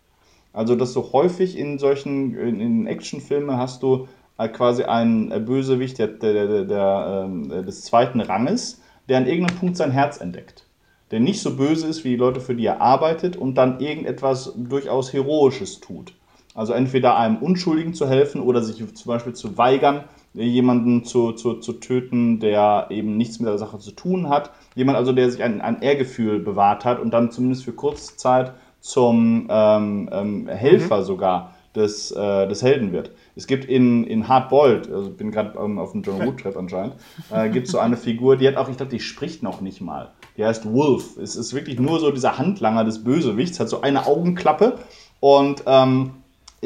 Also, 0.52 0.74
dass 0.74 0.92
du 0.92 1.12
häufig 1.12 1.56
in 1.56 1.78
solchen, 1.78 2.36
in, 2.36 2.60
in 2.60 2.86
Actionfilmen 2.86 3.56
hast 3.56 3.82
du 3.82 4.08
äh, 4.38 4.48
quasi 4.48 4.84
einen 4.84 5.30
äh, 5.30 5.38
Bösewicht 5.38 5.98
der, 5.98 6.08
der, 6.08 6.46
der, 6.46 6.64
der 6.64 7.24
ähm, 7.26 7.48
des 7.48 7.82
zweiten 7.82 8.20
Ranges, 8.20 8.80
der 9.08 9.18
an 9.18 9.26
irgendeinem 9.26 9.58
Punkt 9.58 9.76
sein 9.76 9.92
Herz 9.92 10.20
entdeckt. 10.20 10.66
Der 11.12 11.20
nicht 11.20 11.40
so 11.40 11.56
böse 11.56 11.86
ist 11.86 12.02
wie 12.02 12.10
die 12.10 12.16
Leute, 12.16 12.40
für 12.40 12.56
die 12.56 12.66
er 12.66 12.80
arbeitet 12.80 13.36
und 13.36 13.54
dann 13.54 13.78
irgendetwas 13.78 14.52
durchaus 14.56 15.12
Heroisches 15.12 15.80
tut. 15.80 16.12
Also 16.56 16.72
entweder 16.72 17.16
einem 17.16 17.36
Unschuldigen 17.36 17.94
zu 17.94 18.08
helfen 18.08 18.40
oder 18.40 18.62
sich 18.62 18.76
zum 18.94 19.08
Beispiel 19.08 19.34
zu 19.34 19.58
weigern, 19.58 20.04
jemanden 20.32 21.04
zu, 21.04 21.32
zu, 21.32 21.54
zu 21.54 21.74
töten, 21.74 22.40
der 22.40 22.86
eben 22.90 23.16
nichts 23.16 23.38
mit 23.38 23.48
der 23.48 23.58
Sache 23.58 23.78
zu 23.78 23.92
tun 23.92 24.28
hat. 24.28 24.50
Jemand 24.74 24.98
also, 24.98 25.12
der 25.12 25.30
sich 25.30 25.42
ein, 25.42 25.60
ein 25.60 25.82
Ehrgefühl 25.82 26.40
bewahrt 26.40 26.84
hat 26.84 26.98
und 26.98 27.10
dann 27.12 27.30
zumindest 27.30 27.64
für 27.64 27.72
kurze 27.72 28.16
Zeit 28.16 28.52
zum 28.80 29.48
ähm, 29.50 30.08
ähm, 30.12 30.48
Helfer 30.48 30.98
mhm. 30.98 31.04
sogar 31.04 31.54
des, 31.74 32.10
äh, 32.10 32.48
des 32.48 32.62
Helden 32.62 32.92
wird. 32.92 33.10
Es 33.34 33.46
gibt 33.46 33.66
in, 33.66 34.04
in 34.04 34.28
Hard 34.28 34.48
Boiled, 34.48 34.90
also 34.90 35.10
ich 35.10 35.16
bin 35.16 35.30
gerade 35.30 35.58
ähm, 35.58 35.78
auf 35.78 35.92
dem 35.92 36.02
John 36.02 36.24
Wood 36.24 36.40
Trip 36.40 36.56
anscheinend, 36.56 36.94
äh, 37.30 37.50
gibt 37.50 37.66
es 37.66 37.72
so 37.72 37.78
eine 37.78 37.96
Figur, 37.96 38.36
die 38.36 38.48
hat 38.48 38.56
auch, 38.56 38.68
ich 38.70 38.78
glaube, 38.78 38.90
die 38.90 39.00
spricht 39.00 39.42
noch 39.42 39.60
nicht 39.60 39.80
mal. 39.82 40.12
Die 40.36 40.44
heißt 40.44 40.72
Wolf. 40.72 41.18
Es 41.18 41.36
ist 41.36 41.54
wirklich 41.54 41.78
nur 41.78 42.00
so 42.00 42.10
dieser 42.10 42.38
Handlanger 42.38 42.84
des 42.84 43.04
Bösewichts, 43.04 43.60
hat 43.60 43.68
so 43.68 43.82
eine 43.82 44.06
Augenklappe 44.06 44.78
und 45.20 45.64
ähm, 45.66 46.12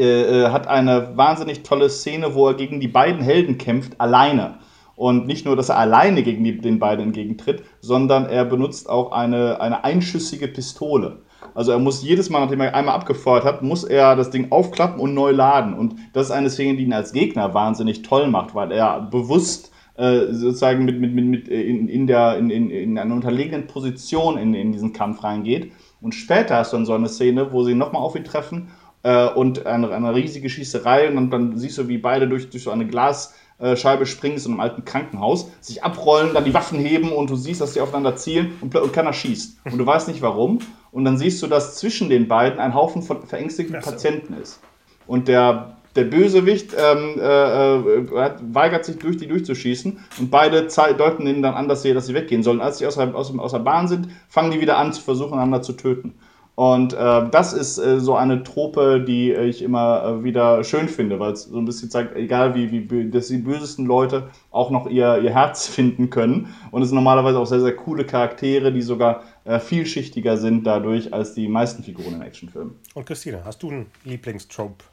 äh, 0.01 0.45
äh, 0.45 0.49
hat 0.49 0.67
eine 0.67 1.17
wahnsinnig 1.17 1.63
tolle 1.63 1.91
Szene, 1.91 2.35
wo 2.35 2.49
er 2.49 2.55
gegen 2.55 2.81
die 2.81 2.89
beiden 2.89 3.21
Helden 3.21 3.59
kämpft, 3.59 4.01
alleine. 4.01 4.59
Und 4.97 5.27
nicht 5.27 5.47
nur, 5.47 5.57
dass 5.57 5.69
er 5.69 5.79
alleine 5.79 6.23
gegen 6.23 6.43
die, 6.43 6.59
den 6.59 6.79
beiden 6.79 7.07
entgegentritt, 7.07 7.63
sondern 7.81 8.27
er 8.27 8.45
benutzt 8.45 8.89
auch 8.89 9.13
eine, 9.13 9.61
eine 9.61 9.85
einschüssige 9.85 10.49
Pistole. 10.49 11.23
Also 11.55 11.73
er 11.73 11.79
muss 11.79 12.03
jedes 12.03 12.31
Mal, 12.31 12.41
nachdem 12.41 12.61
er 12.61 12.75
einmal 12.75 12.95
abgefeuert 12.95 13.45
hat, 13.45 13.63
muss 13.63 13.85
er 13.85 14.17
das 14.17 14.31
Ding 14.31 14.51
aufklappen 14.51 15.01
und 15.01 15.15
neu 15.15 15.33
laden. 15.33 15.75
Und 15.75 15.97
das 16.13 16.27
ist 16.27 16.33
eine 16.33 16.51
Szene, 16.51 16.77
die 16.77 16.85
ihn 16.85 16.93
als 16.93 17.13
Gegner 17.13 17.55
wahnsinnig 17.55 18.03
toll 18.03 18.27
macht, 18.29 18.55
weil 18.55 18.73
er 18.73 19.03
bewusst 19.03 19.73
äh, 19.97 20.33
sozusagen 20.33 20.85
mit, 20.85 21.01
mit, 21.01 21.15
mit, 21.15 21.27
mit 21.27 21.49
in, 21.49 21.89
in, 21.89 22.07
der, 22.07 22.39
in, 22.39 22.51
in, 22.51 22.71
in 22.71 22.99
einer 22.99 23.15
unterlegenen 23.15 23.67
Position 23.67 24.39
in, 24.39 24.55
in 24.55 24.73
diesen 24.73 24.93
Kampf 24.93 25.23
reingeht. 25.25 25.73
Und 26.01 26.15
später 26.15 26.57
hast 26.57 26.73
du 26.73 26.79
dann 26.79 26.87
so 26.87 26.95
eine 26.95 27.09
Szene, 27.09 27.53
wo 27.53 27.63
sie 27.63 27.75
nochmal 27.75 28.03
auf 28.03 28.17
ihn 28.17 28.25
treffen 28.25 28.69
äh, 29.03 29.29
und 29.29 29.67
eine, 29.67 29.91
eine, 29.91 30.15
riesige 30.15 30.49
Schießerei 30.49 31.09
und 31.09 31.17
dann, 31.17 31.31
dann, 31.31 31.59
siehst 31.59 31.79
du, 31.79 31.89
wie 31.89 31.99
beide 31.99 32.29
durch, 32.29 32.51
durch 32.51 32.63
so 32.63 32.71
eine 32.71 32.87
Glasscheibe 32.87 34.07
springen, 34.07 34.39
so 34.39 34.49
in 34.49 34.55
einem 34.55 34.61
alten 34.61 34.85
Krankenhaus, 34.85 35.51
sich 35.61 35.83
abrollen, 35.83 36.35
dann 36.35 36.45
die 36.45 36.55
Waffen 36.55 36.79
heben 36.79 37.13
und 37.13 37.31
du 37.31 37.37
siehst, 37.37 37.61
dass 37.61 37.75
sie 37.75 37.81
aufeinander 37.81 38.17
zielen 38.17 38.53
und, 38.61 38.75
und 38.75 38.93
keiner 38.93 39.13
schießt. 39.13 39.61
Und 39.71 39.79
du 39.79 39.87
weißt 39.87 40.09
nicht 40.09 40.23
warum. 40.23 40.61
Und 40.93 41.05
dann 41.05 41.19
siehst 41.19 41.43
du, 41.43 41.47
dass 41.47 41.77
zwischen 41.77 42.09
den 42.09 42.27
beiden 42.29 42.59
ein 42.59 42.75
Haufen 42.75 43.03
von 43.03 43.23
verängstigten 43.23 43.81
so. 43.81 43.91
Patienten 43.91 44.35
ist. 44.35 44.61
Und 45.07 45.29
der, 45.29 45.77
der 45.97 46.05
Bösewicht 46.05 46.75
ähm, 46.77 47.19
äh, 47.19 47.77
äh, 47.77 48.33
weigert 48.53 48.85
sich, 48.85 48.99
durch 48.99 49.17
die 49.17 49.27
durchzuschießen. 49.27 49.99
Und 50.19 50.31
beide 50.31 50.69
deuten 50.99 51.27
ihnen 51.27 51.43
dann 51.43 51.55
an, 51.55 51.69
dass 51.69 51.83
sie, 51.83 51.95
dass 51.95 52.07
sie 52.07 52.15
weggehen 52.15 52.43
sollen. 52.43 52.61
Als 52.61 52.79
sie 52.79 52.87
aus 52.87 52.97
der, 52.97 53.15
aus, 53.15 53.37
aus 53.37 53.53
der 53.53 53.59
Bahn 53.61 53.89
sind, 53.89 54.09
fangen 54.29 54.51
die 54.51 54.61
wieder 54.61 54.79
an 54.79 54.93
zu 54.93 55.03
versuchen, 55.03 55.35
einander 55.35 55.63
zu 55.63 55.73
töten. 55.73 56.15
Und 56.61 56.93
äh, 56.93 57.27
das 57.31 57.55
ist 57.55 57.79
äh, 57.79 58.01
so 58.01 58.17
eine 58.17 58.43
Trope, 58.43 59.01
die 59.01 59.33
ich 59.33 59.63
immer 59.63 60.05
äh, 60.05 60.25
wieder 60.25 60.63
schön 60.63 60.91
finde, 60.91 61.19
weil 61.19 61.33
es 61.33 61.45
so 61.45 61.57
ein 61.57 61.65
bisschen 61.65 61.89
zeigt, 61.89 62.15
egal 62.15 62.55
wie, 62.55 62.71
wie 62.71 63.11
dass 63.11 63.29
die 63.29 63.39
bösesten 63.39 63.87
Leute 63.87 64.29
auch 64.51 64.69
noch 64.69 64.87
ihr, 64.87 65.23
ihr 65.23 65.33
Herz 65.33 65.69
finden 65.69 66.11
können. 66.11 66.55
Und 66.71 66.83
es 66.83 66.89
sind 66.89 66.97
normalerweise 66.97 67.39
auch 67.39 67.47
sehr, 67.47 67.61
sehr 67.61 67.75
coole 67.75 68.05
Charaktere, 68.05 68.75
die 68.75 68.83
sogar 68.83 69.25
äh, 69.47 69.59
vielschichtiger 69.59 70.37
sind 70.37 70.65
dadurch 70.65 71.15
als 71.15 71.33
die 71.33 71.49
meisten 71.49 71.83
Figuren 71.83 72.17
in 72.17 72.21
Actionfilmen. 72.21 72.79
Und 72.93 73.07
Christina, 73.07 73.41
hast 73.43 73.63
du 73.63 73.71
einen 73.71 73.87
Lieblingstrope? 74.05 74.85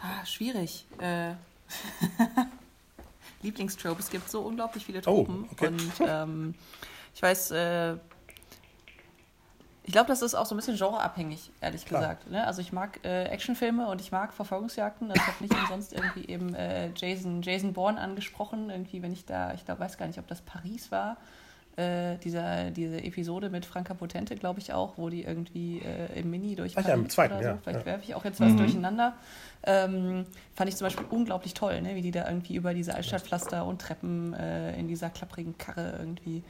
Ah, 0.00 0.24
schwierig. 0.24 0.86
Äh, 0.98 1.32
Lieblingstrope. 3.42 4.00
Es 4.00 4.08
gibt 4.08 4.30
so 4.30 4.40
unglaublich 4.40 4.86
viele 4.86 5.00
oh, 5.00 5.02
Tropen. 5.02 5.44
Oh, 5.44 5.52
okay. 5.52 5.66
Und 5.66 5.92
ähm, 6.08 6.54
ich 7.14 7.20
weiß, 7.20 7.50
äh, 7.50 7.96
ich 9.84 9.92
glaube, 9.92 10.08
das 10.08 10.22
ist 10.22 10.34
auch 10.34 10.46
so 10.46 10.54
ein 10.54 10.58
bisschen 10.58 10.76
genreabhängig, 10.76 11.50
ehrlich 11.60 11.84
Klar. 11.84 12.02
gesagt. 12.02 12.30
Ne? 12.30 12.46
Also 12.46 12.60
ich 12.60 12.72
mag 12.72 13.00
äh, 13.04 13.24
Actionfilme 13.24 13.88
und 13.88 14.00
ich 14.00 14.12
mag 14.12 14.32
Verfolgungsjagden. 14.32 15.10
Ich 15.14 15.26
habe 15.26 15.36
nicht 15.40 15.54
umsonst 15.54 15.92
irgendwie 15.94 16.26
eben 16.28 16.54
äh, 16.54 16.90
Jason, 16.94 17.42
Jason 17.42 17.72
Bourne 17.72 18.00
angesprochen. 18.00 18.70
Irgendwie, 18.70 19.02
wenn 19.02 19.12
ich 19.12 19.24
da, 19.24 19.54
ich 19.54 19.64
glaube, 19.64 19.80
weiß 19.80 19.96
gar 19.96 20.06
nicht, 20.06 20.18
ob 20.18 20.26
das 20.28 20.42
Paris 20.42 20.92
war. 20.92 21.16
Äh, 21.76 22.18
dieser, 22.18 22.70
diese 22.72 23.02
Episode 23.02 23.48
mit 23.48 23.64
Franka 23.64 23.94
Potente, 23.94 24.36
glaube 24.36 24.60
ich 24.60 24.72
auch, 24.72 24.98
wo 24.98 25.08
die 25.08 25.22
irgendwie 25.22 25.78
äh, 25.78 26.20
im 26.20 26.28
Mini 26.28 26.56
durch 26.56 26.76
Ach 26.76 26.86
ja, 26.86 26.94
im 26.94 27.08
zweiten, 27.08 27.34
oder 27.34 27.42
so. 27.42 27.48
Ja. 27.48 27.58
Vielleicht 27.62 27.86
werfe 27.86 28.04
ich 28.04 28.14
auch 28.14 28.24
jetzt 28.24 28.38
was 28.40 28.52
mhm. 28.52 28.58
durcheinander. 28.58 29.14
Ähm, 29.62 30.26
fand 30.54 30.68
ich 30.68 30.76
zum 30.76 30.86
Beispiel 30.86 31.06
unglaublich 31.08 31.54
toll, 31.54 31.80
ne? 31.80 31.94
wie 31.94 32.02
die 32.02 32.10
da 32.10 32.28
irgendwie 32.28 32.56
über 32.56 32.74
diese 32.74 32.94
Altstadtpflaster 32.94 33.64
und 33.64 33.80
Treppen 33.80 34.34
äh, 34.34 34.78
in 34.78 34.88
dieser 34.88 35.10
klapprigen 35.10 35.56
Karre 35.58 35.94
irgendwie 35.98 36.42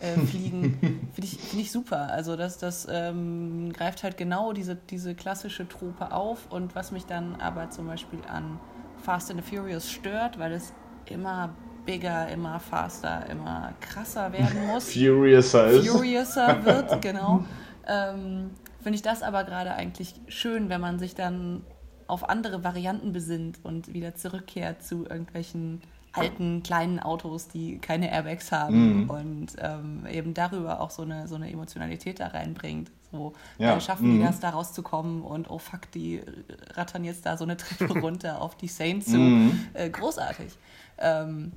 äh, 0.00 0.14
fliegen, 0.18 0.78
finde 0.80 1.24
ich, 1.24 1.38
find 1.38 1.62
ich 1.62 1.72
super. 1.72 2.10
Also 2.10 2.36
das, 2.36 2.58
das 2.58 2.86
ähm, 2.90 3.72
greift 3.72 4.02
halt 4.02 4.16
genau 4.16 4.52
diese, 4.52 4.76
diese 4.76 5.14
klassische 5.14 5.68
Trope 5.68 6.12
auf 6.12 6.50
und 6.50 6.74
was 6.74 6.92
mich 6.92 7.06
dann 7.06 7.36
aber 7.40 7.70
zum 7.70 7.86
Beispiel 7.86 8.20
an 8.28 8.58
Fast 9.02 9.30
and 9.30 9.44
the 9.44 9.56
Furious 9.56 9.90
stört, 9.90 10.38
weil 10.38 10.52
es 10.52 10.72
immer 11.06 11.54
bigger, 11.84 12.28
immer 12.28 12.60
faster, 12.60 13.26
immer 13.30 13.72
krasser 13.80 14.32
werden 14.32 14.66
muss. 14.66 14.92
Furiouser 14.92 15.68
ist. 15.68 15.88
Furiouser 15.88 16.64
wird, 16.64 17.02
genau. 17.02 17.44
Ähm, 17.86 18.50
Finde 18.80 18.96
ich 18.96 19.02
das 19.02 19.22
aber 19.22 19.44
gerade 19.44 19.72
eigentlich 19.74 20.14
schön, 20.28 20.68
wenn 20.68 20.80
man 20.80 20.98
sich 20.98 21.14
dann 21.14 21.64
auf 22.06 22.28
andere 22.28 22.62
Varianten 22.64 23.12
besinnt 23.12 23.58
und 23.64 23.92
wieder 23.92 24.14
zurückkehrt 24.14 24.82
zu 24.82 25.04
irgendwelchen 25.04 25.82
alten 26.18 26.62
kleinen 26.62 27.00
Autos, 27.00 27.48
die 27.48 27.78
keine 27.78 28.10
Airbags 28.10 28.52
haben 28.52 29.02
mhm. 29.02 29.10
und 29.10 29.46
ähm, 29.58 30.06
eben 30.10 30.34
darüber 30.34 30.80
auch 30.80 30.90
so 30.90 31.02
eine, 31.02 31.28
so 31.28 31.34
eine 31.34 31.50
Emotionalität 31.50 32.20
da 32.20 32.28
reinbringt. 32.28 32.90
So 33.10 33.32
ja. 33.58 33.76
äh, 33.76 33.80
schaffen 33.80 34.08
mhm. 34.08 34.18
die 34.18 34.26
das 34.26 34.40
da 34.40 34.50
rauszukommen 34.50 35.22
und 35.22 35.50
oh 35.50 35.58
fuck, 35.58 35.90
die 35.92 36.20
rattern 36.74 37.04
jetzt 37.04 37.24
da 37.24 37.36
so 37.36 37.44
eine 37.44 37.56
Treppe 37.56 37.92
runter 38.00 38.42
auf 38.42 38.56
die 38.56 38.68
Saints 38.68 39.06
zu. 39.06 39.16
Mhm. 39.16 39.66
Äh, 39.72 39.90
großartig. 39.90 40.52
Ähm, 40.98 41.52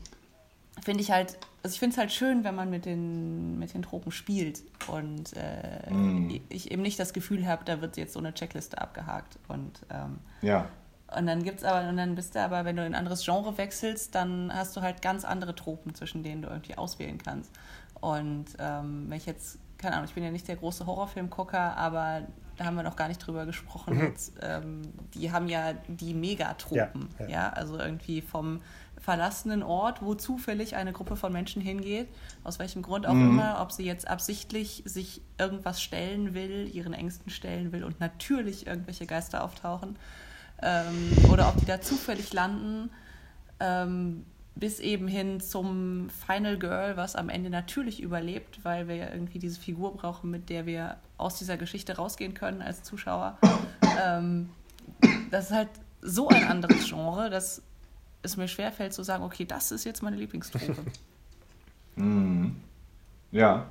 finde 0.84 1.02
ich 1.02 1.12
halt, 1.12 1.38
also 1.64 1.74
ich 1.74 1.80
finde 1.80 1.94
es 1.94 1.98
halt 1.98 2.12
schön, 2.12 2.44
wenn 2.44 2.56
man 2.56 2.70
mit 2.70 2.86
den, 2.86 3.60
mit 3.60 3.74
den 3.74 3.82
Tropen 3.82 4.12
spielt 4.12 4.64
und 4.88 5.34
äh, 5.36 5.94
mm. 5.94 6.42
ich 6.50 6.72
eben 6.72 6.82
nicht 6.82 7.00
das 7.00 7.14
Gefühl 7.14 7.46
habe, 7.46 7.64
da 7.66 7.82
wird 7.82 7.98
jetzt 7.98 8.14
so 8.14 8.20
eine 8.20 8.34
Checkliste 8.34 8.82
abgehakt. 8.82 9.38
Und 9.48 9.82
ähm, 9.90 10.20
ja. 10.42 10.68
Und 11.16 11.28
dann 11.28 11.44
gibt's 11.44 11.64
aber, 11.64 11.88
und 11.90 11.98
dann 11.98 12.16
bist 12.16 12.36
du 12.36 12.42
aber, 12.42 12.64
wenn 12.64 12.78
du 12.78 12.86
in 12.86 12.94
ein 12.94 13.00
anderes 13.00 13.26
Genre 13.26 13.58
wechselst, 13.58 14.16
dann 14.16 14.52
hast 14.54 14.76
du 14.78 14.82
halt 14.82 15.02
ganz 15.02 15.26
andere 15.26 15.56
Tropen, 15.56 15.94
zwischen 15.94 16.24
denen 16.24 16.42
du 16.42 16.50
irgendwie 16.50 16.78
auswählen 16.78 17.18
kannst. 17.18 17.52
Und 18.00 18.46
ähm, 18.60 19.06
wenn 19.10 19.18
ich 19.18 19.26
jetzt, 19.26 19.60
keine 19.78 19.96
Ahnung, 19.96 20.08
ich 20.08 20.14
bin 20.14 20.24
ja 20.24 20.32
nicht 20.32 20.48
der 20.48 20.56
große 20.56 20.86
Horrorfilmgucker, 20.86 21.78
aber 21.78 22.22
da 22.58 22.66
haben 22.66 22.76
wir 22.76 22.84
noch 22.84 22.96
gar 22.96 23.08
nicht 23.08 23.20
drüber 23.20 23.46
gesprochen. 23.46 23.96
Mhm. 23.96 24.04
Jetzt, 24.04 24.34
ähm, 24.42 24.82
die 25.14 25.32
haben 25.32 25.48
ja 25.48 25.74
die 25.88 26.14
Megatropen, 26.14 27.10
ja, 27.20 27.26
ja. 27.26 27.30
ja, 27.30 27.50
also 27.50 27.78
irgendwie 27.78 28.22
vom 28.22 28.62
verlassenen 28.98 29.64
Ort, 29.64 30.04
wo 30.04 30.14
zufällig 30.14 30.76
eine 30.76 30.94
Gruppe 30.94 31.16
von 31.16 31.34
Menschen 31.34 31.62
hingeht, 31.62 32.08
aus 32.44 32.60
welchem 32.60 32.84
Grund 32.84 33.08
auch 33.08 33.14
mhm. 33.14 33.32
immer, 33.32 33.60
ob 33.60 33.72
sie 33.72 33.84
jetzt 33.84 34.08
absichtlich 34.08 34.84
sich 34.86 35.22
irgendwas 35.40 35.82
stellen 35.82 36.36
will, 36.36 36.70
ihren 36.72 36.94
Ängsten 36.94 37.32
stellen 37.32 37.72
will 37.72 37.84
und 37.84 38.00
natürlich 38.00 38.68
irgendwelche 38.68 39.08
Geister 39.08 39.44
auftauchen 39.44 39.98
ähm, 40.62 41.12
oder 41.32 41.50
ob 41.50 41.58
die 41.58 41.66
da 41.66 41.82
zufällig 41.82 42.34
landen, 42.34 42.90
ähm, 43.60 44.26
bis 44.56 44.80
eben 44.80 45.08
hin 45.08 45.40
zum 45.40 46.10
Final 46.10 46.58
Girl, 46.58 46.98
was 46.98 47.16
am 47.16 47.30
Ende 47.30 47.50
natürlich 47.50 48.02
überlebt, 48.02 48.64
weil 48.64 48.88
wir 48.88 48.96
ja 48.96 49.10
irgendwie 49.12 49.40
diese 49.40 49.60
Figur 49.60 49.96
brauchen, 49.96 50.30
mit 50.30 50.50
der 50.50 50.66
wir 50.66 50.98
aus 51.18 51.38
dieser 51.38 51.58
Geschichte 51.58 51.96
rausgehen 51.96 52.34
können 52.34 52.62
als 52.62 52.84
Zuschauer. 52.84 53.38
Ähm, 54.04 54.50
das 55.32 55.46
ist 55.46 55.52
halt 55.52 55.70
so 56.02 56.28
ein 56.30 56.44
anderes 56.44 56.90
Genre, 56.90 57.30
dass 57.30 57.62
es 58.24 58.38
mir 58.38 58.48
schwerfällt 58.48 58.94
zu 58.94 59.04
sagen, 59.04 59.24
okay, 59.24 59.46
das 59.46 59.72
ist 59.72 59.84
jetzt 59.84 60.04
meine 60.04 60.18
Lieblingstrope. 60.18 60.76
mm. 61.96 62.52
Ja, 63.32 63.68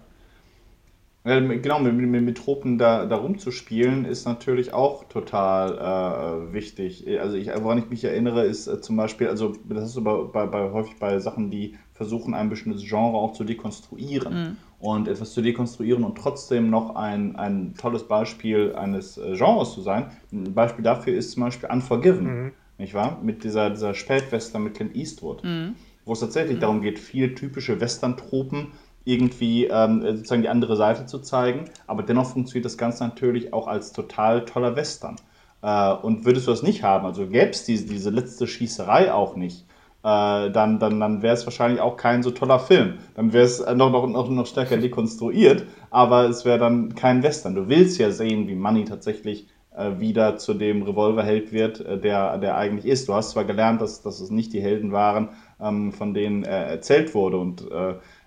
genau, 1.25 1.81
mit, 1.81 1.95
mit, 1.95 2.23
mit 2.23 2.39
Tropen 2.39 2.79
da, 2.79 3.07
da 3.07 3.17
rumzuspielen 3.17 4.05
ist 4.05 4.25
natürlich 4.25 4.73
auch 4.73 5.05
total 5.05 6.49
äh, 6.49 6.53
wichtig. 6.55 7.07
Also 7.21 7.37
ich, 7.37 7.49
woran 7.63 7.79
ich 7.79 7.91
mich 7.91 8.05
erinnere, 8.05 8.45
ist 8.45 8.67
äh, 8.67 8.81
zum 8.81 8.97
Beispiel, 8.97 9.29
also 9.29 9.53
das 9.69 9.91
ist 9.91 9.97
aber 9.99 10.29
bei, 10.29 10.47
bei, 10.47 10.71
häufig 10.71 10.97
bei 10.99 11.19
Sachen, 11.19 11.51
die 11.51 11.77
versuchen, 11.93 12.33
ein 12.33 12.49
bestimmtes 12.49 12.89
Genre 12.89 13.19
auch 13.19 13.33
zu 13.33 13.45
dekonstruieren. 13.45 14.35
Mhm. 14.35 14.57
Und 14.79 15.09
etwas 15.09 15.35
zu 15.35 15.43
dekonstruieren 15.43 16.05
und 16.05 16.17
trotzdem 16.17 16.71
noch 16.71 16.97
ein, 16.97 17.37
ein 17.37 17.75
tolles 17.75 18.05
Beispiel 18.05 18.75
eines 18.75 19.19
äh, 19.19 19.37
Genres 19.37 19.75
zu 19.75 19.83
sein. 19.83 20.07
Ein 20.33 20.55
Beispiel 20.55 20.83
dafür 20.83 21.13
ist 21.13 21.33
zum 21.33 21.43
Beispiel 21.43 21.69
Unforgiven, 21.71 22.45
mhm. 22.45 22.53
nicht 22.79 22.95
wahr? 22.95 23.21
Mit 23.23 23.45
dieser, 23.45 23.69
dieser 23.69 23.93
Spätwestern 23.93 24.65
mit 24.65 24.73
Clint 24.73 24.97
Eastwood. 24.97 25.45
Mhm. 25.45 25.75
Wo 26.07 26.15
es 26.15 26.21
tatsächlich 26.21 26.57
mhm. 26.57 26.61
darum 26.61 26.81
geht, 26.81 26.99
viel 26.99 27.35
typische 27.35 27.79
Western-Tropen 27.79 28.69
irgendwie 29.05 29.67
ähm, 29.67 30.03
sozusagen 30.03 30.43
die 30.43 30.49
andere 30.49 30.77
Seite 30.77 31.07
zu 31.07 31.19
zeigen. 31.19 31.65
Aber 31.87 32.03
dennoch 32.03 32.27
funktioniert 32.31 32.65
das 32.65 32.79
Ganze 32.79 33.05
natürlich 33.05 33.53
auch 33.53 33.67
als 33.67 33.93
total 33.93 34.45
toller 34.45 34.77
Western. 34.77 35.17
Äh, 35.63 35.93
und 35.93 36.25
würdest 36.25 36.47
du 36.47 36.51
das 36.51 36.63
nicht 36.63 36.83
haben, 36.83 37.07
also 37.07 37.27
gäbe 37.27 37.51
es 37.51 37.65
diese, 37.65 37.87
diese 37.87 38.11
letzte 38.11 38.47
Schießerei 38.47 39.13
auch 39.13 39.37
nicht, 39.37 39.67
äh, 40.03 40.51
dann, 40.51 40.79
dann, 40.79 40.99
dann 41.01 41.23
wäre 41.23 41.35
es 41.35 41.45
wahrscheinlich 41.45 41.81
auch 41.81 41.97
kein 41.97 42.23
so 42.23 42.31
toller 42.31 42.59
Film. 42.59 42.95
Dann 43.15 43.33
wäre 43.33 43.45
es 43.45 43.61
noch, 43.61 43.91
noch, 43.91 44.07
noch, 44.07 44.29
noch 44.29 44.47
stärker 44.47 44.79
dekonstruiert, 44.79 45.67
aber 45.91 46.29
es 46.29 46.45
wäre 46.45 46.59
dann 46.59 46.95
kein 46.95 47.23
Western. 47.23 47.55
Du 47.55 47.69
willst 47.69 47.99
ja 47.99 48.11
sehen, 48.11 48.49
wie 48.49 48.55
Money 48.55 48.85
tatsächlich 48.87 49.49
äh, 49.77 49.99
wieder 49.99 50.37
zu 50.39 50.55
dem 50.55 50.83
Revolverheld 50.83 51.53
wird, 51.53 51.81
äh, 51.81 51.99
der, 51.99 52.39
der 52.39 52.57
eigentlich 52.57 52.87
ist. 52.87 53.09
Du 53.09 53.15
hast 53.15 53.31
zwar 53.33 53.45
gelernt, 53.45 53.83
dass, 53.83 54.01
dass 54.03 54.21
es 54.21 54.31
nicht 54.31 54.55
die 54.55 54.63
Helden 54.63 54.93
waren, 54.93 55.29
ähm, 55.61 55.93
von 55.93 56.15
denen 56.15 56.45
erzählt 56.45 57.15
wurde 57.15 57.37
und 57.37 57.67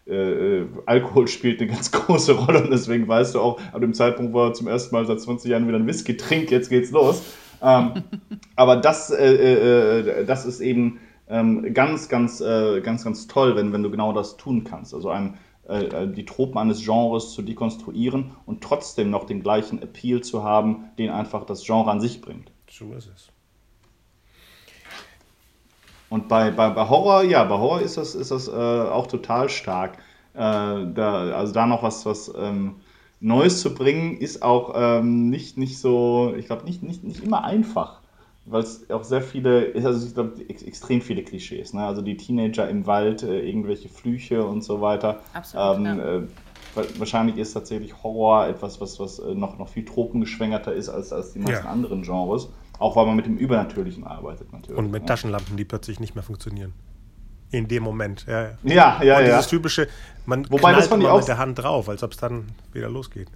äh, 0.06 0.14
äh, 0.14 0.62
äh, 0.62 0.68
Alkohol 0.86 1.28
spielt 1.28 1.62
eine 1.62 1.72
ganz 1.72 1.92
große 1.92 2.34
Rolle 2.34 2.64
und 2.64 2.72
deswegen 2.72 3.08
weißt 3.08 3.36
du 3.36 3.42
auch, 3.42 3.60
ab 3.72 3.82
dem 3.82 3.94
Zeitpunkt, 3.94 4.34
wo 4.34 4.46
er 4.46 4.54
zum 4.54 4.68
ersten 4.68 4.94
Mal 4.94 5.06
seit 5.06 5.22
20 5.22 5.50
Jahren 5.50 5.68
wieder 5.68 5.78
einen 5.78 5.88
Whisky 5.88 6.18
trinkt, 6.18 6.52
jetzt 6.52 6.70
geht's 6.70 6.92
los. 6.92 7.24
ähm, 7.62 8.04
aber 8.56 8.78
das, 8.78 9.12
äh, 9.12 9.34
äh, 9.34 10.26
das 10.26 10.46
ist 10.46 10.60
eben 10.60 11.00
ähm, 11.30 11.74
ganz, 11.74 12.10
ganz, 12.10 12.42
äh, 12.42 12.82
ganz, 12.82 13.04
ganz 13.04 13.28
toll, 13.28 13.56
wenn, 13.56 13.72
wenn 13.72 13.84
du 13.84 13.90
genau 13.90 14.14
das 14.14 14.38
tun 14.38 14.64
kannst. 14.64 14.94
Also 14.94 15.10
ein, 15.10 15.38
äh, 15.68 15.86
äh, 15.86 16.08
die 16.12 16.26
Tropen 16.26 16.58
eines 16.58 16.84
Genres 16.84 17.32
zu 17.34 17.42
dekonstruieren 17.42 18.32
und 18.46 18.62
trotzdem 18.62 19.10
noch 19.10 19.24
den 19.24 19.42
gleichen 19.42 19.82
Appeal 19.82 20.22
zu 20.22 20.44
haben, 20.44 20.90
den 21.00 21.10
einfach 21.10 21.46
das 21.46 21.64
Genre 21.64 21.90
an 21.90 22.02
sich 22.02 22.22
bringt. 22.22 22.52
So 22.70 22.94
ist 22.94 23.10
es. 23.16 23.33
Und 26.14 26.28
bei, 26.28 26.52
bei, 26.52 26.70
bei 26.70 26.88
Horror, 26.88 27.24
ja, 27.24 27.44
bei 27.44 27.58
Horror 27.58 27.82
ist 27.82 27.98
das, 27.98 28.14
ist 28.14 28.30
das 28.30 28.48
äh, 28.48 28.52
auch 28.52 29.08
total 29.08 29.50
stark. 29.50 29.98
Äh, 30.36 30.38
da, 30.38 31.32
also 31.36 31.54
da 31.54 31.66
noch 31.66 31.82
was, 31.82 32.06
was 32.06 32.32
ähm, 32.38 32.76
Neues 33.20 33.62
zu 33.62 33.74
bringen, 33.74 34.20
ist 34.20 34.44
auch 34.44 34.74
ähm, 34.76 35.32
nicht, 35.32 35.58
nicht 35.58 35.80
so, 35.80 36.36
ich 36.38 36.46
glaube, 36.46 36.66
nicht, 36.66 36.84
nicht, 36.84 37.04
nicht 37.04 37.24
immer 37.24 37.44
einfach 37.44 38.04
weil 38.46 38.62
es 38.62 38.90
auch 38.90 39.04
sehr 39.04 39.22
viele, 39.22 39.72
also 39.84 40.06
ich 40.06 40.14
glaube, 40.14 40.34
ex 40.50 40.64
extrem 40.64 41.02
viele 41.02 41.24
Klischees. 41.24 41.74
Ne? 41.74 41.82
Also 41.82 42.02
die 42.02 42.18
Teenager 42.18 42.70
im 42.70 42.86
Wald, 42.86 43.24
äh, 43.24 43.40
irgendwelche 43.40 43.88
Flüche 43.88 44.46
und 44.46 44.64
so 44.64 44.82
weiter. 44.82 45.22
Absolut. 45.34 45.78
Ähm, 45.78 45.86
ja. 45.86 46.18
äh, 46.18 46.22
wahrscheinlich 46.98 47.38
ist 47.38 47.54
tatsächlich 47.54 48.04
Horror 48.04 48.48
etwas, 48.48 48.82
was, 48.82 49.00
was 49.00 49.20
äh, 49.20 49.34
noch, 49.34 49.58
noch 49.58 49.70
viel 49.70 49.86
tropengeschwängerter 49.86 50.74
ist 50.74 50.90
als, 50.90 51.14
als 51.14 51.32
die 51.32 51.40
meisten 51.40 51.66
ja. 51.66 51.72
anderen 51.72 52.02
Genres. 52.02 52.50
Auch 52.80 52.96
weil 52.96 53.06
man 53.06 53.16
mit 53.16 53.26
dem 53.26 53.38
Übernatürlichen 53.38 54.04
arbeitet, 54.04 54.52
natürlich. 54.52 54.78
Und 54.78 54.92
mit 54.92 55.04
ne? 55.04 55.08
Taschenlampen, 55.08 55.58
die 55.58 55.66
plötzlich 55.66 56.00
nicht 56.00 56.16
mehr 56.16 56.24
funktionieren. 56.24 56.74
In 57.52 57.68
dem 57.68 57.84
Moment. 57.84 58.26
Ja, 58.28 58.58
ja, 58.64 58.64
ja. 58.64 58.98
Und 58.98 59.06
ja. 59.06 59.22
dieses 59.22 59.48
typische, 59.48 59.88
man 60.26 60.50
Wobei 60.50 60.72
knallt 60.72 60.78
das 60.78 60.88
fand 60.88 61.04
immer 61.04 61.16
mit 61.16 61.28
der 61.28 61.38
Hand 61.38 61.60
drauf, 61.60 61.88
als 61.88 62.02
ob 62.04 62.12
es 62.12 62.18
dann 62.18 62.48
wieder 62.74 62.90
losgeht. 62.90 63.28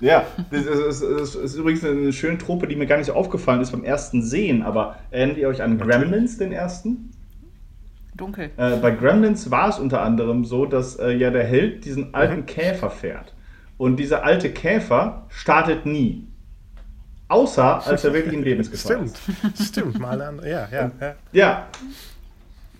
Ja, 0.00 0.26
das 0.50 0.66
ist, 0.66 1.02
das 1.02 1.34
ist, 1.34 1.54
übrigens 1.54 1.82
eine 1.82 2.12
schöne 2.12 2.36
Trope, 2.36 2.66
die 2.66 2.76
mir 2.76 2.86
gar 2.86 2.98
nicht 2.98 3.06
so 3.06 3.14
aufgefallen 3.14 3.62
ist 3.62 3.72
beim 3.72 3.84
ersten 3.84 4.22
Sehen, 4.22 4.62
aber 4.62 4.96
erinnert 5.10 5.38
ihr 5.38 5.48
euch 5.48 5.62
an 5.62 5.78
Gremlins, 5.78 6.36
den 6.36 6.52
ersten? 6.52 7.12
Dunkel. 8.14 8.50
Äh, 8.56 8.76
bei 8.76 8.90
Gremlins 8.90 9.50
war 9.50 9.68
es 9.68 9.78
unter 9.78 10.02
anderem 10.02 10.44
so, 10.44 10.66
dass 10.66 10.96
äh, 10.96 11.12
ja 11.12 11.30
der 11.30 11.44
Held 11.44 11.84
diesen 11.84 12.14
alten 12.14 12.40
mhm. 12.40 12.46
Käfer 12.46 12.90
fährt. 12.90 13.34
Und 13.78 13.96
dieser 13.96 14.24
alte 14.24 14.50
Käfer 14.50 15.26
startet 15.28 15.86
nie. 15.86 16.26
Außer 17.28 17.86
als 17.86 18.04
er 18.04 18.12
wirklich 18.12 18.34
in 18.34 18.42
Lebensgefahr 18.42 19.02
ist. 19.02 19.18
Stimmt, 19.18 19.58
stimmt, 19.58 19.98
mal 19.98 20.20
an. 20.20 20.40
Ja, 20.44 20.68
ja, 20.70 20.90
ja. 21.00 21.14
Ja, 21.32 21.66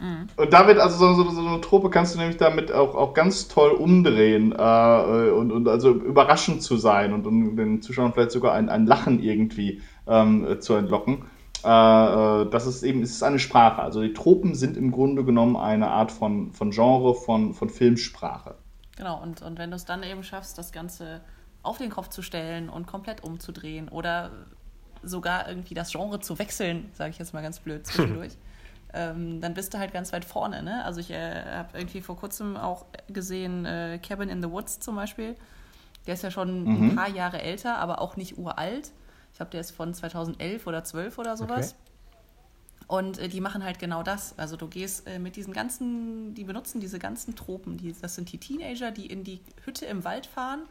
Mhm. 0.01 0.29
Und 0.37 0.53
damit, 0.53 0.79
also 0.79 0.99
so, 0.99 1.25
so, 1.25 1.31
so, 1.31 1.47
eine 1.47 1.61
Trope 1.61 1.91
kannst 1.91 2.15
du 2.15 2.19
nämlich 2.19 2.37
damit 2.37 2.73
auch, 2.73 2.95
auch 2.95 3.15
ganz 3.15 3.49
toll 3.49 3.71
umdrehen 3.71 4.53
äh, 4.53 5.31
und, 5.31 5.53
und 5.53 5.69
also 5.69 5.93
überraschend 5.93 6.63
zu 6.63 6.77
sein 6.77 7.13
und, 7.13 7.27
und 7.27 7.57
den 7.57 7.83
Zuschauern 7.83 8.13
vielleicht 8.13 8.33
sogar 8.33 8.55
ein, 8.55 8.69
ein 8.69 8.87
Lachen 8.87 9.23
irgendwie 9.23 9.83
ähm, 10.07 10.59
zu 10.61 10.75
entlocken. 10.75 11.25
Äh, 11.65 11.69
äh, 11.69 12.51
das 12.51 12.67
ist 12.67 12.83
eben, 12.83 13.03
es 13.03 13.13
ist 13.13 13.23
eine 13.23 13.39
Sprache. 13.39 13.83
Also 13.83 14.03
die 14.03 14.13
Tropen 14.13 14.55
sind 14.55 14.77
im 14.77 14.93
Grunde 14.93 15.25
genommen 15.25 15.57
eine 15.57 15.89
Art 15.89 16.13
von, 16.13 16.53
von 16.53 16.71
Genre, 16.71 17.15
von, 17.15 17.55
von 17.55 17.71
Filmsprache. 17.71 18.55
Genau, 18.97 19.23
und, 19.23 19.43
und 19.43 19.59
wenn 19.59 19.71
du 19.71 19.77
es 19.77 19.85
dann 19.85 20.03
eben 20.03 20.23
schaffst, 20.23 20.59
das 20.59 20.73
Ganze 20.73 21.21
auf 21.67 21.79
den 21.79 21.91
Kopf 21.91 22.09
zu 22.09 22.23
stellen 22.23 22.69
und 22.69 22.87
komplett 22.87 23.23
umzudrehen 23.25 23.89
oder 23.89 24.31
sogar 25.03 25.49
irgendwie 25.49 25.75
das 25.75 25.93
Genre 25.93 26.21
zu 26.21 26.39
wechseln, 26.39 26.91
sage 26.95 27.11
ich 27.11 27.19
jetzt 27.19 27.35
mal 27.35 27.43
ganz 27.43 27.61
blöd 27.61 27.87
zwischendurch, 27.87 28.33
ähm, 28.95 29.41
dann 29.41 29.55
bist 29.55 29.75
du 29.75 29.79
halt 29.79 29.93
ganz 29.93 30.13
weit 30.13 30.25
vorne. 30.25 30.63
Ne? 30.63 30.85
Also 30.85 31.01
ich 31.01 31.11
äh, 31.11 31.45
habe 31.45 31.79
irgendwie 31.79 32.01
vor 32.01 32.17
kurzem 32.17 32.57
auch 32.57 32.87
gesehen, 33.09 33.65
äh, 33.65 33.99
Cabin 34.03 34.29
in 34.29 34.43
the 34.43 34.51
Woods 34.51 34.81
zum 34.81 34.97
Beispiel. 34.97 35.37
Der 36.07 36.15
ist 36.15 36.23
ja 36.23 36.31
schon 36.31 36.65
mhm. 36.65 36.91
ein 36.91 36.97
paar 36.97 37.09
Jahre 37.09 37.43
älter, 37.43 37.79
aber 37.79 38.01
auch 38.01 38.17
nicht 38.17 38.39
uralt. 38.39 38.93
Ich 39.33 39.39
glaube, 39.39 39.51
der 39.51 39.61
ist 39.61 39.73
von 39.73 39.93
2011 39.93 40.67
oder 40.67 40.85
12 40.85 41.19
oder 41.19 41.37
sowas. 41.37 41.75
Okay. 41.75 41.87
Und 42.89 43.19
äh, 43.19 43.29
die 43.29 43.41
machen 43.41 43.65
halt 43.65 43.79
genau 43.79 44.03
das. 44.03 44.39
Also 44.39 44.57
du 44.57 44.69
gehst 44.69 45.07
äh, 45.07 45.19
mit 45.19 45.37
diesen 45.37 45.53
ganzen, 45.53 46.35
die 46.35 46.45
benutzen 46.45 46.81
diese 46.81 46.99
ganzen 46.99 47.35
Tropen. 47.35 47.77
Die, 47.77 47.95
das 48.01 48.15
sind 48.15 48.33
die 48.33 48.39
Teenager, 48.39 48.91
die 48.93 49.07
in 49.07 49.25
die 49.25 49.41
Hütte 49.65 49.87
im 49.87 50.05
Wald 50.05 50.27
fahren. 50.27 50.63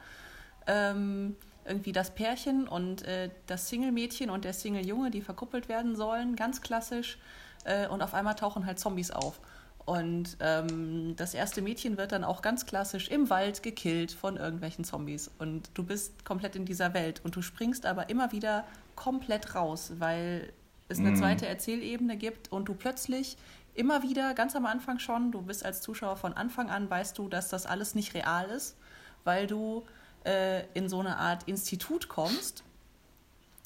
Ähm, 0.67 1.35
irgendwie 1.65 1.91
das 1.91 2.11
Pärchen 2.11 2.67
und 2.67 3.03
äh, 3.03 3.29
das 3.47 3.69
Single-Mädchen 3.69 4.29
und 4.29 4.45
der 4.45 4.53
Single-Junge, 4.53 5.09
die 5.09 5.21
verkuppelt 5.21 5.67
werden 5.67 5.95
sollen, 5.95 6.35
ganz 6.35 6.61
klassisch 6.61 7.17
äh, 7.63 7.87
und 7.87 8.01
auf 8.01 8.13
einmal 8.13 8.35
tauchen 8.35 8.65
halt 8.65 8.79
Zombies 8.79 9.11
auf. 9.11 9.39
Und 9.85 10.37
ähm, 10.39 11.15
das 11.15 11.35
erste 11.35 11.61
Mädchen 11.61 11.97
wird 11.97 12.11
dann 12.11 12.23
auch 12.23 12.41
ganz 12.41 12.65
klassisch 12.65 13.07
im 13.07 13.29
Wald 13.29 13.61
gekillt 13.61 14.11
von 14.11 14.35
irgendwelchen 14.35 14.83
Zombies. 14.83 15.29
Und 15.37 15.69
du 15.75 15.83
bist 15.83 16.25
komplett 16.25 16.55
in 16.55 16.65
dieser 16.65 16.95
Welt. 16.95 17.21
Und 17.23 17.35
du 17.35 17.43
springst 17.43 17.85
aber 17.85 18.09
immer 18.09 18.31
wieder 18.31 18.65
komplett 18.95 19.53
raus, 19.53 19.93
weil 19.99 20.51
es 20.87 20.97
eine 20.97 21.11
mm. 21.11 21.17
zweite 21.17 21.47
Erzählebene 21.47 22.17
gibt 22.17 22.51
und 22.51 22.65
du 22.65 22.73
plötzlich 22.73 23.37
immer 23.75 24.01
wieder, 24.01 24.33
ganz 24.33 24.55
am 24.55 24.65
Anfang 24.65 24.99
schon, 24.99 25.31
du 25.31 25.41
bist 25.41 25.65
als 25.65 25.81
Zuschauer 25.81 26.15
von 26.15 26.33
Anfang 26.33 26.69
an, 26.69 26.89
weißt 26.89 27.17
du, 27.17 27.27
dass 27.27 27.49
das 27.49 27.65
alles 27.65 27.93
nicht 27.93 28.13
real 28.13 28.49
ist, 28.49 28.77
weil 29.23 29.47
du 29.47 29.83
äh, 30.25 30.65
in 30.73 30.89
so 30.89 30.99
eine 30.99 31.17
Art 31.17 31.43
Institut 31.47 32.07
kommst 32.09 32.63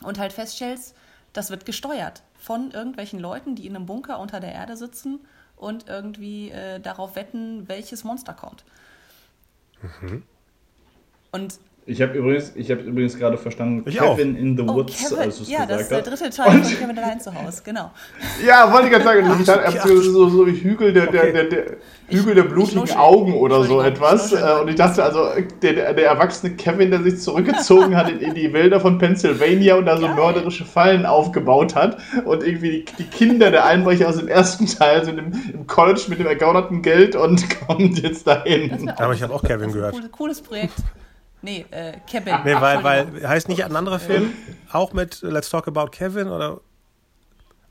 und 0.03 0.19
halt 0.19 0.33
feststellst, 0.33 0.95
das 1.33 1.49
wird 1.49 1.65
gesteuert 1.65 2.23
von 2.37 2.71
irgendwelchen 2.71 3.19
Leuten, 3.19 3.55
die 3.55 3.67
in 3.67 3.75
einem 3.75 3.85
Bunker 3.85 4.19
unter 4.19 4.39
der 4.39 4.53
Erde 4.53 4.77
sitzen 4.77 5.19
und 5.55 5.87
irgendwie 5.87 6.49
äh, 6.51 6.79
darauf 6.79 7.15
wetten, 7.15 7.67
welches 7.67 8.03
Monster 8.03 8.33
kommt. 8.33 8.63
Mhm. 9.81 10.23
Und 11.31 11.59
ich 11.89 12.01
habe 12.03 12.17
übrigens, 12.17 12.53
hab 12.55 12.81
übrigens 12.85 13.17
gerade 13.17 13.37
verstanden, 13.37 13.83
ich 13.87 13.97
Kevin 13.97 14.35
auch. 14.35 14.39
in 14.39 14.57
the 14.57 14.63
oh, 14.63 14.75
Woods, 14.75 15.09
Kevin, 15.09 15.23
als 15.23 15.49
Ja, 15.49 15.65
das 15.65 15.81
ist 15.81 15.91
der 15.91 16.01
dritte 16.03 16.29
Teil 16.29 16.55
und, 16.55 16.65
von 16.65 16.77
Kevin 16.77 16.97
allein 16.99 17.19
zu 17.19 17.33
Hause, 17.33 17.61
genau. 17.65 17.91
Ja, 18.45 18.71
wollte 18.71 18.87
ich 18.87 18.93
gerade 18.93 19.05
sagen, 19.05 19.39
ich 19.39 19.45
dachte, 19.45 19.87
so, 19.87 20.01
so, 20.01 20.29
so 20.29 20.45
Hügel 20.45 20.93
der, 20.93 21.07
der, 21.07 21.31
der, 21.31 21.43
der 21.45 21.63
Hügel 22.07 22.35
der 22.35 22.43
blutigen 22.43 22.91
Augen 22.91 23.33
oder 23.33 23.63
so 23.63 23.81
etwas. 23.81 24.31
Äh, 24.33 24.61
und 24.61 24.67
ich 24.67 24.75
dachte 24.75 25.03
also, 25.03 25.29
der, 25.61 25.93
der 25.93 26.05
erwachsene 26.05 26.55
Kevin, 26.55 26.91
der 26.91 27.01
sich 27.01 27.19
zurückgezogen 27.19 27.95
hat 27.95 28.09
in, 28.09 28.19
in, 28.19 28.35
die 28.35 28.53
Wälder 28.53 28.79
von 28.79 28.99
Pennsylvania 28.99 29.75
und 29.75 29.85
da 29.85 29.97
so 29.97 30.05
Geil. 30.05 30.15
mörderische 30.15 30.65
Fallen 30.65 31.07
aufgebaut 31.07 31.75
hat 31.75 31.97
und 32.25 32.43
irgendwie 32.43 32.69
die, 32.71 32.85
die, 32.99 33.03
Kinder 33.05 33.49
der 33.49 33.65
Einbrecher 33.65 34.09
aus 34.09 34.17
dem 34.17 34.27
ersten 34.27 34.67
Teil 34.67 35.03
sind 35.05 35.17
im, 35.17 35.33
im 35.53 35.67
College 35.67 36.03
mit 36.07 36.19
dem 36.19 36.27
ergaunerten 36.27 36.83
Geld 36.83 37.15
und 37.15 37.43
kommen 37.67 37.95
jetzt 37.95 38.27
dahin. 38.27 38.89
Aber 38.97 39.13
ich 39.13 39.23
habe 39.23 39.33
auch 39.33 39.41
Kevin 39.41 39.71
gehört. 39.71 39.93
Cooles, 39.93 40.11
cooles 40.11 40.41
Projekt. 40.41 40.75
Nee, 41.41 41.65
äh, 41.71 41.93
Kevin. 42.05 42.35
Nee, 42.43 42.55
weil, 42.55 42.83
weil, 42.83 43.27
heißt 43.27 43.47
nicht 43.47 43.63
ein 43.63 43.75
anderer 43.75 43.99
Film 43.99 44.33
auch 44.71 44.93
mit 44.93 45.21
Let's 45.21 45.49
Talk 45.49 45.67
About 45.67 45.87
Kevin 45.87 46.27
oder? 46.27 46.59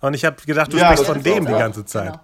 Und 0.01 0.15
ich 0.15 0.25
habe 0.25 0.37
gedacht, 0.45 0.73
du 0.73 0.79
ja, 0.79 0.87
sprichst 0.87 1.07
von 1.07 1.23
dem 1.23 1.45
die 1.45 1.53
ganze 1.53 1.85
Zeit. 1.85 2.13
Genau. 2.13 2.21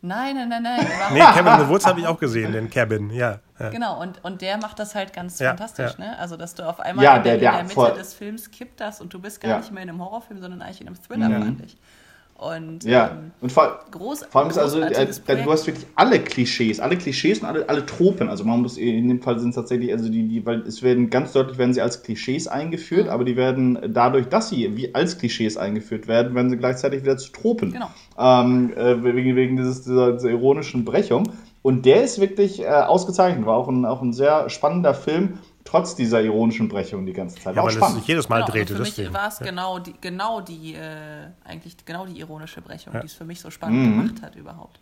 Nein, 0.00 0.36
nein, 0.36 0.48
nein, 0.48 0.62
nein. 0.62 0.86
nee, 1.12 1.20
Kevin 1.20 1.54
in 1.54 1.66
the 1.66 1.68
Woods 1.68 1.84
habe 1.84 1.98
ich 1.98 2.06
auch 2.06 2.20
gesehen, 2.20 2.52
den 2.52 2.70
Kevin, 2.70 3.10
ja. 3.10 3.40
ja. 3.58 3.68
Genau, 3.70 4.00
und, 4.00 4.22
und 4.24 4.42
der 4.42 4.56
macht 4.56 4.78
das 4.78 4.94
halt 4.94 5.12
ganz 5.12 5.40
ja, 5.40 5.48
fantastisch, 5.48 5.94
ja. 5.98 6.04
ne? 6.04 6.18
Also, 6.18 6.36
dass 6.36 6.54
du 6.54 6.62
auf 6.62 6.78
einmal 6.78 7.16
in, 7.16 7.22
der, 7.24 7.34
in 7.34 7.40
der 7.40 7.62
Mitte 7.64 7.74
voll. 7.74 7.92
des 7.94 8.14
Films 8.14 8.48
kippt 8.52 8.80
das 8.80 9.00
und 9.00 9.12
du 9.12 9.18
bist 9.18 9.40
gar 9.40 9.58
nicht 9.58 9.72
mehr 9.72 9.82
in 9.82 9.88
einem 9.88 10.00
Horrorfilm, 10.00 10.40
sondern 10.40 10.62
eigentlich 10.62 10.82
in 10.82 10.86
einem 10.86 11.02
Thriller, 11.02 11.28
mhm. 11.28 11.42
fand 11.42 11.64
ich. 11.64 11.76
Und, 12.38 12.84
ja, 12.84 13.10
ähm, 13.10 13.32
und 13.40 13.50
vor, 13.50 13.80
groß, 13.90 14.26
vor 14.30 14.40
allem 14.42 14.50
ist 14.50 14.58
also, 14.58 14.80
äh, 14.80 15.06
du 15.08 15.50
hast 15.50 15.66
wirklich 15.66 15.86
alle 15.96 16.20
Klischees, 16.20 16.78
alle 16.78 16.96
Klischees 16.96 17.40
und 17.40 17.46
alle, 17.46 17.68
alle 17.68 17.84
Tropen. 17.84 18.28
Also 18.28 18.44
man 18.44 18.62
muss 18.62 18.78
in 18.78 19.08
dem 19.08 19.20
Fall 19.20 19.40
sind 19.40 19.48
es 19.48 19.56
tatsächlich, 19.56 19.90
also 19.90 20.08
die, 20.08 20.28
die, 20.28 20.46
weil 20.46 20.60
es 20.60 20.84
werden 20.84 21.10
ganz 21.10 21.32
deutlich 21.32 21.58
werden 21.58 21.74
sie 21.74 21.80
als 21.80 22.04
Klischees 22.04 22.46
eingeführt, 22.46 23.06
mhm. 23.06 23.10
aber 23.10 23.24
die 23.24 23.36
werden 23.36 23.76
dadurch, 23.88 24.28
dass 24.28 24.50
sie 24.50 24.76
wie 24.76 24.94
als 24.94 25.18
Klischees 25.18 25.56
eingeführt 25.56 26.06
werden, 26.06 26.36
werden 26.36 26.48
sie 26.48 26.56
gleichzeitig 26.56 27.02
wieder 27.02 27.16
zu 27.16 27.32
Tropen. 27.32 27.72
Genau. 27.72 27.90
Ähm, 28.16 28.72
äh, 28.76 29.02
wegen, 29.02 29.34
wegen 29.34 29.56
dieses, 29.56 29.82
dieser, 29.82 30.12
dieser, 30.12 30.30
ironischen 30.30 30.84
Brechung. 30.84 31.32
Und 31.62 31.86
der 31.86 32.04
ist 32.04 32.20
wirklich 32.20 32.62
äh, 32.62 32.68
ausgezeichnet, 32.68 33.46
war 33.46 33.56
auch 33.56 33.68
ein, 33.68 33.84
auch 33.84 34.00
ein 34.00 34.12
sehr 34.12 34.48
spannender 34.48 34.94
Film 34.94 35.40
trotz 35.68 35.94
dieser 35.94 36.22
ironischen 36.22 36.68
Brechung 36.68 37.04
die 37.04 37.12
ganze 37.12 37.36
Zeit. 37.36 37.54
Ja, 37.54 37.62
weil 37.62 37.76
es 37.76 37.94
sich 37.94 38.06
jedes 38.06 38.28
Mal 38.28 38.38
genau, 38.38 38.50
drehte. 38.50 38.74
Für 38.74 38.82
mich 38.82 39.12
war 39.12 39.28
es 39.28 39.38
ja. 39.38 39.46
genau 39.46 39.78
die, 39.78 39.94
genau 40.00 40.40
die, 40.40 40.74
äh, 40.74 41.26
eigentlich 41.44 41.76
genau 41.84 42.06
die 42.06 42.18
ironische 42.18 42.62
Brechung, 42.62 42.94
ja. 42.94 43.00
die 43.00 43.06
es 43.06 43.12
für 43.12 43.26
mich 43.26 43.40
so 43.40 43.50
spannend 43.50 43.80
mhm. 43.80 44.00
gemacht 44.00 44.22
hat 44.22 44.34
überhaupt. 44.34 44.80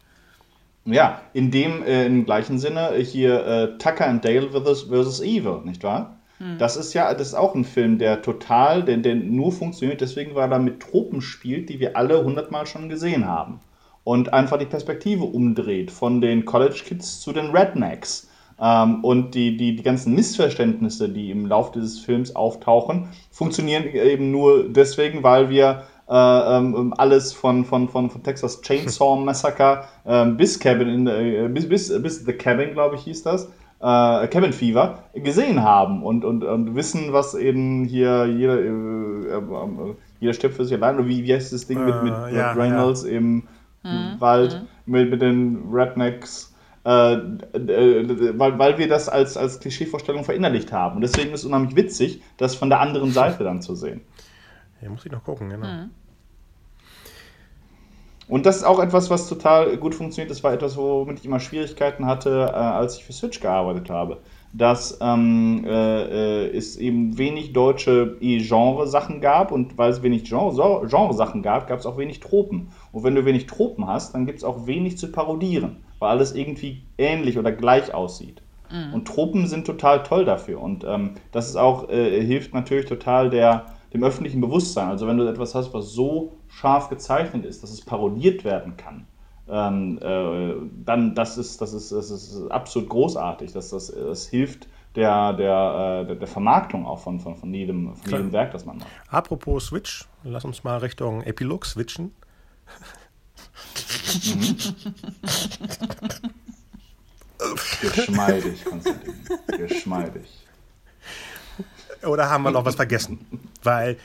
Ja, 0.84 1.22
in 1.32 1.51
dem 1.51 1.82
äh, 1.82 2.07
im 2.07 2.24
gleichen 2.24 2.61
Sinne 2.61 2.95
hier 2.99 3.45
äh, 3.45 3.78
Tucker 3.78 4.07
and 4.07 4.24
Dale 4.24 4.51
versus, 4.51 4.84
versus 4.84 5.20
Evil, 5.20 5.62
nicht 5.64 5.82
wahr? 5.82 6.20
Mhm. 6.39 6.59
Das 6.59 6.76
ist 6.76 6.95
ja, 6.95 7.12
das 7.12 7.28
ist 7.28 7.34
auch 7.34 7.57
ein 7.57 7.64
Film, 7.64 7.99
der 7.99 8.22
total, 8.22 8.84
der, 8.84 8.99
der 8.99 9.16
nur 9.16 9.51
funktioniert, 9.51 10.01
deswegen, 10.01 10.37
weil 10.37 10.53
er 10.53 10.61
mit 10.61 10.78
Tropen 10.78 11.20
spielt, 11.20 11.68
die 11.68 11.80
wir 11.80 11.97
alle 11.97 12.22
hundertmal 12.22 12.66
schon 12.66 12.89
gesehen 12.89 13.26
haben. 13.26 13.59
Und 14.05 14.32
einfach 14.32 14.59
die 14.59 14.66
Perspektive 14.66 15.24
umdreht 15.24 15.91
von 15.91 16.20
den 16.20 16.45
College 16.45 16.82
Kids 16.87 17.20
zu 17.20 17.32
den 17.32 17.51
Rednecks 17.51 18.28
ähm, 18.61 19.04
und 19.04 19.34
die, 19.34 19.57
die, 19.57 19.76
die 19.76 19.82
ganzen 19.82 20.14
Missverständnisse, 20.14 21.09
die 21.09 21.30
im 21.30 21.46
Laufe 21.46 21.72
dieses 21.74 21.98
Films 21.98 22.34
auftauchen, 22.34 23.09
funktionieren 23.30 23.84
eben 23.84 24.30
nur 24.30 24.68
deswegen, 24.68 25.22
weil 25.22 25.50
wir 25.50 25.82
äh, 26.09 26.14
ähm, 26.57 26.94
alles 26.96 27.32
von, 27.32 27.64
von, 27.64 27.88
von, 27.88 28.11
von 28.11 28.22
Texas 28.22 28.61
Chainsaw 28.62 29.16
Massacre 29.24 29.84
äh, 30.04 30.24
bis 30.26 30.59
Cabin 30.59 30.88
in 30.88 31.07
the, 31.07 31.12
äh, 31.12 31.48
bis, 31.48 31.68
bis, 31.68 32.02
bis 32.02 32.24
The 32.24 32.32
Cabin, 32.32 32.72
glaube 32.72 32.96
ich, 32.96 33.02
hieß 33.02 33.24
das, 33.24 33.46
äh, 33.80 34.26
Cabin 34.28 34.52
Fever 34.52 35.04
gesehen 35.14 35.62
haben 35.62 36.02
und, 36.02 36.24
und, 36.24 36.44
und 36.44 36.74
wissen, 36.74 37.12
was 37.12 37.34
eben 37.34 37.84
hier 37.84 38.26
jeder, 38.26 38.59
äh, 38.61 38.68
äh, 38.68 39.94
jeder 40.20 40.32
stirbt 40.32 40.57
für 40.57 40.64
sich 40.64 40.76
allein. 40.76 40.96
Oder 40.96 41.09
wie, 41.09 41.24
wie 41.24 41.34
heißt 41.34 41.52
das 41.52 41.66
Ding 41.66 41.84
mit, 41.84 42.02
mit 42.02 42.12
äh, 42.12 42.36
ja, 42.36 42.52
Reynolds 42.52 43.04
ja. 43.04 43.11
im 43.11 43.42
mhm. 43.82 44.14
Wald, 44.18 44.62
mhm. 44.86 44.92
Mit, 44.92 45.11
mit 45.11 45.22
den 45.22 45.59
Rednecks. 45.72 46.54
Äh, 46.87 47.14
äh, 47.14 48.39
weil, 48.39 48.57
weil 48.61 48.78
wir 48.78 48.87
das 48.87 49.09
als, 49.09 49.37
als 49.37 49.59
Klischeevorstellung 49.59 50.22
verinnerlicht 50.22 50.70
haben. 50.70 50.95
Und 50.97 51.01
deswegen 51.01 51.32
ist 51.32 51.41
es 51.41 51.47
unheimlich 51.47 51.74
witzig, 51.74 52.22
das 52.37 52.55
von 52.55 52.68
der 52.68 52.78
anderen 52.78 53.11
Seite 53.11 53.43
dann 53.43 53.61
zu 53.61 53.74
sehen. 53.74 54.01
Ja, 54.82 54.91
muss 54.91 55.07
ich 55.07 55.11
noch 55.11 55.24
gucken, 55.24 55.49
genau. 55.49 55.66
Mhm. 55.66 55.91
Und 58.28 58.45
das 58.45 58.59
ist 58.59 58.64
auch 58.64 58.78
etwas, 58.78 59.09
was 59.09 59.26
total 59.26 59.74
gut 59.78 59.95
funktioniert. 59.95 60.30
Das 60.30 60.45
war 60.45 60.53
etwas, 60.53 60.76
womit 60.76 61.20
ich 61.20 61.24
immer 61.24 61.41
Schwierigkeiten 61.41 62.05
hatte, 62.05 62.51
äh, 62.53 62.55
als 62.55 62.99
ich 62.99 63.05
für 63.07 63.14
Switch 63.14 63.41
gearbeitet 63.41 63.89
habe. 63.89 64.18
Dass 64.53 64.99
ähm, 65.01 65.64
äh, 65.66 66.51
äh 66.51 66.55
es 66.55 66.76
eben 66.76 67.16
wenig 67.16 67.55
deutsche 67.55 68.18
E-Genre-Sachen 68.20 69.22
gab 69.22 69.51
und 69.51 69.78
weil 69.78 69.91
es 69.91 70.03
wenig 70.03 70.24
Genre-Sachen 70.24 71.43
gab, 71.43 71.68
gab 71.68 71.78
es 71.78 71.87
auch 71.87 71.97
wenig 71.97 72.20
Tropen. 72.20 72.68
Und 72.93 73.03
wenn 73.03 73.14
du 73.14 73.24
wenig 73.24 73.47
Tropen 73.47 73.87
hast, 73.87 74.14
dann 74.14 74.26
gibt 74.26 74.41
es 74.41 74.45
auch 74.45 74.66
wenig 74.66 74.99
zu 74.99 75.11
parodieren, 75.11 75.78
weil 75.99 76.11
alles 76.11 76.34
irgendwie 76.34 76.82
ähnlich 76.99 77.38
oder 77.38 77.53
gleich 77.53 77.92
aussieht. 77.94 78.42
Mhm. 78.70 78.94
Und 78.94 79.09
Tropen 79.09 79.47
sind 79.47 79.66
total 79.66 80.03
toll 80.03 80.24
dafür. 80.24 80.61
Und 80.61 80.84
ähm, 80.84 81.14
das 81.32 81.49
ist 81.49 81.57
auch, 81.57 81.88
äh, 81.88 82.24
hilft 82.24 82.55
natürlich 82.55 82.86
total 82.86 83.30
der, 83.30 83.66
dem 83.92 84.03
öffentlichen 84.05 84.40
Bewusstsein. 84.40 84.88
Also 84.88 85.07
wenn 85.07 85.18
du 85.18 85.26
etwas 85.26 85.55
hast, 85.55 85.72
was 85.72 85.92
so 85.92 86.32
scharf 86.49 86.88
gezeichnet 86.88 87.44
ist, 87.44 87.62
dass 87.62 87.70
es 87.70 87.80
parodiert 87.80 88.44
werden 88.44 88.76
kann, 88.76 89.07
ähm, 89.49 89.99
äh, 90.03 90.55
dann 90.84 91.14
das 91.14 91.38
ist, 91.38 91.61
das 91.61 91.72
ist, 91.72 91.92
das 91.92 92.11
ist 92.11 92.51
absolut 92.51 92.88
großartig. 92.88 93.53
Das, 93.53 93.70
das, 93.70 93.92
das 93.94 94.26
hilft 94.26 94.68
der, 94.97 95.34
der, 95.34 96.07
äh, 96.09 96.16
der, 96.16 96.26
Vermarktung 96.26 96.86
auch 96.86 96.99
von, 96.99 97.20
von, 97.20 97.36
von, 97.36 97.53
jedem, 97.55 97.94
von 97.94 98.11
jedem 98.11 98.32
Werk, 98.32 98.51
das 98.53 98.64
man 98.64 98.78
macht. 98.78 98.88
Apropos 99.09 99.66
Switch, 99.66 100.07
lass 100.24 100.44
uns 100.44 100.64
mal 100.64 100.78
Richtung 100.78 101.22
Epilog 101.22 101.66
switchen. 101.66 102.12
Mhm. 104.24 104.56
Geschmeidig, 107.94 108.64
Konstantin. 108.64 109.14
Geschmeidig. 109.46 110.46
Oder 112.04 112.30
haben 112.30 112.44
wir 112.44 112.50
noch 112.50 112.64
was 112.64 112.76
vergessen? 112.76 113.26
Weil 113.62 113.98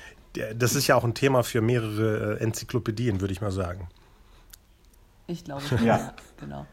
das 0.55 0.75
ist 0.75 0.87
ja 0.87 0.95
auch 0.95 1.03
ein 1.03 1.13
Thema 1.13 1.43
für 1.43 1.61
mehrere 1.61 2.37
äh, 2.39 2.43
Enzyklopädien, 2.43 3.21
würde 3.21 3.33
ich 3.33 3.41
mal 3.41 3.51
sagen. 3.51 3.87
Ich 5.27 5.43
glaube, 5.43 5.63
ja. 5.77 5.97
ja, 5.97 6.13
genau. 6.39 6.65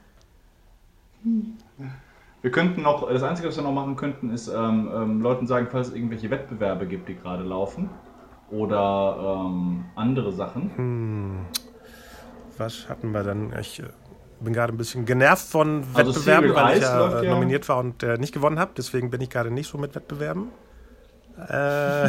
Wir 2.43 2.53
könnten 2.53 2.83
noch, 2.83 3.09
das 3.09 3.23
Einzige, 3.23 3.49
was 3.49 3.57
wir 3.57 3.65
noch 3.65 3.73
machen 3.73 3.97
könnten, 3.97 4.31
ist 4.31 4.49
ähm, 4.49 4.91
ähm, 4.95 5.21
Leuten 5.21 5.47
sagen, 5.47 5.69
falls 5.71 5.89
es 5.89 5.95
irgendwelche 5.95 6.31
Wettbewerbe 6.31 6.87
gibt, 6.87 7.09
die 7.09 7.17
gerade 7.17 7.43
laufen 7.43 7.91
oder 8.51 9.43
ähm, 9.47 9.85
andere 9.97 10.33
Sachen. 10.33 10.71
Hm. 10.77 11.47
Was 12.59 12.89
hatten 12.89 13.13
wir 13.13 13.23
dann? 13.23 13.55
Ich 13.61 13.81
äh, 13.81 13.85
bin 14.41 14.53
gerade 14.53 14.73
ein 14.73 14.77
bisschen 14.77 15.05
genervt 15.05 15.47
von 15.47 15.85
also 15.95 16.15
Wettbewerben, 16.15 16.55
weil 16.55 16.79
ich 16.79 16.83
ja, 16.83 17.23
ja, 17.23 17.31
nominiert 17.31 17.69
war 17.69 17.79
und 17.79 18.03
äh, 18.03 18.19
nicht 18.19 18.35
gewonnen 18.35 18.59
habe. 18.59 18.73
Deswegen 18.77 19.11
bin 19.11 19.21
ich 19.21 19.31
gerade 19.31 19.51
nicht 19.51 19.69
so 19.71 19.79
mit 19.79 19.95
Wettbewerben. 19.95 20.49
Äh. 21.49 22.09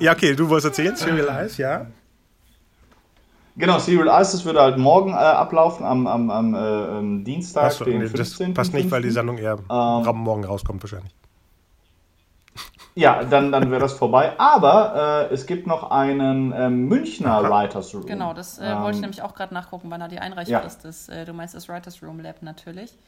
ja, 0.00 0.12
okay, 0.12 0.34
du 0.34 0.48
wolltest 0.48 0.78
erzählen, 0.78 0.96
Serial 0.96 1.46
Ice, 1.46 1.62
ja. 1.62 1.86
Genau, 3.56 3.78
Serial 3.78 4.08
Ice, 4.20 4.32
das 4.32 4.44
würde 4.44 4.60
halt 4.60 4.78
morgen 4.78 5.12
äh, 5.12 5.16
ablaufen, 5.16 5.86
am, 5.86 6.06
am, 6.06 6.30
am 6.30 6.54
äh, 6.54 7.24
Dienstag, 7.24 7.72
so, 7.72 7.84
den 7.84 7.98
nee, 7.98 8.06
15. 8.08 8.48
Das 8.48 8.54
passt 8.54 8.74
nicht, 8.74 8.90
weil 8.90 9.02
die 9.02 9.10
Sendung 9.10 9.38
eher 9.38 9.58
ähm, 9.70 10.16
morgen 10.16 10.44
rauskommt 10.44 10.82
wahrscheinlich. 10.82 11.14
Ja, 13.00 13.24
dann, 13.24 13.50
dann 13.50 13.70
wäre 13.70 13.80
das 13.80 13.94
vorbei. 13.94 14.38
Aber 14.38 15.28
äh, 15.30 15.34
es 15.34 15.46
gibt 15.46 15.66
noch 15.66 15.90
einen 15.90 16.52
äh, 16.52 16.68
Münchner. 16.68 17.42
Writers 17.42 17.94
Room. 17.94 18.04
Genau, 18.04 18.34
das 18.34 18.58
äh, 18.58 18.76
wollte 18.76 18.90
ich 18.90 18.96
ähm, 18.96 19.00
nämlich 19.00 19.22
auch 19.22 19.34
gerade 19.34 19.54
nachgucken, 19.54 19.90
wann 19.90 20.00
da 20.00 20.08
die 20.08 20.18
Einreichfrist 20.18 20.84
ja. 20.84 20.90
ist. 20.90 21.08
Äh, 21.08 21.24
du 21.24 21.32
meinst 21.32 21.54
das 21.54 21.68
Writers 21.68 22.02
Room 22.02 22.20
Lab 22.20 22.42
natürlich. 22.42 22.98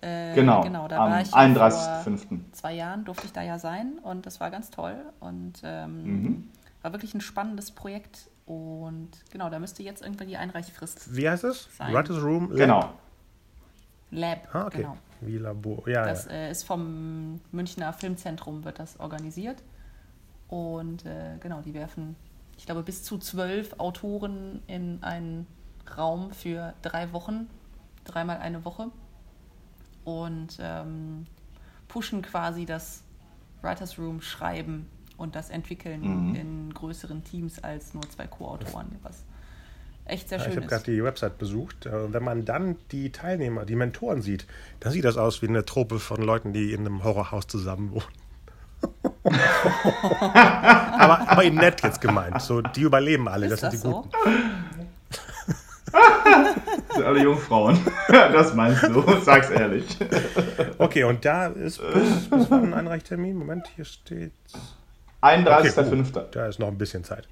Äh, 0.00 0.34
genau, 0.34 0.62
genau, 0.62 0.86
da 0.88 1.04
am 1.04 1.10
war 1.10 1.20
ich 1.20 1.28
31.05. 1.28 2.52
zwei 2.52 2.72
Jahren 2.72 3.04
durfte 3.04 3.26
ich 3.26 3.32
da 3.32 3.42
ja 3.42 3.58
sein 3.58 4.00
und 4.02 4.26
das 4.26 4.40
war 4.40 4.50
ganz 4.50 4.70
toll 4.70 4.96
und 5.20 5.54
ähm, 5.62 6.04
mhm. 6.04 6.48
war 6.82 6.92
wirklich 6.92 7.14
ein 7.14 7.20
spannennes 7.20 7.70
Projekt 7.70 8.28
und 8.44 9.10
genau, 9.30 9.48
da 9.48 9.60
müsste 9.60 9.84
jetzt 9.84 10.02
irgendwann 10.02 10.26
die 10.26 10.36
Einreichfrist 10.36 11.16
Wie 11.16 11.30
heißt 11.30 11.44
es? 11.44 11.68
Writers 11.78 12.20
Room 12.20 12.50
Lab. 12.50 12.58
Genau. 12.58 12.90
Lab, 14.10 14.48
ah, 14.52 14.66
okay. 14.66 14.78
genau. 14.78 14.96
Wie 15.26 15.38
Labor, 15.38 15.88
ja. 15.88 16.04
Das. 16.04 16.26
Äh, 16.26 16.50
ist 16.50 16.64
vom 16.64 17.40
Münchner 17.50 17.92
Filmzentrum 17.92 18.64
wird 18.64 18.78
das 18.78 18.98
organisiert 19.00 19.62
und 20.48 21.06
äh, 21.06 21.38
genau, 21.40 21.60
die 21.62 21.74
werfen, 21.74 22.16
ich 22.58 22.66
glaube, 22.66 22.82
bis 22.82 23.02
zu 23.02 23.18
zwölf 23.18 23.74
Autoren 23.78 24.62
in 24.66 25.02
einen 25.02 25.46
Raum 25.96 26.32
für 26.32 26.74
drei 26.82 27.12
Wochen, 27.12 27.48
dreimal 28.04 28.38
eine 28.38 28.64
Woche 28.64 28.88
und 30.04 30.58
ähm, 30.60 31.26
pushen 31.88 32.22
quasi 32.22 32.66
das 32.66 33.02
Writers 33.62 33.98
Room 33.98 34.20
Schreiben 34.20 34.88
und 35.16 35.36
das 35.36 35.50
Entwickeln 35.50 36.30
mhm. 36.30 36.34
in 36.34 36.74
größeren 36.74 37.22
Teams 37.22 37.62
als 37.62 37.94
nur 37.94 38.02
zwei 38.10 38.26
Co-Autoren, 38.26 38.98
was 39.02 39.24
echt 40.04 40.28
sehr 40.28 40.38
schön 40.38 40.50
ich 40.50 40.56
ist. 40.56 40.64
Ich 40.64 40.70
habe 40.70 40.82
gerade 40.82 40.92
die 40.92 41.04
Website 41.04 41.38
besucht. 41.38 41.86
Äh, 41.86 42.12
wenn 42.12 42.22
man 42.22 42.44
dann 42.44 42.76
die 42.90 43.10
Teilnehmer, 43.10 43.64
die 43.64 43.76
Mentoren 43.76 44.22
sieht, 44.22 44.46
dann 44.80 44.92
sieht 44.92 45.04
das 45.04 45.16
aus 45.16 45.42
wie 45.42 45.48
eine 45.48 45.64
Truppe 45.64 45.98
von 45.98 46.22
Leuten, 46.22 46.52
die 46.52 46.72
in 46.72 46.80
einem 46.80 47.04
Horrorhaus 47.04 47.46
zusammen 47.46 47.92
wohnen. 47.92 48.04
aber, 50.98 51.28
aber 51.28 51.44
in 51.44 51.54
nett 51.54 51.82
jetzt 51.84 52.00
gemeint. 52.00 52.42
So, 52.42 52.62
die 52.62 52.82
überleben 52.82 53.28
alle, 53.28 53.46
ist 53.46 53.62
das, 53.62 53.72
das 53.72 53.80
sind 53.80 53.84
die 53.84 53.94
so? 53.94 54.02
Guten 54.02 54.72
sind 56.94 57.04
alle 57.04 57.22
Jungfrauen. 57.22 57.78
das 58.08 58.54
meinst 58.54 58.82
du, 58.84 59.04
sag's 59.20 59.50
ehrlich. 59.50 59.84
Okay, 60.78 61.04
und 61.04 61.24
da 61.24 61.46
ist 61.48 61.80
bis, 61.92 62.30
bis 62.30 62.50
wann 62.50 62.64
ein 62.66 62.74
Einreichtermin? 62.74 63.36
Moment, 63.36 63.68
hier 63.76 63.84
steht. 63.84 64.32
31.05. 65.20 66.08
Okay, 66.16 66.26
da 66.32 66.46
ist 66.46 66.58
noch 66.58 66.68
ein 66.68 66.78
bisschen 66.78 67.04
Zeit. 67.04 67.28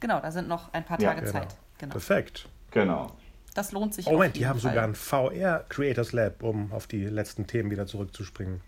Genau, 0.00 0.20
da 0.20 0.30
sind 0.30 0.48
noch 0.48 0.72
ein 0.72 0.84
paar 0.84 0.98
Tage 0.98 1.20
ja, 1.20 1.20
genau. 1.20 1.32
Zeit. 1.32 1.56
Genau. 1.78 1.92
Perfekt. 1.92 2.48
Genau. 2.70 3.12
Das 3.54 3.72
lohnt 3.72 3.94
sich. 3.94 4.06
Oh, 4.06 4.12
Moment, 4.12 4.36
die 4.36 4.46
haben 4.46 4.60
Fall. 4.60 4.70
sogar 4.70 4.84
ein 4.84 4.94
VR 4.94 5.64
Creators 5.68 6.12
Lab, 6.12 6.42
um 6.42 6.72
auf 6.72 6.86
die 6.86 7.04
letzten 7.04 7.46
Themen 7.46 7.70
wieder 7.70 7.86
zurückzuspringen. 7.86 8.60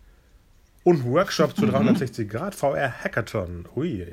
Und 0.83 1.05
Workshop 1.05 1.55
zu 1.57 1.67
360 1.67 2.29
Grad 2.29 2.55
VR 2.55 2.93
Hackathon. 3.05 3.67
Ui. 3.77 4.07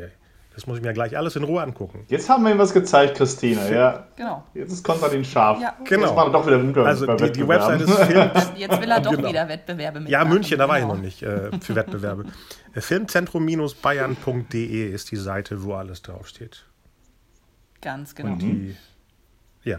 Das 0.54 0.66
muss 0.66 0.78
ich 0.78 0.84
mir 0.84 0.92
gleich 0.92 1.16
alles 1.16 1.36
in 1.36 1.44
Ruhe 1.44 1.62
angucken. 1.62 2.04
Jetzt 2.08 2.28
haben 2.30 2.44
wir 2.44 2.52
ihm 2.52 2.58
was 2.58 2.74
gezeigt, 2.74 3.16
Christine. 3.16 3.72
Ja. 3.72 4.08
Genau. 4.16 4.44
Jetzt 4.56 4.74
ist 4.74 4.84
Konstantin 4.84 5.24
scharf. 5.24 5.62
Ja. 5.62 5.76
Genau. 5.84 6.08
Jetzt 6.08 6.16
macht 6.16 6.28
er 6.28 6.32
doch 6.32 6.48
wieder 6.48 6.60
Winkel 6.60 6.84
Also 6.84 7.16
die, 7.16 7.32
die 7.32 7.48
Website 7.48 7.82
ist 7.82 7.94
Film. 8.06 8.32
Jetzt 8.56 8.82
will 8.82 8.90
er 8.90 9.00
doch 9.00 9.12
genau. 9.12 9.30
wieder 9.30 9.48
Wettbewerbe 9.48 10.00
mit. 10.00 10.10
Ja, 10.10 10.26
München, 10.26 10.58
da 10.58 10.68
war 10.68 10.80
genau. 10.80 10.94
ich 10.94 10.96
noch 10.96 11.04
nicht 11.04 11.22
äh, 11.22 11.52
für 11.62 11.76
Wettbewerbe. 11.76 12.26
Äh, 12.74 12.82
Filmzentrum-bayern.de 12.82 14.92
ist 14.92 15.12
die 15.12 15.16
Seite, 15.16 15.64
wo 15.64 15.76
alles 15.76 16.02
draufsteht. 16.02 16.66
Ganz 17.88 18.16
genau. 18.16 18.34
Und 18.34 18.40
die, 18.40 18.76
ja. 19.64 19.78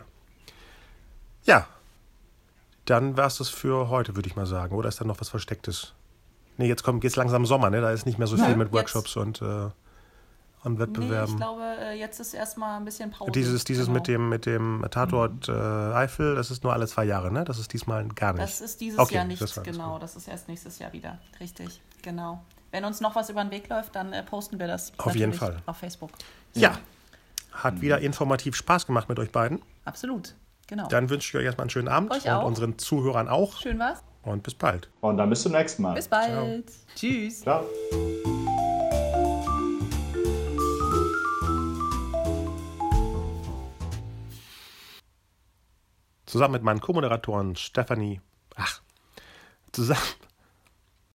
Ja. 1.45 1.67
Dann 2.87 3.19
war 3.19 3.27
es 3.27 3.37
das 3.37 3.51
für 3.51 3.91
heute, 3.91 4.17
würde 4.17 4.31
ich 4.31 4.35
mal 4.35 4.47
sagen. 4.47 4.75
Oder 4.75 4.89
ist 4.89 4.99
da 4.99 5.05
noch 5.05 5.21
was 5.21 5.29
Verstecktes? 5.29 5.93
Nee, 6.57 6.69
jetzt 6.69 6.85
kommt 6.85 7.05
jetzt 7.05 7.17
langsam 7.17 7.45
Sommer, 7.45 7.69
ne? 7.69 7.83
Da 7.83 7.91
ist 7.91 8.07
nicht 8.07 8.17
mehr 8.17 8.27
so 8.27 8.37
viel 8.37 8.49
ja, 8.49 8.57
mit 8.57 8.73
Workshops 8.73 9.15
jetzt. 9.15 9.23
und. 9.23 9.43
Äh, 9.43 9.69
an 10.65 10.79
Wettbewerben? 10.79 11.27
Nee, 11.27 11.31
ich 11.33 11.37
glaube, 11.37 11.63
äh, 11.81 11.99
jetzt 11.99 12.19
ist 12.19 12.33
erstmal 12.33 12.79
ein 12.79 12.85
bisschen 12.87 13.11
Pause. 13.11 13.31
Dieses, 13.31 13.65
dieses 13.65 13.87
genau. 13.87 13.99
mit 13.99 14.09
dem, 14.09 14.29
mit 14.31 14.47
dem 14.47 14.85
Tatort 14.91 15.47
mhm. 15.47 15.55
äh, 15.55 15.95
Eifel, 15.95 16.35
das 16.35 16.51
ist 16.51 16.65
nur 16.65 16.73
alle 16.73 16.89
zwei 16.89 17.05
Jahre, 17.05 17.31
ne? 17.31 17.45
Das 17.45 17.59
ist 17.59 17.73
diesmal 17.73 18.09
gar 18.09 18.33
nicht. 18.33 18.43
Das 18.43 18.63
ist 18.63 18.81
dieses 18.81 18.99
okay, 18.99 19.17
Jahr 19.17 19.25
nicht, 19.27 19.41
das 19.43 19.63
genau. 19.63 19.99
Das 19.99 20.17
ist 20.17 20.27
erst 20.27 20.49
nächstes 20.49 20.79
Jahr 20.79 20.93
wieder. 20.95 21.19
Richtig, 21.39 21.81
genau. 22.03 22.43
Wenn 22.73 22.85
uns 22.85 23.01
noch 23.01 23.15
was 23.15 23.29
über 23.29 23.45
den 23.45 23.51
Weg 23.51 23.69
läuft, 23.69 23.95
dann 23.95 24.15
äh, 24.15 24.23
posten 24.23 24.59
wir 24.59 24.67
das 24.67 24.93
auf 24.97 25.15
jeden 25.15 25.35
Fall 25.35 25.63
auf 25.67 25.77
Facebook. 25.77 26.11
Ja. 26.55 26.71
ja. 26.73 26.79
Hat 27.59 27.75
mhm. 27.75 27.81
wieder 27.81 27.99
informativ 28.01 28.55
Spaß 28.55 28.87
gemacht 28.87 29.09
mit 29.09 29.19
euch 29.19 29.33
beiden. 29.33 29.61
Absolut, 29.85 30.37
genau. 30.69 30.87
Dann 30.89 31.11
wünsche 31.11 31.29
ich 31.29 31.41
euch 31.41 31.45
erstmal 31.45 31.65
einen 31.65 31.71
schönen 31.71 31.89
Abend 31.89 32.13
euch 32.13 32.25
und 32.25 32.31
auch. 32.31 32.45
unseren 32.45 32.79
Zuhörern 32.79 33.29
auch. 33.29 33.61
Schön 33.61 33.79
was. 33.81 34.05
Und 34.23 34.45
bis 34.45 34.55
bald. 34.55 34.89
Und 35.01 35.17
dann 35.17 35.29
bis 35.29 35.43
zum 35.43 35.53
nächsten 35.53 35.83
Mal. 35.83 35.95
Bis 35.95 36.07
bald. 36.07 36.71
Ciao. 36.71 36.85
Tschüss. 36.95 37.41
Ciao. 37.41 37.65
Zusammen 46.27 46.53
mit 46.53 46.63
meinen 46.63 46.81
Co-Moderatoren 46.81 47.57
Stephanie, 47.57 48.21
ach, 48.55 48.83
zusammen, 49.73 50.01